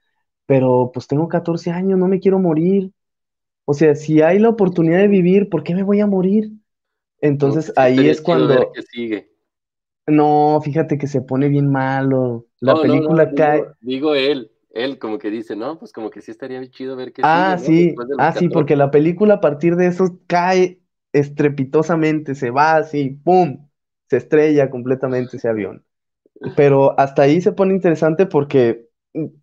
pero 0.46 0.92
pues 0.94 1.06
tengo 1.06 1.28
14 1.28 1.72
años, 1.72 1.98
no 1.98 2.08
me 2.08 2.20
quiero 2.20 2.38
morir. 2.38 2.90
O 3.66 3.74
sea, 3.74 3.96
si 3.96 4.22
hay 4.22 4.38
la 4.38 4.48
oportunidad 4.48 5.00
de 5.00 5.08
vivir, 5.08 5.50
¿por 5.50 5.62
qué 5.62 5.74
me 5.74 5.82
voy 5.82 6.00
a 6.00 6.06
morir? 6.06 6.52
Entonces 7.20 7.70
ahí 7.76 8.08
es 8.08 8.22
cuando... 8.22 8.72
sigue. 8.90 9.30
No, 10.06 10.58
fíjate 10.64 10.96
que 10.96 11.06
se 11.06 11.20
pone 11.20 11.48
bien 11.48 11.70
malo. 11.70 12.46
La 12.60 12.74
película 12.80 13.30
cae. 13.34 13.66
Digo, 13.82 14.14
él, 14.14 14.52
él 14.70 14.98
como 14.98 15.18
que 15.18 15.30
dice, 15.30 15.54
no, 15.54 15.78
pues 15.78 15.92
como 15.92 16.08
que 16.08 16.22
sí 16.22 16.30
estaría 16.30 16.66
chido 16.70 16.96
ver 16.96 17.12
qué 17.12 17.20
ah, 17.22 17.58
Sí, 17.58 17.94
ah, 18.18 18.32
sí, 18.32 18.48
porque 18.48 18.74
la 18.74 18.90
película 18.90 19.34
a 19.34 19.40
partir 19.42 19.76
de 19.76 19.88
eso 19.88 20.18
cae 20.26 20.80
estrepitosamente, 21.12 22.34
se 22.34 22.48
va 22.50 22.76
así, 22.76 23.10
¡pum! 23.22 23.68
Se 24.08 24.16
estrella 24.16 24.70
completamente 24.70 25.36
ese 25.36 25.48
avión. 25.48 25.84
Pero 26.56 26.98
hasta 26.98 27.22
ahí 27.22 27.40
se 27.40 27.52
pone 27.52 27.74
interesante 27.74 28.26
porque 28.26 28.86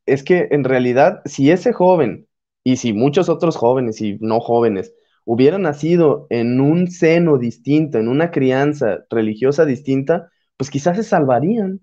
es 0.06 0.24
que 0.24 0.50
en 0.52 0.64
realidad, 0.64 1.22
si 1.26 1.52
ese 1.52 1.74
joven 1.74 2.28
y 2.64 2.78
si 2.78 2.94
muchos 2.94 3.30
otros 3.30 3.56
jóvenes 3.56 4.02
y 4.02 4.18
no 4.20 4.40
jóvenes 4.40 4.94
hubiera 5.26 5.58
nacido 5.58 6.28
en 6.30 6.60
un 6.60 6.90
seno 6.90 7.38
distinto, 7.38 7.98
en 7.98 8.08
una 8.08 8.32
crianza 8.32 9.06
religiosa 9.10 9.66
distinta, 9.66 10.30
pues 10.58 10.70
quizás 10.70 10.98
se 10.98 11.04
salvarían. 11.04 11.80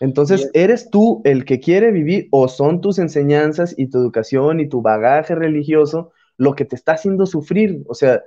Entonces, 0.00 0.48
¿eres 0.54 0.90
tú 0.90 1.20
el 1.24 1.44
que 1.44 1.58
quiere 1.58 1.90
vivir 1.90 2.28
o 2.30 2.46
son 2.46 2.80
tus 2.80 2.98
enseñanzas 3.00 3.74
y 3.76 3.90
tu 3.90 3.98
educación 3.98 4.60
y 4.60 4.68
tu 4.68 4.80
bagaje 4.80 5.34
religioso 5.34 6.12
lo 6.36 6.54
que 6.54 6.64
te 6.64 6.76
está 6.76 6.92
haciendo 6.92 7.26
sufrir? 7.26 7.82
O 7.88 7.94
sea, 7.94 8.22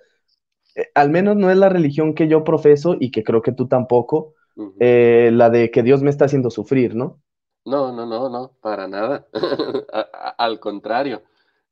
eh, 0.76 0.88
al 0.96 1.10
menos 1.10 1.36
no 1.36 1.50
es 1.50 1.58
la 1.58 1.70
religión 1.70 2.14
que 2.14 2.28
yo 2.28 2.44
profeso 2.44 2.96
y 3.00 3.12
que 3.12 3.24
creo 3.24 3.42
que 3.42 3.52
tú 3.52 3.68
tampoco, 3.68 4.34
eh, 4.80 5.32
la 5.34 5.50
de 5.50 5.72
que 5.72 5.84
Dios 5.84 6.02
me 6.02 6.10
está 6.10 6.26
haciendo 6.26 6.50
sufrir, 6.50 6.96
¿no? 6.96 7.22
No, 7.66 7.92
no, 7.92 8.06
no, 8.06 8.30
no, 8.30 8.54
para 8.62 8.88
nada. 8.88 9.28
al 10.38 10.60
contrario. 10.60 11.24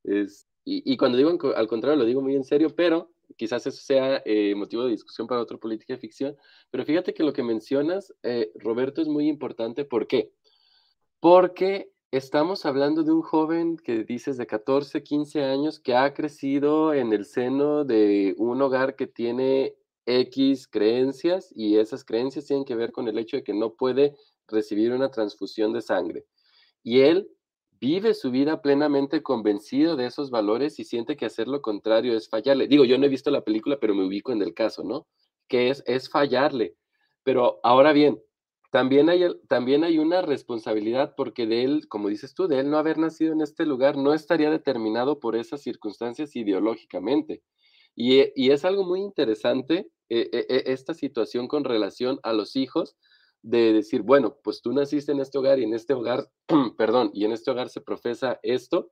Es, 0.03 0.47
y, 0.63 0.97
cuando 0.97 1.17
digo 1.17 1.37
al 1.55 1.67
contrario, 1.67 1.97
lo 1.97 2.05
digo 2.05 2.21
muy 2.21 2.35
en 2.35 2.43
serio, 2.43 2.75
pero 2.75 3.11
quizás 3.35 3.65
eso 3.65 3.81
sea 3.81 4.21
eh, 4.23 4.53
motivo 4.55 4.83
de 4.83 4.91
discusión 4.91 5.27
para 5.27 5.41
otra 5.41 5.57
política 5.57 5.93
de 5.93 5.99
ficción. 5.99 6.37
Pero 6.69 6.85
fíjate 6.85 7.13
que 7.13 7.23
lo 7.23 7.33
que 7.33 7.41
mencionas, 7.43 8.13
Roberto, 8.55 9.01
es 9.01 9.07
muy 9.07 9.27
importante. 9.27 9.83
¿Por 9.83 10.05
qué? 10.05 10.31
Porque 11.19 11.91
estamos 12.11 12.65
hablando 12.65 13.03
de 13.03 13.11
un 13.11 13.21
joven 13.21 13.77
que 13.77 14.03
dices 14.03 14.37
de 14.37 14.47
14, 14.47 15.03
15 15.03 15.43
años 15.43 15.79
que 15.79 15.95
ha 15.95 16.13
crecido 16.13 16.93
en 16.93 17.13
el 17.13 17.25
seno 17.25 17.85
de 17.85 18.33
un 18.37 18.61
hogar 18.61 18.95
que 18.95 19.05
tiene 19.05 19.75
X 20.05 20.67
creencias 20.67 21.53
y 21.55 21.77
esas 21.77 22.03
creencias 22.03 22.45
tienen 22.45 22.65
que 22.65 22.75
ver 22.75 22.91
con 22.91 23.07
el 23.07 23.17
hecho 23.19 23.37
de 23.37 23.43
que 23.43 23.53
no 23.53 23.75
puede 23.75 24.15
recibir 24.47 24.91
una 24.91 25.11
transfusión 25.11 25.71
de 25.71 25.81
sangre. 25.81 26.25
Y 26.81 27.01
él 27.01 27.29
vive 27.79 28.15
su 28.15 28.31
vida 28.31 28.61
plenamente 28.61 29.21
convencido 29.21 29.95
de 29.95 30.07
esos 30.07 30.31
valores 30.31 30.79
y 30.79 30.85
siente 30.85 31.15
que 31.15 31.27
hacer 31.27 31.47
lo 31.47 31.61
contrario 31.61 32.17
es 32.17 32.27
fallarle. 32.27 32.67
Digo, 32.67 32.85
yo 32.85 32.97
no 32.97 33.05
he 33.05 33.09
visto 33.09 33.29
la 33.29 33.43
película, 33.43 33.77
pero 33.79 33.93
me 33.93 34.05
ubico 34.05 34.31
en 34.31 34.41
el 34.41 34.55
caso, 34.55 34.83
¿no? 34.83 35.07
Que 35.47 35.69
es, 35.69 35.83
es 35.85 36.09
fallarle. 36.09 36.75
Pero 37.23 37.59
ahora 37.63 37.93
bien, 37.93 38.19
también 38.69 39.09
hay, 39.09 39.23
también 39.47 39.83
hay 39.83 39.97
una 39.97 40.21
responsabilidad 40.21 41.15
porque 41.17 41.47
de 41.47 41.63
él, 41.63 41.87
como 41.87 42.09
dices 42.09 42.33
tú, 42.33 42.47
de 42.47 42.59
él 42.59 42.69
no 42.69 42.77
haber 42.77 42.99
nacido 42.99 43.33
en 43.33 43.41
este 43.41 43.65
lugar 43.65 43.97
no 43.97 44.13
estaría 44.13 44.51
determinado 44.51 45.19
por 45.19 45.35
esas 45.35 45.61
circunstancias 45.61 46.35
ideológicamente. 46.35 47.41
Y, 47.95 48.19
eh, 48.19 48.33
es 48.35 48.65
algo 48.65 48.83
muy 48.85 49.01
interesante 49.01 49.89
eh, 50.09 50.29
eh, 50.31 50.63
esta 50.67 50.93
situación 50.93 51.47
con 51.47 51.63
relación 51.63 52.19
a 52.23 52.33
los 52.33 52.55
hijos, 52.55 52.95
de 53.41 53.73
decir, 53.73 54.01
bueno, 54.01 54.37
pues 54.43 54.61
tú 54.61 54.73
naciste 54.73 55.13
en 55.13 55.21
este 55.21 55.37
hogar 55.37 55.59
y 55.59 55.63
en 55.63 55.73
este 55.73 55.93
hogar, 55.93 56.29
perdón, 56.77 57.09
y 57.13 57.25
en 57.25 57.31
este 57.31 57.49
hogar 57.51 57.69
se 57.69 57.81
profesa 57.81 58.39
esto, 58.43 58.91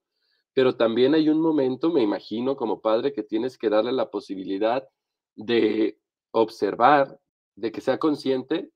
pero 0.53 0.75
también 0.75 1.13
hay 1.13 1.29
un 1.29 1.39
momento, 1.41 1.91
me 1.91 2.01
imagino, 2.01 2.55
como 2.55 2.81
padre, 2.81 3.13
que 3.13 3.23
tienes 3.23 3.57
que 3.57 3.69
darle 3.69 3.91
la 3.91 4.09
posibilidad 4.09 4.87
de 5.35 5.99
observar, 6.31 7.19
de 7.55 7.71
que 7.71 7.81
sea 7.81 7.99
consciente 7.99 8.71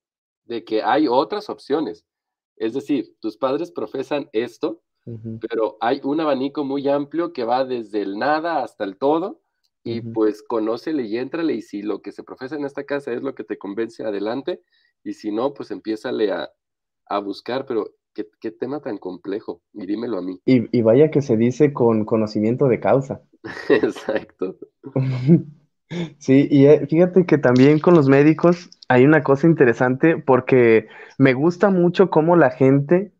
de 0.46 0.64
que 0.64 0.84
hay 0.84 1.08
otras 1.08 1.50
opciones. 1.50 2.06
Es 2.58 2.74
decir, 2.74 3.16
tus 3.20 3.38
padres 3.38 3.72
profesan 3.72 4.30
esto, 4.34 4.82
pero 5.50 5.78
hay 5.82 6.00
un 6.04 6.20
abanico 6.22 6.64
muy 6.64 6.88
amplio 6.88 7.34
que 7.34 7.44
va 7.44 7.66
desde 7.66 8.02
el 8.02 8.20
nada 8.20 8.64
hasta 8.64 8.84
el 8.84 8.98
todo, 8.98 9.42
y 9.84 10.02
pues 10.02 10.44
conócele 10.44 11.04
y 11.04 11.18
éntrale, 11.18 11.54
y 11.54 11.64
si 11.64 11.82
lo 11.82 12.04
que 12.04 12.12
se 12.12 12.24
profesa 12.24 12.56
en 12.56 12.66
esta 12.66 12.84
casa 12.84 13.12
es 13.14 13.24
lo 13.24 13.34
que 13.34 13.44
te 13.44 13.58
convence, 13.58 14.04
adelante, 14.04 14.62
y 15.04 15.14
si 15.14 15.32
no, 15.32 15.56
pues 15.56 15.72
empiézale 15.72 16.32
a, 16.32 16.52
a 17.08 17.20
buscar, 17.20 17.66
pero 17.66 17.90
¿qué, 18.14 18.28
¿qué, 18.40 18.52
tema 18.52 18.80
tan 18.80 19.00
complejo, 19.00 19.64
y 19.74 19.88
dímelo 19.88 20.20
a 20.20 20.22
mí. 20.22 20.40
Y, 20.46 20.78
y 20.78 20.82
vaya 20.84 21.10
que 21.10 21.24
se 21.24 21.36
dice 21.36 21.74
con 21.74 22.06
conocimiento 22.06 22.68
de 22.68 22.80
causa. 22.80 23.24
Exacto. 23.70 24.58
Sí, 26.20 26.48
y 26.50 26.66
eh, 26.68 26.88
fíjate 26.88 27.26
que 27.26 27.38
también 27.38 27.80
con 27.80 27.96
los 27.96 28.08
médicos 28.08 28.70
hay 28.88 29.04
una 29.06 29.24
cosa 29.24 29.48
interesante 29.48 30.18
porque 30.18 30.88
me 31.18 31.34
gusta 31.34 31.70
mucho 31.70 32.10
cómo 32.10 32.36
la 32.38 32.50
gente 32.52 33.12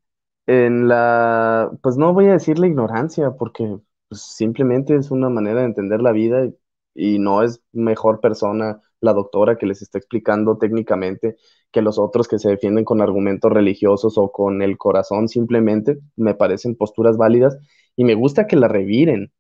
en 0.48 0.88
la, 0.88 1.70
pues 1.84 1.98
no 1.98 2.14
voy 2.14 2.28
a 2.28 2.34
decir 2.34 2.60
la 2.60 2.68
ignorancia, 2.68 3.32
porque 3.38 3.78
pues, 4.10 4.22
simplemente 4.22 4.96
es 4.96 5.12
una 5.12 5.30
manera 5.30 5.60
de 5.62 5.66
entender 5.68 6.02
la 6.02 6.12
vida 6.14 6.46
y, 6.46 7.16
y 7.16 7.20
no 7.20 7.44
es 7.44 7.62
mejor 7.74 8.22
persona 8.22 8.80
la 9.02 9.14
doctora 9.14 9.58
que 9.58 9.66
les 9.66 9.82
está 9.82 9.98
explicando 9.98 10.58
técnicamente 10.58 11.36
que 11.72 11.82
los 11.82 12.00
otros 12.00 12.28
que 12.28 12.40
se 12.40 12.50
defienden 12.50 12.86
con 12.86 13.02
argumentos 13.02 13.52
religiosos 13.52 14.18
o 14.18 14.32
con 14.32 14.62
el 14.62 14.78
corazón 14.78 15.28
simplemente, 15.28 16.00
me 16.16 16.36
parecen 16.36 16.76
posturas 16.76 17.18
válidas 17.18 17.58
y 17.98 18.04
me 18.06 18.14
gusta 18.16 18.48
que 18.48 18.56
la 18.56 18.68
reviren. 18.70 19.32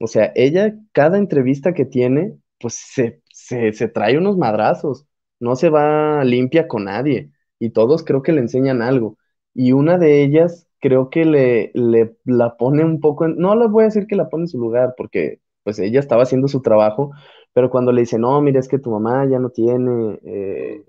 O 0.00 0.06
sea, 0.06 0.32
ella, 0.34 0.74
cada 0.92 1.18
entrevista 1.18 1.74
que 1.74 1.84
tiene, 1.84 2.38
pues 2.60 2.74
se, 2.74 3.22
se, 3.32 3.88
trae 3.88 4.18
unos 4.18 4.36
madrazos, 4.36 5.06
no 5.40 5.56
se 5.56 5.70
va 5.70 6.24
limpia 6.24 6.68
con 6.68 6.84
nadie 6.84 7.32
y 7.58 7.70
todos 7.70 8.04
creo 8.04 8.22
que 8.22 8.32
le 8.32 8.40
enseñan 8.40 8.82
algo. 8.82 9.18
Y 9.54 9.72
una 9.72 9.98
de 9.98 10.22
ellas 10.22 10.68
creo 10.80 11.10
que 11.10 11.24
le, 11.24 11.70
le 11.74 12.16
la 12.24 12.56
pone 12.56 12.84
un 12.84 13.00
poco, 13.00 13.24
en, 13.26 13.36
no 13.38 13.56
les 13.56 13.70
voy 13.70 13.84
a 13.84 13.86
decir 13.86 14.06
que 14.06 14.16
la 14.16 14.28
pone 14.28 14.44
en 14.44 14.48
su 14.48 14.58
lugar 14.58 14.94
porque 14.96 15.40
pues 15.62 15.78
ella 15.78 16.00
estaba 16.00 16.22
haciendo 16.22 16.48
su 16.48 16.62
trabajo, 16.62 17.10
pero 17.52 17.70
cuando 17.70 17.92
le 17.92 18.02
dice, 18.02 18.18
no, 18.18 18.40
mira, 18.40 18.60
es 18.60 18.68
que 18.68 18.78
tu 18.78 18.90
mamá 18.90 19.26
ya 19.30 19.38
no 19.38 19.50
tiene 19.50 20.18
eh, 20.24 20.84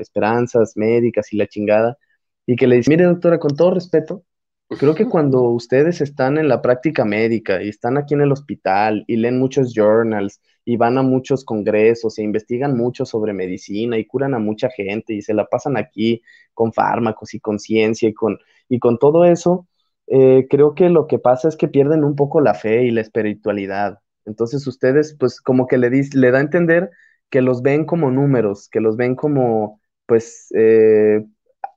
esperanzas 0.00 0.76
médicas 0.76 1.32
y 1.32 1.36
la 1.36 1.46
chingada, 1.46 1.98
y 2.46 2.56
que 2.56 2.66
le 2.66 2.76
dice, 2.76 2.90
mire, 2.90 3.04
doctora, 3.04 3.38
con 3.38 3.56
todo 3.56 3.72
respeto, 3.72 4.22
creo 4.68 4.94
que 4.94 5.06
cuando 5.06 5.42
ustedes 5.50 6.00
están 6.00 6.38
en 6.38 6.48
la 6.48 6.60
práctica 6.62 7.04
médica 7.04 7.62
y 7.62 7.68
están 7.68 7.96
aquí 7.96 8.14
en 8.14 8.22
el 8.22 8.32
hospital 8.32 9.04
y 9.06 9.16
leen 9.16 9.38
muchos 9.38 9.72
journals 9.74 10.40
y 10.64 10.76
van 10.76 10.98
a 10.98 11.02
muchos 11.02 11.44
congresos 11.44 12.18
e 12.18 12.22
investigan 12.22 12.76
mucho 12.76 13.04
sobre 13.06 13.32
medicina 13.32 13.98
y 13.98 14.06
curan 14.06 14.34
a 14.34 14.38
mucha 14.38 14.68
gente 14.70 15.14
y 15.14 15.22
se 15.22 15.34
la 15.34 15.46
pasan 15.46 15.76
aquí 15.76 16.22
con 16.54 16.72
fármacos 16.72 17.34
y 17.34 17.40
con 17.40 17.58
ciencia 17.58 18.08
y 18.08 18.14
con, 18.14 18.38
y 18.68 18.78
con 18.80 18.98
todo 18.98 19.24
eso, 19.24 19.68
eh, 20.08 20.46
creo 20.50 20.74
que 20.74 20.88
lo 20.90 21.06
que 21.06 21.18
pasa 21.18 21.48
es 21.48 21.56
que 21.56 21.68
pierden 21.68 22.04
un 22.04 22.16
poco 22.16 22.40
la 22.40 22.54
fe 22.54 22.84
y 22.84 22.90
la 22.90 23.00
espiritualidad. 23.02 24.00
Entonces 24.24 24.66
ustedes, 24.66 25.16
pues 25.18 25.40
como 25.40 25.66
que 25.68 25.78
le, 25.78 25.90
le 25.90 26.30
da 26.30 26.38
a 26.38 26.40
entender 26.40 26.90
que 27.30 27.42
los 27.42 27.62
ven 27.62 27.84
como 27.84 28.10
números, 28.10 28.68
que 28.68 28.80
los 28.80 28.96
ven 28.96 29.14
como, 29.16 29.80
pues, 30.06 30.48
eh, 30.56 31.24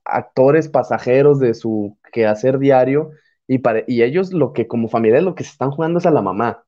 actores 0.06 0.70
pasajeros 0.70 1.40
de 1.40 1.54
su 1.54 1.98
quehacer 2.12 2.60
diario 2.60 3.12
y, 3.48 3.62
y 3.88 4.04
ellos 4.04 4.34
lo 4.34 4.54
que 4.54 4.68
como 4.68 4.88
familia 4.88 5.22
lo 5.22 5.36
que 5.36 5.44
se 5.44 5.52
están 5.52 5.72
jugando 5.72 6.00
es 6.00 6.06
a 6.06 6.12
la 6.12 6.22
mamá, 6.22 6.66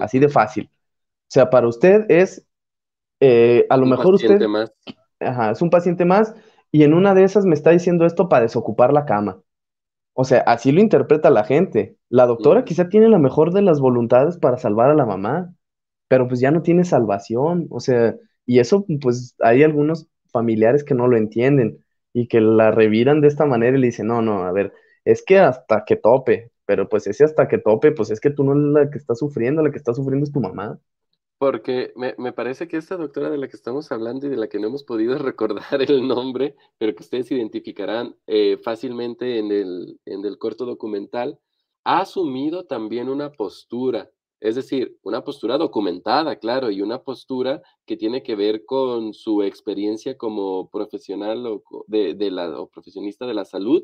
así 0.00 0.18
de 0.18 0.28
fácil. 0.28 0.70
O 0.72 1.30
sea, 1.30 1.50
para 1.50 1.68
usted 1.68 2.06
es, 2.08 2.46
eh, 3.20 3.66
a 3.68 3.76
lo 3.76 3.86
mejor 3.86 4.14
usted... 4.14 4.40
Más. 4.46 4.72
Ajá, 5.20 5.50
es 5.50 5.62
un 5.62 5.70
paciente 5.70 6.04
más 6.04 6.34
y 6.70 6.84
en 6.84 6.94
una 6.94 7.14
de 7.14 7.24
esas 7.24 7.44
me 7.44 7.54
está 7.54 7.70
diciendo 7.70 8.06
esto 8.06 8.28
para 8.28 8.42
desocupar 8.42 8.92
la 8.92 9.04
cama. 9.04 9.40
O 10.12 10.24
sea, 10.24 10.40
así 10.40 10.72
lo 10.72 10.80
interpreta 10.80 11.30
la 11.30 11.44
gente. 11.44 11.96
La 12.08 12.26
doctora 12.26 12.64
quizá 12.64 12.88
tiene 12.88 13.08
la 13.08 13.18
mejor 13.18 13.52
de 13.52 13.62
las 13.62 13.80
voluntades 13.80 14.36
para 14.36 14.56
salvar 14.56 14.90
a 14.90 14.94
la 14.94 15.06
mamá, 15.06 15.54
pero 16.08 16.26
pues 16.26 16.40
ya 16.40 16.50
no 16.50 16.62
tiene 16.62 16.84
salvación. 16.84 17.68
O 17.70 17.80
sea, 17.80 18.16
y 18.44 18.58
eso 18.58 18.84
pues 19.00 19.36
hay 19.40 19.62
algunos 19.62 20.08
familiares 20.32 20.84
que 20.84 20.94
no 20.94 21.06
lo 21.06 21.16
entienden 21.16 21.84
y 22.20 22.26
que 22.26 22.40
la 22.40 22.70
reviran 22.72 23.20
de 23.20 23.28
esta 23.28 23.46
manera 23.46 23.76
y 23.76 23.80
le 23.80 23.86
dicen, 23.86 24.08
no, 24.08 24.22
no, 24.22 24.42
a 24.42 24.52
ver, 24.52 24.72
es 25.04 25.22
que 25.24 25.38
hasta 25.38 25.84
que 25.84 25.96
tope, 25.96 26.50
pero 26.66 26.88
pues 26.88 27.06
ese 27.06 27.24
hasta 27.24 27.46
que 27.46 27.58
tope, 27.58 27.92
pues 27.92 28.10
es 28.10 28.20
que 28.20 28.30
tú 28.30 28.42
no 28.42 28.52
eres 28.52 28.86
la 28.86 28.90
que 28.90 28.98
está 28.98 29.14
sufriendo, 29.14 29.62
la 29.62 29.70
que 29.70 29.78
está 29.78 29.94
sufriendo 29.94 30.24
es 30.24 30.32
tu 30.32 30.40
mamá. 30.40 30.80
Porque 31.38 31.92
me, 31.94 32.16
me, 32.18 32.32
parece 32.32 32.66
que 32.66 32.76
esta 32.76 32.96
doctora 32.96 33.30
de 33.30 33.38
la 33.38 33.46
que 33.46 33.56
estamos 33.56 33.92
hablando 33.92 34.26
y 34.26 34.30
de 34.30 34.36
la 34.36 34.48
que 34.48 34.58
no 34.58 34.66
hemos 34.66 34.82
podido 34.82 35.16
recordar 35.18 35.80
el 35.80 36.08
nombre, 36.08 36.56
pero 36.78 36.94
que 36.96 37.04
ustedes 37.04 37.30
identificarán 37.30 38.16
eh, 38.26 38.58
fácilmente 38.64 39.38
en 39.38 39.52
el, 39.52 40.00
en 40.04 40.24
el 40.24 40.38
corto 40.38 40.66
documental, 40.66 41.38
ha 41.84 42.00
asumido 42.00 42.66
también 42.66 43.08
una 43.08 43.30
postura, 43.30 44.10
es 44.40 44.54
decir, 44.54 44.96
una 45.02 45.24
postura 45.24 45.58
documentada, 45.58 46.36
claro, 46.36 46.70
y 46.70 46.82
una 46.82 47.02
postura 47.02 47.62
que 47.86 47.96
tiene 47.96 48.22
que 48.22 48.36
ver 48.36 48.64
con 48.64 49.14
su 49.14 49.42
experiencia 49.42 50.16
como 50.16 50.70
profesional 50.70 51.46
o, 51.46 51.62
de, 51.86 52.30
la, 52.30 52.60
o 52.60 52.68
profesionista 52.68 53.26
de 53.26 53.34
la 53.34 53.44
salud, 53.44 53.82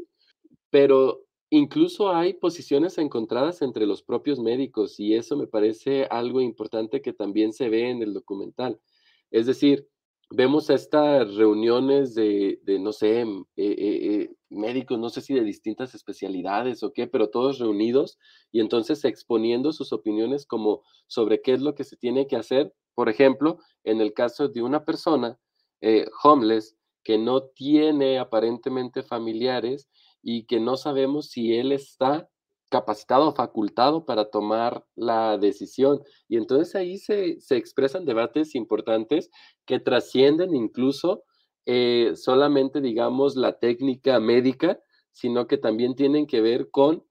pero 0.71 1.25
Incluso 1.57 2.11
hay 2.13 2.33
posiciones 2.33 2.99
encontradas 2.99 3.63
entre 3.63 3.87
los 3.87 4.03
propios 4.03 4.41
médicos 4.41 4.99
y 4.99 5.15
eso 5.15 5.37
me 5.37 5.47
parece 5.47 6.05
algo 6.11 6.41
importante 6.41 7.01
que 7.01 7.13
también 7.13 7.53
se 7.53 7.69
ve 7.69 7.91
en 7.91 8.03
el 8.03 8.13
documental. 8.13 8.81
Es 9.31 9.47
decir, 9.47 9.87
vemos 10.31 10.70
estas 10.70 11.35
reuniones 11.35 12.14
de, 12.14 12.59
no 12.81 12.93
sé, 12.93 13.25
mm, 13.25 13.47
eh, 13.57 13.75
eh, 13.79 14.14
eh, 14.22 14.31
médicos, 14.51 14.99
no 14.99 15.09
sé 15.09 15.20
si 15.20 15.35
de 15.35 15.43
distintas 15.43 15.95
especialidades 15.95 16.83
o 16.83 16.93
qué, 16.93 17.07
pero 17.07 17.31
todos 17.31 17.59
reunidos 17.59 18.18
y 18.53 18.61
entonces 18.61 19.05
exponiendo 19.05 19.72
sus 19.72 19.93
opiniones 19.93 20.47
como 20.47 20.83
sobre 21.07 21.43
qué 21.43 21.53
es 21.53 21.61
lo 21.61 21.75
que 21.75 21.85
se 21.85 21.97
tiene 21.97 22.27
que 22.27 22.37
hacer. 22.37 22.72
Por 22.95 23.09
ejemplo, 23.09 23.59
en 23.83 24.01
el 24.01 24.12
caso 24.14 24.49
de 24.49 24.62
una 24.62 24.85
persona 24.85 25.39
homeless 26.22 26.77
que 27.03 27.18
no 27.18 27.43
tiene 27.43 28.18
aparentemente 28.18 29.03
familiares 29.03 29.89
y 30.22 30.47
que 30.47 30.59
no 30.59 30.79
sabemos 30.79 31.29
si 31.29 31.55
él 31.55 31.72
está 31.72 32.31
capacitado 32.69 33.29
o 33.29 33.35
facultado 33.35 34.05
para 34.05 34.31
tomar 34.31 34.85
la 34.97 35.39
decisión. 35.39 36.03
Y 36.29 36.37
entonces 36.37 36.75
ahí 36.75 36.99
se, 36.99 37.39
expresan 37.51 38.05
debates 38.05 38.55
importantes 38.55 39.31
que 39.65 39.81
trascienden 39.81 40.55
incluso 40.55 41.23
eh, 41.67 42.12
solamente, 42.15 42.81
digamos, 42.81 43.37
la 43.37 43.59
técnica 43.59 44.21
médica, 44.21 44.81
sino 45.12 45.47
que 45.47 45.59
también 45.59 45.95
tienen 45.95 46.27
que 46.27 46.41
ver 46.41 46.71
con 46.71 47.05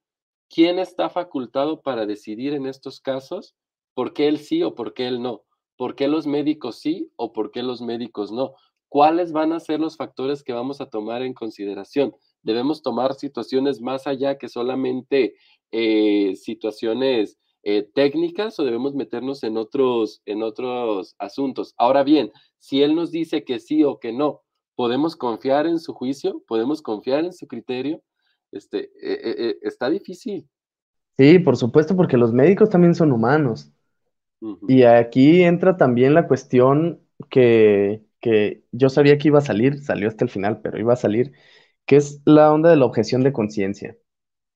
quién 0.49 0.79
está 0.79 1.09
facultado 1.09 1.81
para 1.81 2.05
decidir 2.05 2.53
en 2.53 2.67
estos 2.67 2.99
casos, 2.99 3.55
por 3.93 4.13
qué 4.13 4.27
él 4.27 4.39
sí 4.39 4.61
o 4.63 4.75
por 4.75 4.93
qué 4.93 5.07
él 5.07 5.21
no, 5.21 5.43
por 5.77 5.95
qué 5.95 6.07
los 6.07 6.27
médicos 6.27 6.79
sí 6.79 7.11
o 7.15 7.33
por 7.33 7.51
qué 7.51 7.63
los 7.63 7.81
médicos 7.81 8.31
no, 8.31 8.53
cuáles 8.89 9.31
van 9.31 9.53
a 9.53 9.59
ser 9.59 9.79
los 9.79 9.97
factores 9.97 10.43
que 10.43 10.53
vamos 10.53 10.81
a 10.81 10.89
tomar 10.89 11.23
en 11.23 11.33
consideración 11.33 12.13
debemos 12.43 12.81
tomar 12.81 13.15
situaciones 13.15 13.81
más 13.81 14.07
allá 14.07 14.37
que 14.37 14.49
solamente 14.49 15.35
eh, 15.71 16.35
situaciones 16.35 17.39
eh, 17.63 17.87
técnicas 17.95 18.59
o 18.59 18.65
debemos 18.65 18.93
meternos 18.93 19.43
en 19.43 19.57
otros, 19.57 20.21
en 20.25 20.43
otros 20.43 21.15
asuntos. 21.17 21.73
Ahora 21.77 22.03
bien, 22.03 22.31
si 22.59 22.83
él 22.83 22.95
nos 22.95 23.11
dice 23.11 23.43
que 23.43 23.59
sí 23.59 23.83
o 23.83 23.99
que 23.99 24.11
no, 24.11 24.41
¿podemos 24.75 25.15
confiar 25.15 25.65
en 25.65 25.79
su 25.79 25.93
juicio? 25.93 26.43
¿Podemos 26.47 26.81
confiar 26.81 27.25
en 27.25 27.33
su 27.33 27.47
criterio? 27.47 28.03
Este, 28.51 28.91
eh, 29.01 29.57
está 29.61 29.89
difícil. 29.89 30.47
Sí, 31.17 31.39
por 31.39 31.57
supuesto, 31.57 31.95
porque 31.95 32.17
los 32.17 32.33
médicos 32.33 32.69
también 32.69 32.95
son 32.95 33.11
humanos. 33.11 33.71
Y 34.67 34.83
aquí 34.83 35.41
entra 35.43 35.77
también 35.77 36.13
la 36.13 36.27
cuestión 36.27 37.01
que, 37.29 38.03
que 38.19 38.63
yo 38.71 38.89
sabía 38.89 39.17
que 39.17 39.27
iba 39.27 39.39
a 39.39 39.41
salir, 39.41 39.79
salió 39.79 40.07
hasta 40.07 40.25
el 40.25 40.31
final, 40.31 40.61
pero 40.61 40.79
iba 40.79 40.93
a 40.93 40.97
salir, 40.97 41.33
que 41.85 41.97
es 41.97 42.21
la 42.25 42.51
onda 42.51 42.69
de 42.69 42.77
la 42.77 42.85
objeción 42.85 43.23
de 43.23 43.33
conciencia. 43.33 43.95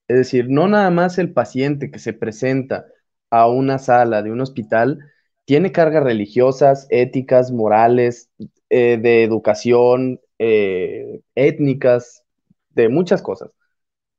Es 0.07 0.17
decir, 0.17 0.47
no 0.49 0.67
nada 0.67 0.89
más 0.91 1.17
el 1.17 1.33
paciente 1.33 1.91
que 1.91 1.99
se 1.99 2.13
presenta 2.13 2.85
a 3.29 3.49
una 3.49 3.77
sala 3.79 4.23
de 4.23 4.31
un 4.31 4.41
hospital 4.41 4.99
tiene 5.45 5.71
cargas 5.71 6.03
religiosas, 6.03 6.87
éticas, 6.89 7.51
morales, 7.51 8.29
eh, 8.69 8.97
de 9.01 9.23
educación, 9.23 10.19
eh, 10.39 11.21
étnicas, 11.35 12.23
de 12.71 12.89
muchas 12.89 13.21
cosas. 13.21 13.51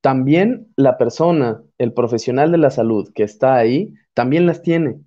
También 0.00 0.72
la 0.76 0.98
persona, 0.98 1.62
el 1.78 1.92
profesional 1.92 2.52
de 2.52 2.58
la 2.58 2.70
salud 2.70 3.12
que 3.14 3.24
está 3.24 3.56
ahí, 3.56 3.94
también 4.14 4.46
las 4.46 4.62
tiene. 4.62 5.00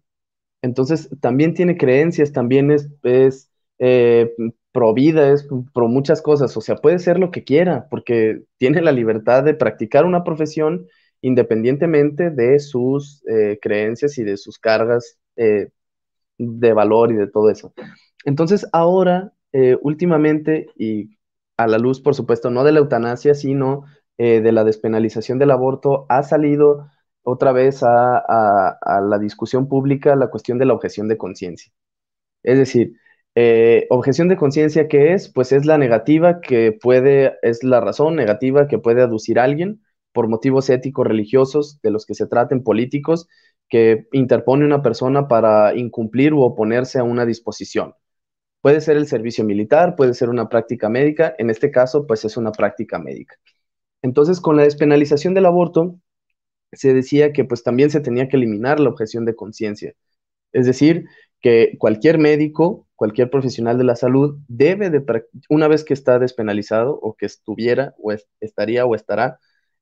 Entonces, 0.62 1.10
también 1.22 1.54
tiene 1.54 1.78
creencias, 1.78 2.32
también 2.34 2.72
es, 2.72 3.50
eh, 3.80 4.32
pro 4.72 4.94
vida, 4.94 5.32
es 5.32 5.48
pro 5.74 5.88
muchas 5.88 6.22
cosas, 6.22 6.56
o 6.56 6.62
sea, 6.62 6.78
puede 6.78 7.00
ser 7.00 7.20
lo 7.20 7.32
que 7.32 7.44
quiera, 7.44 7.88
porque 7.90 8.44
tiene 8.58 8.82
la 8.82 8.92
libertad 8.92 9.44
de 9.44 9.54
practicar 9.54 10.06
una 10.06 10.24
profesión 10.24 10.88
independientemente 11.22 12.32
de 12.32 12.60
sus 12.60 13.24
eh, 13.28 13.60
creencias 13.62 14.18
y 14.18 14.24
de 14.24 14.38
sus 14.38 14.58
cargas 14.58 15.20
eh, 15.36 15.70
de 16.38 16.74
valor 16.74 17.12
y 17.12 17.16
de 17.16 17.28
todo 17.28 17.50
eso. 17.50 17.74
Entonces, 18.26 18.68
ahora, 18.74 19.34
eh, 19.52 19.78
últimamente, 19.82 20.68
y 20.78 21.18
a 21.58 21.68
la 21.68 21.78
luz, 21.78 22.02
por 22.02 22.16
supuesto, 22.16 22.50
no 22.50 22.64
de 22.64 22.72
la 22.72 22.80
eutanasia, 22.80 23.34
sino 23.34 23.86
de 24.18 24.52
la 24.52 24.64
despenalización 24.64 25.40
del 25.40 25.50
aborto, 25.50 26.06
ha 26.08 26.22
salido 26.22 26.88
otra 27.24 27.54
vez 27.54 27.82
a, 27.82 28.20
a 28.20 29.02
la 29.02 29.18
discusión 29.18 29.68
pública 29.68 30.16
la 30.16 30.30
cuestión 30.30 30.60
de 30.60 30.66
la 30.66 30.76
objeción 30.76 31.08
de 31.08 31.18
conciencia. 31.18 31.74
Es 32.44 32.60
decir, 32.60 32.98
eh, 33.36 33.88
objeción 33.90 34.28
de 34.28 34.36
conciencia, 34.38 34.88
¿qué 34.88 35.14
es? 35.14 35.30
Pues 35.30 35.52
es 35.52 35.66
la 35.66 35.78
negativa 35.78 36.42
que 36.42 36.72
puede, 36.74 37.38
es 37.42 37.64
la 37.64 37.80
razón 37.80 38.16
negativa 38.16 38.68
que 38.68 38.80
puede 38.80 39.02
aducir 39.02 39.40
alguien 39.40 39.82
por 40.12 40.28
motivos 40.28 40.70
éticos 40.70 41.08
religiosos 41.08 41.80
de 41.82 41.92
los 41.92 42.06
que 42.06 42.14
se 42.16 42.28
traten 42.28 42.64
políticos 42.64 43.28
que 43.70 44.08
interpone 44.12 44.66
una 44.66 44.82
persona 44.82 45.28
para 45.30 45.76
incumplir 45.76 46.34
u 46.34 46.42
oponerse 46.42 47.00
a 47.00 47.04
una 47.04 47.26
disposición. 47.26 47.94
Puede 48.62 48.82
ser 48.82 48.98
el 48.98 49.08
servicio 49.08 49.44
militar, 49.46 49.96
puede 49.96 50.14
ser 50.14 50.30
una 50.30 50.50
práctica 50.50 50.90
médica, 50.90 51.34
en 51.38 51.50
este 51.50 51.72
caso 51.72 52.06
pues 52.06 52.26
es 52.26 52.38
una 52.38 52.52
práctica 52.52 53.00
médica. 53.00 53.36
Entonces 54.02 54.42
con 54.42 54.58
la 54.58 54.64
despenalización 54.64 55.34
del 55.34 55.46
aborto 55.46 56.00
se 56.74 56.94
decía 56.94 57.34
que 57.34 57.46
pues 57.46 57.64
también 57.64 57.90
se 57.92 58.02
tenía 58.02 58.28
que 58.28 58.38
eliminar 58.38 58.80
la 58.80 58.90
objeción 58.90 59.26
de 59.26 59.36
conciencia. 59.36 59.94
Es 60.54 60.66
decir, 60.66 61.06
que 61.42 61.76
cualquier 61.80 62.18
médico, 62.18 62.88
cualquier 62.96 63.30
profesional 63.30 63.78
de 63.78 63.84
la 63.84 63.96
salud 63.96 64.38
debe 64.48 64.90
de, 64.90 65.04
una 65.50 65.68
vez 65.68 65.84
que 65.84 65.94
está 65.94 66.20
despenalizado 66.20 66.98
o 67.02 67.16
que 67.16 67.26
estuviera 67.26 67.96
o 67.98 68.14
estaría 68.40 68.86
o 68.86 68.96
estará, 68.96 69.40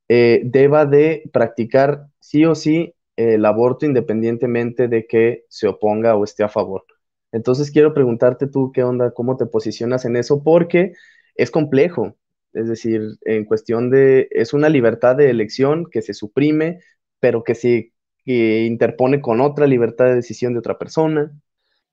eh, 0.07 0.41
deba 0.45 0.85
de 0.85 1.29
practicar 1.33 2.07
sí 2.19 2.45
o 2.45 2.55
sí 2.55 2.95
el 3.15 3.45
aborto 3.45 3.85
independientemente 3.85 4.87
de 4.87 5.05
que 5.05 5.45
se 5.49 5.67
oponga 5.67 6.15
o 6.15 6.23
esté 6.23 6.43
a 6.43 6.49
favor. 6.49 6.85
Entonces 7.31 7.71
quiero 7.71 7.93
preguntarte 7.93 8.47
tú 8.47 8.71
qué 8.73 8.83
onda, 8.83 9.11
cómo 9.11 9.37
te 9.37 9.45
posicionas 9.45 10.05
en 10.05 10.15
eso, 10.15 10.43
porque 10.43 10.93
es 11.35 11.51
complejo. 11.51 12.15
Es 12.53 12.67
decir, 12.67 13.01
en 13.25 13.45
cuestión 13.45 13.89
de, 13.91 14.27
es 14.31 14.53
una 14.53 14.69
libertad 14.69 15.15
de 15.15 15.29
elección 15.29 15.85
que 15.91 16.01
se 16.01 16.13
suprime, 16.13 16.79
pero 17.19 17.43
que 17.43 17.55
se 17.55 17.93
interpone 18.25 19.21
con 19.21 19.41
otra 19.41 19.67
libertad 19.67 20.05
de 20.05 20.15
decisión 20.15 20.53
de 20.53 20.59
otra 20.59 20.77
persona. 20.77 21.31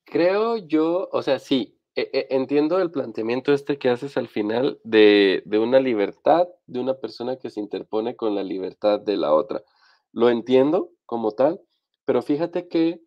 Creo 0.07 0.57
yo, 0.57 1.09
o 1.13 1.21
sea, 1.23 1.41
sí, 1.41 1.77
e, 1.97 2.11
e, 2.13 2.29
entiendo 2.31 2.79
el 2.81 2.93
planteamiento 2.93 3.53
este 3.53 3.77
que 3.77 3.89
haces 3.89 4.17
al 4.17 4.29
final 4.29 4.79
de, 4.85 5.43
una 5.61 5.81
libertad 5.81 6.47
de 6.67 6.79
una 6.81 6.95
persona 6.95 7.37
que 7.37 7.51
se 7.51 7.59
interpone 7.59 8.15
con 8.15 8.35
la 8.37 8.45
libertad 8.45 9.01
de 9.01 9.17
la 9.17 9.35
otra. 9.35 9.65
Lo 10.13 10.31
entiendo 10.31 10.91
como 11.07 11.33
tal, 11.33 11.61
pero 12.05 12.23
fíjate 12.23 12.69
que 12.69 13.03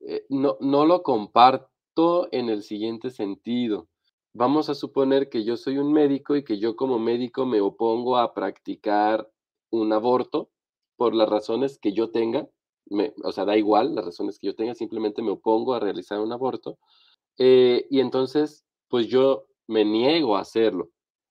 eh, 0.00 0.26
no, 0.28 0.56
no 0.60 0.86
lo 0.86 1.02
comparto 1.02 2.28
en 2.30 2.48
el 2.48 2.62
siguiente 2.62 3.10
sentido. 3.10 3.88
Vamos 4.32 4.68
a 4.68 4.74
suponer 4.74 5.28
que 5.28 5.44
yo 5.44 5.56
soy 5.56 5.78
un 5.78 5.92
médico 5.92 6.36
y 6.36 6.44
que 6.44 6.58
yo 6.58 6.76
como 6.76 7.00
médico 7.00 7.46
me 7.46 7.60
opongo 7.60 8.16
a 8.16 8.32
practicar 8.32 9.28
un 9.70 9.92
aborto 9.92 10.50
por 10.96 11.14
las 11.14 11.28
razones 11.28 11.78
que 11.78 11.92
yo 11.92 12.10
tenga, 12.10 12.48
o 13.22 13.32
sea, 13.32 13.44
da 13.44 13.56
igual 13.56 13.94
las 13.94 14.04
razones 14.04 14.38
que 14.38 14.48
yo 14.48 14.54
tenga, 14.54 14.74
simplemente 14.74 15.22
me 15.22 15.30
opongo 15.30 15.74
a 15.74 15.80
realizar 15.80 16.20
un 16.20 16.32
aborto. 16.32 16.78
Eh, 17.38 17.86
y 17.90 18.00
entonces, 18.00 18.64
pues 18.88 19.08
yo 19.08 19.46
me 19.66 19.84
niego 19.84 20.36
a 20.36 20.40
hacerlo. 20.40 20.90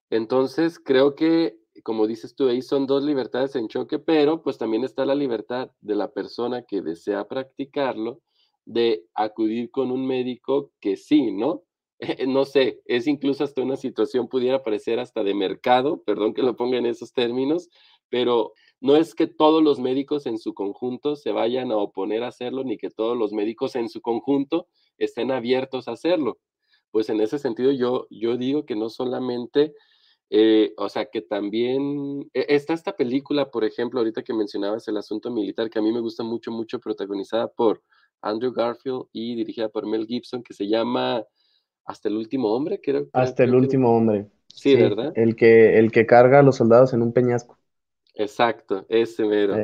Entonces, 0.09 0.79
creo 0.79 1.15
que, 1.15 1.57
como 1.83 2.07
dices 2.07 2.35
tú, 2.35 2.47
ahí 2.49 2.61
son 2.61 2.87
dos 2.87 3.03
libertades 3.03 3.55
en 3.55 3.67
choque, 3.67 3.99
pero 3.99 4.43
pues 4.43 4.57
también 4.57 4.83
está 4.83 5.05
la 5.05 5.15
libertad 5.15 5.71
de 5.81 5.95
la 5.95 6.11
persona 6.11 6.63
que 6.63 6.81
desea 6.81 7.27
practicarlo 7.27 8.21
de 8.65 9.05
acudir 9.15 9.71
con 9.71 9.91
un 9.91 10.07
médico 10.07 10.71
que 10.79 10.97
sí, 10.97 11.31
¿no? 11.31 11.63
no 12.27 12.45
sé, 12.45 12.81
es 12.85 13.07
incluso 13.07 13.43
hasta 13.43 13.61
una 13.61 13.75
situación, 13.75 14.27
pudiera 14.27 14.63
parecer 14.63 14.99
hasta 14.99 15.23
de 15.23 15.33
mercado, 15.33 16.03
perdón 16.03 16.33
que 16.33 16.43
lo 16.43 16.55
ponga 16.55 16.77
en 16.77 16.85
esos 16.85 17.13
términos, 17.13 17.69
pero 18.09 18.53
no 18.83 18.97
es 18.97 19.15
que 19.15 19.27
todos 19.27 19.63
los 19.63 19.79
médicos 19.79 20.25
en 20.25 20.37
su 20.37 20.53
conjunto 20.53 21.15
se 21.15 21.31
vayan 21.31 21.71
a 21.71 21.77
oponer 21.77 22.21
a 22.21 22.27
hacerlo, 22.27 22.65
ni 22.65 22.77
que 22.77 22.89
todos 22.89 23.17
los 23.17 23.31
médicos 23.31 23.77
en 23.77 23.87
su 23.87 24.01
conjunto 24.01 24.67
estén 24.97 25.31
abiertos 25.31 25.87
a 25.87 25.93
hacerlo. 25.93 26.37
Pues 26.91 27.09
en 27.09 27.21
ese 27.21 27.39
sentido 27.39 27.71
yo, 27.71 28.07
yo 28.09 28.35
digo 28.35 28.65
que 28.65 28.75
no 28.75 28.89
solamente, 28.89 29.73
eh, 30.29 30.73
o 30.75 30.89
sea, 30.89 31.05
que 31.05 31.21
también 31.21 32.29
e, 32.33 32.45
está 32.49 32.73
esta 32.73 32.93
película, 32.93 33.49
por 33.49 33.63
ejemplo, 33.63 34.01
ahorita 34.01 34.21
que 34.21 34.33
mencionabas 34.33 34.85
el 34.89 34.97
asunto 34.97 35.31
militar, 35.31 35.69
que 35.69 35.79
a 35.79 35.81
mí 35.81 35.93
me 35.93 36.01
gusta 36.01 36.23
mucho, 36.23 36.51
mucho, 36.51 36.81
protagonizada 36.81 37.47
por 37.47 37.81
Andrew 38.21 38.51
Garfield 38.51 39.05
y 39.13 39.33
dirigida 39.35 39.69
por 39.69 39.87
Mel 39.87 40.05
Gibson, 40.05 40.43
que 40.43 40.53
se 40.53 40.67
llama 40.67 41.23
Hasta 41.85 42.09
el 42.09 42.17
último 42.17 42.53
hombre, 42.53 42.81
creo. 42.83 43.07
Hasta 43.13 43.45
el 43.45 43.55
último 43.55 43.95
hombre. 43.95 44.27
Sí, 44.49 44.75
¿verdad? 44.75 45.13
El 45.15 45.37
que, 45.37 45.79
el 45.79 45.89
que 45.93 46.05
carga 46.05 46.39
a 46.39 46.43
los 46.43 46.57
soldados 46.57 46.93
en 46.93 47.01
un 47.01 47.13
peñasco. 47.13 47.57
Exacto, 48.15 48.85
ese 48.89 49.25
mero. 49.25 49.57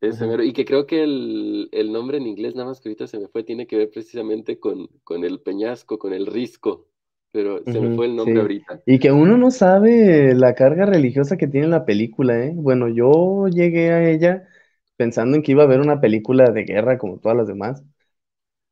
Ese 0.00 0.26
mero. 0.26 0.42
Y 0.42 0.52
que 0.52 0.64
creo 0.64 0.86
que 0.86 1.02
el, 1.02 1.92
nombre 1.92 2.18
en 2.18 2.26
inglés, 2.26 2.54
nada 2.54 2.68
más 2.68 2.80
que 2.80 2.88
ahorita 2.88 3.06
se 3.06 3.18
me 3.18 3.28
fue, 3.28 3.42
tiene 3.42 3.66
que 3.66 3.76
ver 3.76 3.90
precisamente 3.90 4.58
con, 4.58 4.88
con 5.04 5.24
el 5.24 5.40
peñasco, 5.40 5.98
con 5.98 6.12
el 6.12 6.26
risco. 6.26 6.86
Pero 7.30 7.62
se 7.64 7.78
me 7.78 7.94
fue 7.94 8.06
el 8.06 8.16
nombre 8.16 8.40
ahorita. 8.40 8.80
Y 8.86 8.98
que 8.98 9.12
uno 9.12 9.36
no 9.36 9.50
sabe 9.50 10.34
la 10.34 10.54
carga 10.54 10.86
religiosa 10.86 11.36
que 11.36 11.46
tiene 11.46 11.68
la 11.68 11.84
película, 11.84 12.42
¿eh? 12.42 12.52
Bueno, 12.54 12.88
yo 12.88 13.48
llegué 13.48 13.92
a 13.92 14.08
ella 14.08 14.48
pensando 14.96 15.36
en 15.36 15.42
que 15.42 15.52
iba 15.52 15.62
a 15.62 15.66
haber 15.66 15.80
una 15.80 16.00
película 16.00 16.50
de 16.50 16.64
guerra 16.64 16.96
como 16.96 17.18
todas 17.18 17.36
las 17.36 17.46
demás. 17.46 17.84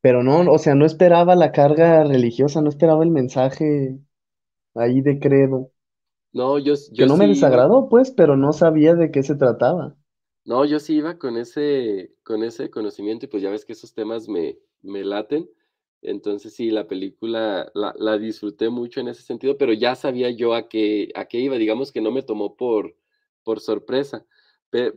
Pero 0.01 0.23
no, 0.23 0.39
o 0.51 0.57
sea, 0.57 0.75
no 0.75 0.85
esperaba 0.85 1.35
la 1.35 1.51
carga 1.51 2.03
religiosa, 2.03 2.61
no 2.61 2.69
esperaba 2.69 3.03
el 3.03 3.11
mensaje 3.11 3.97
ahí 4.75 5.01
de 5.01 5.19
credo. 5.19 5.71
No, 6.33 6.57
yo, 6.59 6.75
Que 6.95 7.05
no 7.05 7.17
me 7.17 7.27
desagradó, 7.27 7.89
pues, 7.89 8.11
pero 8.11 8.37
no 8.37 8.53
sabía 8.53 8.95
de 8.95 9.11
qué 9.11 9.23
se 9.23 9.35
trataba. 9.35 9.95
no, 10.45 10.65
yo 10.65 10.79
sí 10.79 10.95
iba 10.95 11.17
con 11.17 11.37
ese, 11.37 12.13
con 12.23 12.43
ese 12.43 12.69
conocimiento 12.69 13.25
y 13.25 13.29
pues 13.29 13.43
ya 13.43 13.49
ves 13.49 13.65
que 13.65 13.73
esos 13.73 13.93
temas 13.93 14.27
me, 14.29 14.57
me 14.81 15.03
laten. 15.03 15.49
Entonces 16.01 16.53
sí, 16.55 16.69
la 16.71 16.87
película 16.87 17.71
la, 17.73 17.93
la 17.97 18.17
disfruté 18.17 18.69
mucho 18.69 18.99
en 19.01 19.09
ese 19.09 19.23
sentido, 19.23 19.57
pero 19.57 19.73
ya 19.73 19.95
sabía 19.95 20.29
yo 20.31 20.53
a 20.53 20.69
qué, 20.69 21.11
a 21.15 21.25
qué 21.25 21.39
iba, 21.39 21.57
digamos 21.57 21.91
que 21.91 22.01
no 22.01 22.11
me 22.11 22.23
tomó 22.23 22.55
por, 22.55 22.95
por 23.43 23.59
sorpresa. 23.59 24.25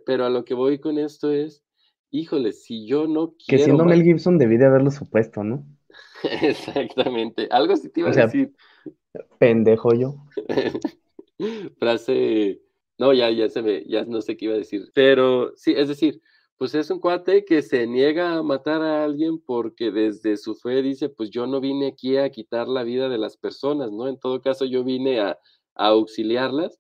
pero 0.07 0.25
a 0.27 0.31
lo 0.31 0.45
que 0.45 0.55
voy 0.55 0.79
con 0.79 0.99
esto 0.99 1.33
es, 1.33 1.65
híjole, 2.11 2.53
si 2.53 2.87
yo 2.87 3.07
no 3.09 3.35
quiero... 3.37 3.39
Que 3.47 3.59
siendo 3.59 3.85
Mel 3.85 4.03
Gibson 4.03 4.39
debí 4.39 4.57
de 4.57 4.67
haberlo 4.67 4.91
supuesto, 4.91 5.45
¿no? 5.45 5.67
Exactamente, 6.43 7.49
algo 7.51 7.77
sí 7.77 7.89
te 7.91 8.01
iba 8.01 8.11
a 8.11 8.15
decir. 8.15 8.55
Pendejo 9.39 9.95
yo. 9.95 10.15
Frase, 11.79 12.61
no, 12.99 13.13
ya, 13.13 13.31
ya 13.31 13.49
se 13.49 13.63
me, 13.63 13.85
ya 13.87 14.05
no 14.05 14.21
sé 14.21 14.37
qué 14.37 14.47
iba 14.47 14.55
a 14.55 14.59
decir, 14.59 14.91
pero 14.95 15.53
sí, 15.57 15.73
es 15.77 15.89
decir, 15.89 16.21
pues 16.61 16.75
es 16.75 16.91
un 16.91 17.01
cuate 17.01 17.47
que 17.47 17.63
se 17.63 17.87
niega 17.87 18.35
a 18.35 18.43
matar 18.43 18.83
a 18.83 19.03
alguien 19.03 19.39
porque 19.39 19.91
desde 19.91 20.37
su 20.37 20.55
fe 20.55 20.83
dice, 20.83 21.09
pues 21.09 21.31
yo 21.31 21.47
no 21.47 21.59
vine 21.59 21.87
aquí 21.87 22.19
a 22.19 22.29
quitar 22.29 22.69
la 22.69 22.83
vida 22.83 23.09
de 23.09 23.17
las 23.17 23.39
personas, 23.39 23.91
¿no? 23.91 24.09
En 24.09 24.21
todo 24.21 24.43
caso, 24.43 24.67
yo 24.67 24.85
vine 24.85 25.21
a, 25.21 25.39
auxiliarlas 25.75 26.79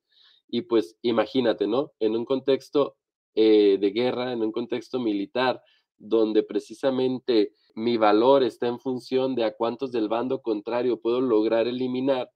y 0.49 0.63
pues 0.63 0.99
imagínate, 1.01 1.67
¿no? 1.67 1.93
En 2.01 2.15
un 2.15 2.27
contexto 2.27 2.99
eh, 3.35 3.79
de 3.81 3.91
guerra, 3.93 4.33
en 4.33 4.43
un 4.43 4.53
contexto 4.53 5.01
militar, 5.01 5.63
donde 5.97 6.43
precisamente 6.43 7.55
mi 7.75 7.97
valor 7.97 8.43
está 8.43 8.67
en 8.67 8.79
función 8.81 9.35
de 9.35 9.45
a 9.45 9.55
cuántos 9.55 9.93
del 9.93 10.09
bando 10.09 10.43
contrario 10.43 11.01
puedo 11.01 11.23
lograr 11.23 11.67
eliminar, 11.67 12.31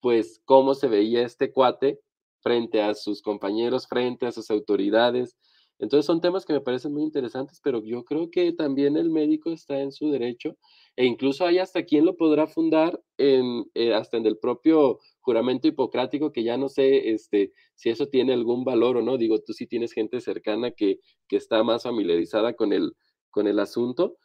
pues 0.00 0.40
cómo 0.44 0.74
se 0.74 0.88
veía 0.88 1.22
este 1.22 1.52
cuate 1.52 2.00
frente 2.40 2.82
a 2.82 2.94
sus 2.94 3.22
compañeros, 3.22 3.86
frente 3.86 4.26
a 4.26 4.32
sus 4.32 4.50
autoridades. 4.50 5.36
Entonces 5.78 6.04
son 6.06 6.20
temas 6.20 6.44
que 6.44 6.52
me 6.52 6.60
parecen 6.60 6.92
muy 6.92 7.02
interesantes, 7.02 7.60
pero 7.62 7.82
yo 7.82 8.04
creo 8.04 8.30
que 8.30 8.52
también 8.52 8.96
el 8.96 9.10
médico 9.10 9.50
está 9.50 9.80
en 9.80 9.92
su 9.92 10.10
derecho 10.10 10.56
e 10.96 11.06
incluso 11.06 11.46
hay 11.46 11.58
hasta 11.58 11.84
quien 11.84 12.04
lo 12.04 12.16
podrá 12.16 12.46
fundar 12.46 13.00
eh, 13.16 13.94
hasta 13.94 14.18
en 14.18 14.26
el 14.26 14.38
propio 14.38 14.98
juramento 15.20 15.68
hipocrático, 15.68 16.32
que 16.32 16.42
ya 16.42 16.58
no 16.58 16.68
sé 16.68 17.10
este, 17.12 17.52
si 17.74 17.88
eso 17.88 18.08
tiene 18.08 18.34
algún 18.34 18.64
valor 18.64 18.98
o 18.98 19.02
no. 19.02 19.16
Digo, 19.16 19.40
tú 19.40 19.54
sí 19.54 19.66
tienes 19.66 19.92
gente 19.92 20.20
cercana 20.20 20.70
que, 20.72 20.98
que 21.28 21.36
está 21.36 21.62
más 21.64 21.84
familiarizada 21.84 22.54
con 22.54 22.74
el, 22.74 22.92
con 23.30 23.46
el 23.46 23.58
asunto, 23.58 24.18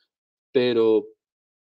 pero 0.51 1.07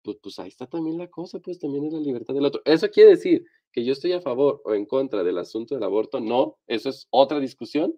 pues, 0.01 0.17
pues 0.21 0.39
ahí 0.39 0.49
está 0.49 0.67
también 0.67 0.97
la 0.97 1.09
cosa, 1.09 1.39
pues 1.39 1.59
también 1.59 1.85
es 1.85 1.93
la 1.93 1.99
libertad 1.99 2.33
del 2.33 2.45
otro. 2.45 2.61
Eso 2.65 2.89
quiere 2.89 3.11
decir 3.11 3.45
que 3.73 3.83
yo 3.83 3.91
estoy 3.91 4.13
a 4.13 4.21
favor 4.21 4.61
o 4.63 4.73
en 4.75 4.85
contra 4.85 5.23
del 5.23 5.39
asunto 5.39 5.75
del 5.75 5.83
aborto, 5.83 6.19
no, 6.21 6.57
eso 6.67 6.89
es 6.89 7.07
otra 7.09 7.39
discusión, 7.39 7.95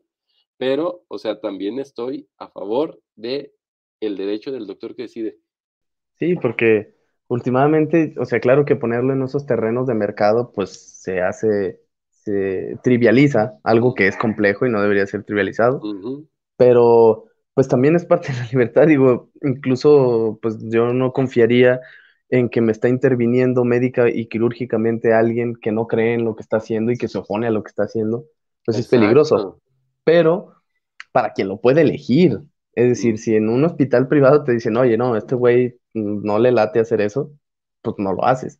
pero, 0.57 1.03
o 1.09 1.17
sea, 1.17 1.39
también 1.39 1.79
estoy 1.79 2.27
a 2.37 2.47
favor 2.47 2.99
de 3.15 3.53
el 3.99 4.17
derecho 4.17 4.51
del 4.51 4.67
doctor 4.67 4.95
que 4.95 5.03
decide. 5.03 5.37
Sí, 6.17 6.35
porque 6.35 6.95
últimamente, 7.27 8.15
o 8.17 8.25
sea, 8.25 8.39
claro 8.39 8.65
que 8.65 8.75
ponerlo 8.77 9.13
en 9.13 9.23
esos 9.23 9.45
terrenos 9.45 9.85
de 9.87 9.95
mercado, 9.95 10.51
pues 10.53 11.01
se 11.01 11.21
hace, 11.21 11.81
se 12.09 12.77
trivializa 12.83 13.59
algo 13.63 13.93
que 13.95 14.07
es 14.07 14.15
complejo 14.15 14.65
y 14.65 14.71
no 14.71 14.81
debería 14.81 15.05
ser 15.05 15.23
trivializado, 15.23 15.81
pero 16.55 17.25
pues 17.53 17.67
también 17.67 17.95
es 17.95 18.05
parte 18.05 18.31
de 18.31 18.39
la 18.39 18.47
libertad, 18.51 18.87
digo, 18.87 19.29
incluso 19.41 20.39
pues 20.41 20.57
yo 20.69 20.93
no 20.93 21.11
confiaría 21.11 21.81
en 22.29 22.49
que 22.49 22.61
me 22.61 22.71
está 22.71 22.89
interviniendo 22.89 23.63
médica 23.65 24.09
y 24.09 24.27
quirúrgicamente 24.27 25.13
alguien 25.13 25.55
que 25.55 25.71
no 25.71 25.87
cree 25.87 26.15
en 26.15 26.25
lo 26.25 26.35
que 26.35 26.41
está 26.41 26.57
haciendo 26.57 26.91
y 26.91 26.97
que 26.97 27.07
se 27.07 27.17
opone 27.19 27.47
a 27.47 27.51
lo 27.51 27.63
que 27.63 27.69
está 27.69 27.83
haciendo, 27.83 28.25
pues 28.65 28.79
es 28.79 28.87
peligroso. 28.87 29.61
Pero 30.03 30.53
para 31.11 31.33
quien 31.33 31.47
lo 31.49 31.61
puede 31.61 31.81
elegir, 31.81 32.39
es 32.73 32.89
decir, 32.89 33.17
si 33.19 33.35
en 33.35 33.49
un 33.49 33.63
hospital 33.65 34.07
privado 34.07 34.43
te 34.43 34.51
dicen, 34.53 34.77
oye, 34.77 34.97
no, 34.97 35.15
este 35.15 35.35
güey 35.35 35.79
no 35.93 36.39
le 36.39 36.51
late 36.51 36.79
hacer 36.79 37.01
eso, 37.01 37.31
pues 37.81 37.95
no 37.99 38.13
lo 38.13 38.25
haces. 38.25 38.59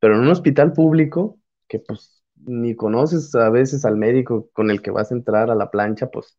Pero 0.00 0.14
en 0.16 0.20
un 0.22 0.28
hospital 0.28 0.72
público, 0.72 1.38
que 1.68 1.78
pues 1.80 2.22
ni 2.36 2.76
conoces 2.76 3.34
a 3.34 3.50
veces 3.50 3.84
al 3.84 3.96
médico 3.96 4.50
con 4.52 4.70
el 4.70 4.82
que 4.82 4.90
vas 4.90 5.10
a 5.10 5.14
entrar 5.14 5.50
a 5.50 5.54
la 5.54 5.70
plancha, 5.70 6.08
pues 6.08 6.38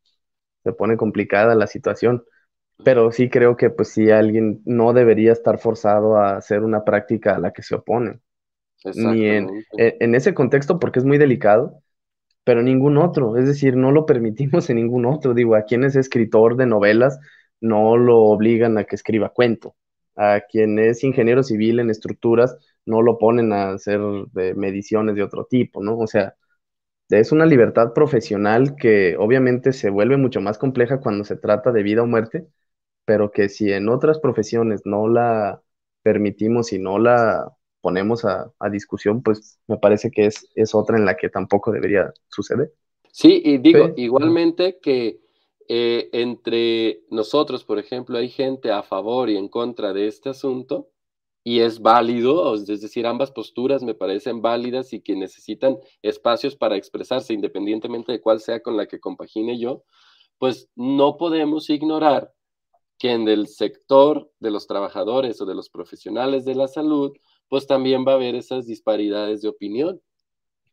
se 0.63 0.73
pone 0.73 0.97
complicada 0.97 1.55
la 1.55 1.67
situación. 1.67 2.23
Pero 2.83 3.11
sí 3.11 3.29
creo 3.29 3.57
que 3.57 3.69
pues 3.69 3.89
sí 3.89 4.11
alguien 4.11 4.61
no 4.65 4.93
debería 4.93 5.31
estar 5.31 5.57
forzado 5.57 6.17
a 6.17 6.37
hacer 6.37 6.63
una 6.63 6.83
práctica 6.83 7.35
a 7.35 7.39
la 7.39 7.51
que 7.51 7.63
se 7.63 7.75
opone. 7.75 8.19
Ni 8.95 9.25
en, 9.25 9.49
e, 9.77 9.97
en, 9.99 10.15
ese 10.15 10.33
contexto 10.33 10.79
porque 10.79 10.99
es 10.99 11.05
muy 11.05 11.17
delicado, 11.17 11.81
pero 12.43 12.61
ningún 12.61 12.97
otro. 12.97 13.35
Es 13.37 13.47
decir, 13.47 13.75
no 13.75 13.91
lo 13.91 14.05
permitimos 14.05 14.69
en 14.69 14.77
ningún 14.77 15.05
otro. 15.05 15.33
Digo, 15.33 15.55
a 15.55 15.63
quien 15.63 15.83
es 15.83 15.95
escritor 15.95 16.55
de 16.55 16.67
novelas 16.67 17.19
no 17.59 17.97
lo 17.97 18.19
obligan 18.19 18.77
a 18.77 18.83
que 18.85 18.95
escriba 18.95 19.33
cuento. 19.33 19.75
A 20.15 20.41
quien 20.49 20.79
es 20.79 21.03
ingeniero 21.03 21.43
civil 21.43 21.79
en 21.79 21.89
estructuras 21.89 22.57
no 22.85 23.01
lo 23.01 23.17
ponen 23.17 23.51
a 23.53 23.71
hacer 23.71 23.99
mediciones 24.55 25.15
de 25.15 25.23
otro 25.23 25.45
tipo, 25.45 25.83
¿no? 25.83 25.97
O 25.97 26.07
sea, 26.07 26.35
es 27.09 27.31
una 27.31 27.45
libertad 27.45 27.93
profesional 27.93 28.75
que 28.75 29.15
obviamente 29.17 29.73
se 29.73 29.89
vuelve 29.89 30.17
mucho 30.17 30.41
más 30.41 30.57
compleja 30.57 30.99
cuando 30.99 31.23
se 31.23 31.37
trata 31.37 31.71
de 31.71 31.83
vida 31.83 32.03
o 32.03 32.07
muerte, 32.07 32.47
pero 33.07 33.31
que 33.31 33.47
si 33.47 33.71
en 33.71 33.87
otras 33.87 34.19
profesiones 34.19 34.81
no 34.83 35.07
la 35.07 35.63
permitimos 36.03 36.73
y 36.73 36.77
no 36.77 36.99
la 36.99 37.55
ponemos 37.79 38.25
a, 38.25 38.51
discusión, 38.69 39.23
pues 39.23 39.61
me 39.65 39.77
parece 39.77 40.11
que 40.11 40.25
es, 40.25 40.45
es, 40.55 40.75
otra 40.75 40.97
en 40.97 41.05
la 41.05 41.15
que 41.15 41.29
tampoco 41.29 41.71
debería 41.71 42.11
suceder. 42.27 42.73
Sí, 43.13 43.41
y 43.45 43.59
digo, 43.59 43.93
igualmente 43.95 44.79
que 44.81 45.21
eh, 45.69 46.09
entre 46.11 47.03
nosotros, 47.09 47.63
por 47.63 47.79
ejemplo, 47.79 48.17
hay 48.17 48.27
gente 48.27 48.71
a 48.71 48.83
favor 48.83 49.29
y 49.29 49.37
en 49.37 49.47
contra 49.47 49.93
de 49.93 50.07
este 50.07 50.27
asunto, 50.27 50.89
y 51.45 51.61
es 51.61 51.79
válido, 51.79 52.55
es 52.55 52.65
decir, 52.65 53.07
ambas 53.07 53.31
posturas 53.31 53.83
me 53.83 53.95
parecen 53.95 54.41
válidas 54.41 54.91
y 54.91 54.99
que 54.99 55.15
necesitan 55.15 55.77
espacios 56.01 56.57
para 56.57 56.75
expresarse 56.75 57.33
independientemente 57.33 58.11
de 58.11 58.19
cuál 58.19 58.41
sea 58.41 58.59
con 58.59 58.75
la 58.75 58.85
que 58.85 58.99
compagine 58.99 59.57
yo, 59.57 59.85
pues 60.39 60.69
no 60.75 61.15
podemos 61.15 61.69
ignorar 61.69 62.33
que 62.97 63.11
en 63.11 63.27
el 63.27 63.47
sector 63.47 64.31
de 64.39 64.51
los 64.51 64.67
trabajadores 64.67 65.39
o 65.41 65.45
de 65.45 65.55
los 65.55 65.69
profesionales 65.69 66.45
de 66.45 66.55
la 66.55 66.67
salud, 66.67 67.13
pues 67.47 67.67
también 67.67 68.05
va 68.07 68.13
a 68.13 68.15
haber 68.15 68.35
esas 68.35 68.65
disparidades 68.65 69.41
de 69.41 69.49
opinión. 69.49 70.01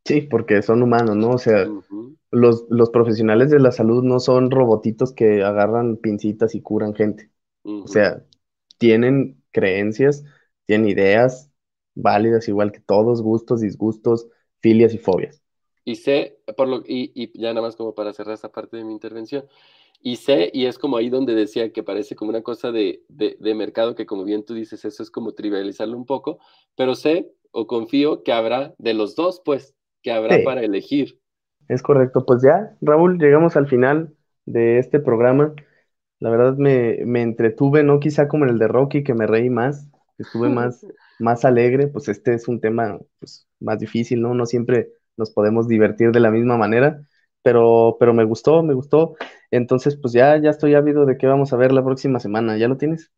Sí, 0.05 0.23
porque 0.23 0.61
son 0.63 0.83
humanos, 0.83 1.17
¿no? 1.17 1.31
O 1.31 1.39
sea, 1.39 1.67
los, 2.31 2.67
los, 2.69 2.91
profesionales 2.91 3.51
de 3.51 3.59
la 3.59 3.73
salud 3.73 4.03
no 4.03 4.21
son 4.21 4.51
robotitos 4.51 5.15
que 5.15 5.43
agarran 5.43 5.97
pincitas 5.97 6.55
y 6.55 6.61
curan 6.61 6.95
gente. 6.95 7.31
O 7.63 7.89
sea, 7.89 8.23
tienen 8.77 9.43
creencias, 9.51 10.25
tienen 10.67 10.89
ideas 10.89 11.51
válidas 11.95 12.49
igual 12.49 12.73
que 12.73 12.81
todos, 12.81 13.23
gustos, 13.23 13.63
disgustos, 13.63 14.29
filias 14.61 14.93
y 14.93 14.99
fobias. 14.99 15.43
Y 15.87 15.97
sé, 15.97 16.39
por 16.57 16.69
lo, 16.69 16.79
y, 16.81 17.13
y 17.15 17.39
ya 17.39 17.51
nada 17.51 17.67
más 17.67 17.77
como 17.77 17.95
para 17.95 18.13
cerrar 18.13 18.35
esa 18.35 18.51
parte 18.53 18.77
de 18.77 18.85
mi 18.85 18.93
intervención, 18.93 19.45
y 20.07 20.17
sé, 20.17 20.51
y 20.53 20.67
es 20.67 20.79
como 20.79 20.99
ahí 20.99 21.09
donde 21.09 21.35
decía 21.35 21.73
que 21.73 21.83
parece 21.83 22.15
como 22.15 22.29
una 22.29 22.43
cosa 22.43 22.71
de, 22.71 23.03
de, 23.09 23.55
mercado, 23.55 23.95
que 23.95 24.05
como 24.05 24.23
bien 24.25 24.45
tú 24.45 24.53
dices, 24.53 24.85
eso 24.85 25.03
es 25.03 25.11
como 25.11 25.33
trivializarlo 25.33 25.97
un 25.97 26.05
poco, 26.05 26.39
pero 26.77 26.95
sé 26.95 27.33
o 27.53 27.67
confío 27.67 28.23
que 28.23 28.31
habrá 28.31 28.75
de 28.77 28.93
los 28.93 29.17
dos, 29.17 29.41
pues, 29.43 29.75
que 30.03 30.13
habrá 30.13 30.45
para 30.45 30.63
elegir. 30.63 31.19
Es 31.69 31.83
correcto, 31.83 32.27
pues 32.27 32.43
ya, 32.43 32.77
Raúl, 32.83 33.19
llegamos 33.19 33.57
al 33.57 33.67
final 33.67 34.15
de 34.45 34.79
este 34.79 35.01
programa. 35.01 35.55
La 36.21 36.29
verdad 36.29 36.59
me, 36.59 36.99
me 37.07 37.23
entretuve, 37.23 37.83
no 37.83 37.99
quizá 37.99 38.29
como 38.29 38.45
en 38.45 38.51
el 38.51 38.59
de 38.59 38.69
Rocky, 38.69 39.05
que 39.05 39.15
me 39.15 39.27
reí 39.27 39.49
más, 39.49 39.89
estuve 40.19 40.51
más, 40.51 40.87
más 41.19 41.47
alegre, 41.47 41.87
pues 41.87 42.11
este 42.11 42.35
es 42.35 42.47
un 42.47 42.61
tema 42.61 42.99
pues, 43.21 43.49
más 43.59 43.79
difícil, 43.79 44.21
¿no? 44.21 44.35
No 44.35 44.45
siempre 44.45 44.91
nos 45.17 45.31
podemos 45.31 45.67
divertir 45.67 46.13
de 46.13 46.21
la 46.21 46.31
misma 46.31 46.59
manera, 46.59 47.01
pero, 47.45 47.99
pero 48.01 48.15
me 48.15 48.25
gustó, 48.25 48.63
me 48.63 48.73
gustó. 48.73 49.17
Entonces, 49.51 49.97
pues 49.97 50.15
ya, 50.15 50.41
ya 50.41 50.49
estoy 50.49 50.75
ávido 50.75 51.05
de 51.05 51.19
qué 51.19 51.27
vamos 51.27 51.53
a 51.53 51.57
ver 51.57 51.73
la 51.73 51.85
próxima 51.85 52.19
semana. 52.19 52.57
¿Ya 52.57 52.69
lo 52.69 52.79
tienes? 52.79 53.13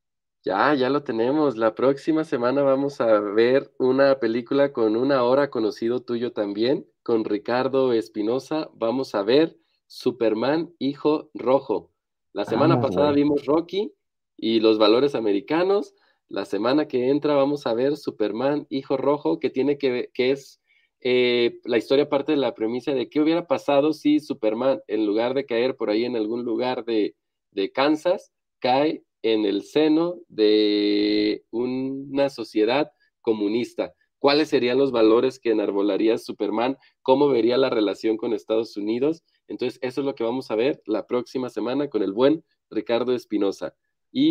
Ya, 0.45 0.75
ya 0.75 0.91
lo 0.91 1.05
tenemos. 1.05 1.57
La 1.57 1.77
próxima 1.77 2.25
semana 2.25 2.63
vamos 2.63 3.01
a 3.01 3.21
ver 3.21 3.73
una 3.79 4.19
película 4.19 4.73
con 4.73 4.97
una 4.97 5.23
hora 5.23 5.49
conocido 5.49 6.01
tuyo 6.01 6.33
también, 6.33 6.87
con 7.05 7.25
Ricardo 7.25 7.93
Espinosa. 7.93 8.69
Vamos 8.75 9.15
a 9.15 9.23
ver 9.23 9.57
Superman, 9.87 10.75
Hijo 10.81 11.31
Rojo. 11.33 11.93
La 12.33 12.45
semana 12.45 12.81
pasada 12.81 13.13
vimos 13.13 13.47
Rocky 13.47 13.95
y 14.37 14.59
los 14.59 14.77
valores 14.77 15.15
americanos. 15.15 15.95
La 16.29 16.45
semana 16.45 16.89
que 16.89 17.11
entra 17.11 17.35
vamos 17.35 17.65
a 17.69 17.75
ver 17.75 17.97
Superman, 17.97 18.67
Hijo 18.71 18.97
Rojo, 18.97 19.39
que 19.39 19.51
tiene 19.51 19.79
que 19.79 20.11
que 20.13 20.33
es 20.33 20.61
eh, 21.09 21.61
la 21.63 21.79
historia 21.79 22.09
parte 22.09 22.33
de 22.33 22.39
la 22.39 22.53
premisa 22.53 22.93
de 22.93 23.09
qué 23.09 23.21
hubiera 23.21 23.47
pasado 23.47 23.93
si 23.93 24.19
Superman, 24.19 24.81
en 24.89 25.07
lugar 25.07 25.35
de 25.35 25.47
caer 25.47 25.77
por 25.77 25.89
ahí 25.89 26.05
en 26.05 26.17
algún 26.17 26.43
lugar 26.43 26.85
de, 26.85 27.15
de 27.53 27.71
Kansas, 27.71 28.33
cae 28.59 29.05
en 29.23 29.45
el 29.45 29.63
seno 29.63 30.17
de 30.27 31.45
una 31.53 32.29
sociedad 32.29 32.91
comunista. 33.21 33.95
¿Cuáles 34.19 34.49
serían 34.49 34.79
los 34.79 34.91
valores 34.91 35.39
que 35.39 35.53
enarbolaría 35.53 36.19
Superman? 36.19 36.77
¿Cómo 37.03 37.29
vería 37.29 37.57
la 37.57 37.71
relación 37.71 38.17
con 38.17 38.33
Estados 38.33 38.77
Unidos? 38.77 39.23
Entonces, 39.47 39.79
eso 39.83 40.01
es 40.01 40.05
lo 40.05 40.17
que 40.17 40.25
vamos 40.25 40.51
a 40.51 40.57
ver 40.57 40.83
la 40.87 41.07
próxima 41.07 41.51
semana 41.51 41.89
con 41.89 42.03
el 42.03 42.13
buen 42.13 42.43
Ricardo 42.69 43.15
Espinosa. 43.15 43.77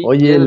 Oye, 0.03 0.37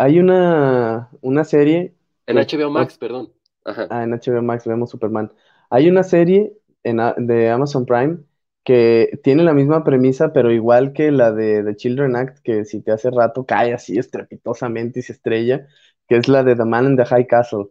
hay 0.00 0.18
una, 0.18 1.08
una 1.20 1.44
serie. 1.44 1.94
En 2.26 2.38
HBO 2.38 2.68
Max, 2.68 2.98
perdón. 2.98 3.32
Ah, 3.64 4.02
en 4.02 4.10
HBO 4.10 4.42
Max 4.42 4.66
vemos 4.66 4.90
Superman. 4.90 5.32
Hay 5.74 5.88
una 5.88 6.02
serie 6.02 6.52
en, 6.82 6.98
de 7.26 7.48
Amazon 7.48 7.86
Prime 7.86 8.18
que 8.62 9.18
tiene 9.24 9.42
la 9.42 9.54
misma 9.54 9.84
premisa, 9.84 10.32
pero 10.34 10.52
igual 10.52 10.92
que 10.92 11.10
la 11.10 11.32
de 11.32 11.64
The 11.64 11.76
Children 11.76 12.14
Act, 12.14 12.38
que 12.44 12.66
si 12.66 12.82
te 12.82 12.92
hace 12.92 13.10
rato 13.10 13.46
cae 13.46 13.72
así 13.72 13.96
estrepitosamente 13.98 15.00
y 15.00 15.02
se 15.02 15.14
estrella, 15.14 15.66
que 16.06 16.16
es 16.18 16.28
la 16.28 16.44
de 16.44 16.56
The 16.56 16.66
Man 16.66 16.84
in 16.90 16.96
the 16.96 17.06
High 17.06 17.26
Castle. 17.26 17.68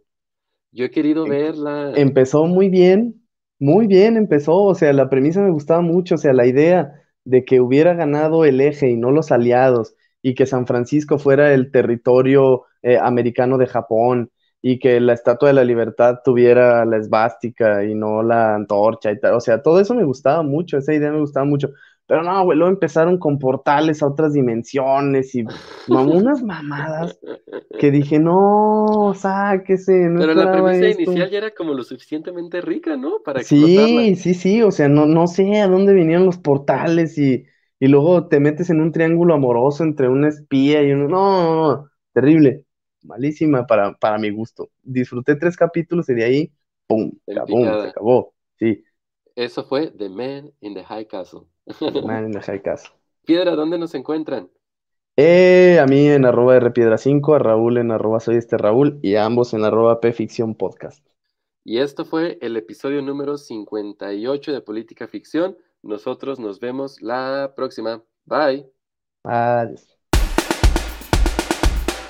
Yo 0.72 0.84
he 0.84 0.90
querido 0.90 1.24
verla. 1.26 1.92
Empezó 1.96 2.46
muy 2.46 2.68
bien, 2.68 3.22
muy 3.60 3.86
bien 3.86 4.16
empezó, 4.16 4.56
o 4.62 4.74
sea, 4.74 4.92
la 4.92 5.08
premisa 5.08 5.40
me 5.40 5.52
gustaba 5.52 5.80
mucho, 5.80 6.16
o 6.16 6.18
sea, 6.18 6.32
la 6.32 6.46
idea 6.46 6.92
de 7.24 7.44
que 7.44 7.60
hubiera 7.60 7.94
ganado 7.94 8.44
el 8.44 8.60
eje 8.60 8.90
y 8.90 8.96
no 8.96 9.12
los 9.12 9.30
aliados, 9.30 9.94
y 10.22 10.34
que 10.34 10.46
San 10.46 10.66
Francisco 10.66 11.18
fuera 11.20 11.54
el 11.54 11.70
territorio 11.70 12.64
eh, 12.82 12.98
americano 12.98 13.58
de 13.58 13.66
Japón, 13.68 14.32
y 14.64 14.78
que 14.78 15.00
la 15.00 15.12
Estatua 15.12 15.48
de 15.48 15.54
la 15.54 15.64
Libertad 15.64 16.20
tuviera 16.24 16.84
la 16.84 16.96
esvástica 16.96 17.84
y 17.84 17.96
no 17.96 18.22
la 18.22 18.54
antorcha 18.54 19.10
y 19.10 19.18
tal. 19.18 19.34
O 19.34 19.40
sea, 19.40 19.60
todo 19.60 19.80
eso 19.80 19.92
me 19.94 20.04
gustaba 20.04 20.44
mucho, 20.44 20.78
esa 20.78 20.94
idea 20.94 21.10
me 21.10 21.18
gustaba 21.18 21.44
mucho. 21.44 21.70
Pero 22.06 22.22
no, 22.22 22.44
güey, 22.44 22.58
luego 22.58 22.72
empezaron 22.72 23.18
con 23.18 23.38
portales 23.38 24.02
a 24.02 24.06
otras 24.06 24.34
dimensiones 24.34 25.34
y 25.34 25.44
unas 25.88 26.42
mamadas 26.42 27.18
que 27.78 27.90
dije, 27.90 28.20
no, 28.20 29.12
sáquese. 29.16 30.08
No 30.08 30.20
Pero 30.20 30.34
la 30.34 30.52
premisa 30.52 31.00
inicial 31.00 31.30
ya 31.30 31.38
era 31.38 31.50
como 31.52 31.74
lo 31.74 31.82
suficientemente 31.82 32.60
rica, 32.60 32.96
¿no? 32.96 33.18
Para 33.24 33.42
sí, 33.42 34.14
sí, 34.16 34.34
sí, 34.34 34.62
o 34.62 34.70
sea, 34.70 34.88
no, 34.88 35.06
no 35.06 35.26
sé 35.26 35.60
a 35.60 35.68
dónde 35.68 35.92
venían 35.92 36.24
los 36.24 36.38
portales 36.38 37.18
y, 37.18 37.46
y 37.80 37.88
luego 37.88 38.28
te 38.28 38.38
metes 38.38 38.70
en 38.70 38.80
un 38.80 38.92
triángulo 38.92 39.34
amoroso 39.34 39.82
entre 39.82 40.08
una 40.08 40.28
espía 40.28 40.82
y 40.82 40.92
un... 40.92 41.08
No, 41.08 41.42
no, 41.42 41.66
no, 41.66 41.90
terrible 42.12 42.64
malísima 43.02 43.66
para, 43.66 43.94
para 43.94 44.18
mi 44.18 44.30
gusto. 44.30 44.70
Disfruté 44.82 45.36
tres 45.36 45.56
capítulos 45.56 46.08
y 46.08 46.14
de 46.14 46.24
ahí, 46.24 46.52
¡pum! 46.86 47.12
Se 47.26 47.38
acabó, 47.38 48.34
Sí. 48.58 48.84
Eso 49.34 49.64
fue 49.64 49.90
The 49.90 50.08
Man 50.08 50.52
in 50.60 50.74
the 50.74 50.84
High 50.84 51.06
Castle. 51.06 51.42
The 51.66 52.02
Man 52.02 52.26
in 52.26 52.32
the 52.32 52.40
High 52.40 52.62
Castle. 52.62 52.92
Piedra, 53.24 53.54
¿dónde 53.54 53.78
nos 53.78 53.94
encuentran? 53.94 54.50
Eh, 55.16 55.78
a 55.78 55.86
mí 55.86 56.08
en 56.08 56.24
arroba 56.24 56.58
rpiedra5, 56.58 57.34
a 57.34 57.38
Raúl 57.38 57.76
en 57.78 57.90
arroba 57.90 58.18
soy 58.20 58.36
este 58.36 58.56
Raúl 58.56 58.98
y 59.02 59.16
a 59.16 59.26
ambos 59.26 59.52
en 59.52 59.64
arroba 59.64 60.00
pficción 60.00 60.54
podcast. 60.54 61.04
Y 61.64 61.78
esto 61.78 62.04
fue 62.04 62.38
el 62.40 62.56
episodio 62.56 63.02
número 63.02 63.36
58 63.36 64.52
de 64.52 64.60
Política 64.62 65.06
Ficción. 65.08 65.56
Nosotros 65.82 66.38
nos 66.40 66.60
vemos 66.60 67.00
la 67.02 67.52
próxima. 67.56 68.02
Bye. 68.24 68.70
Adiós. 69.24 70.01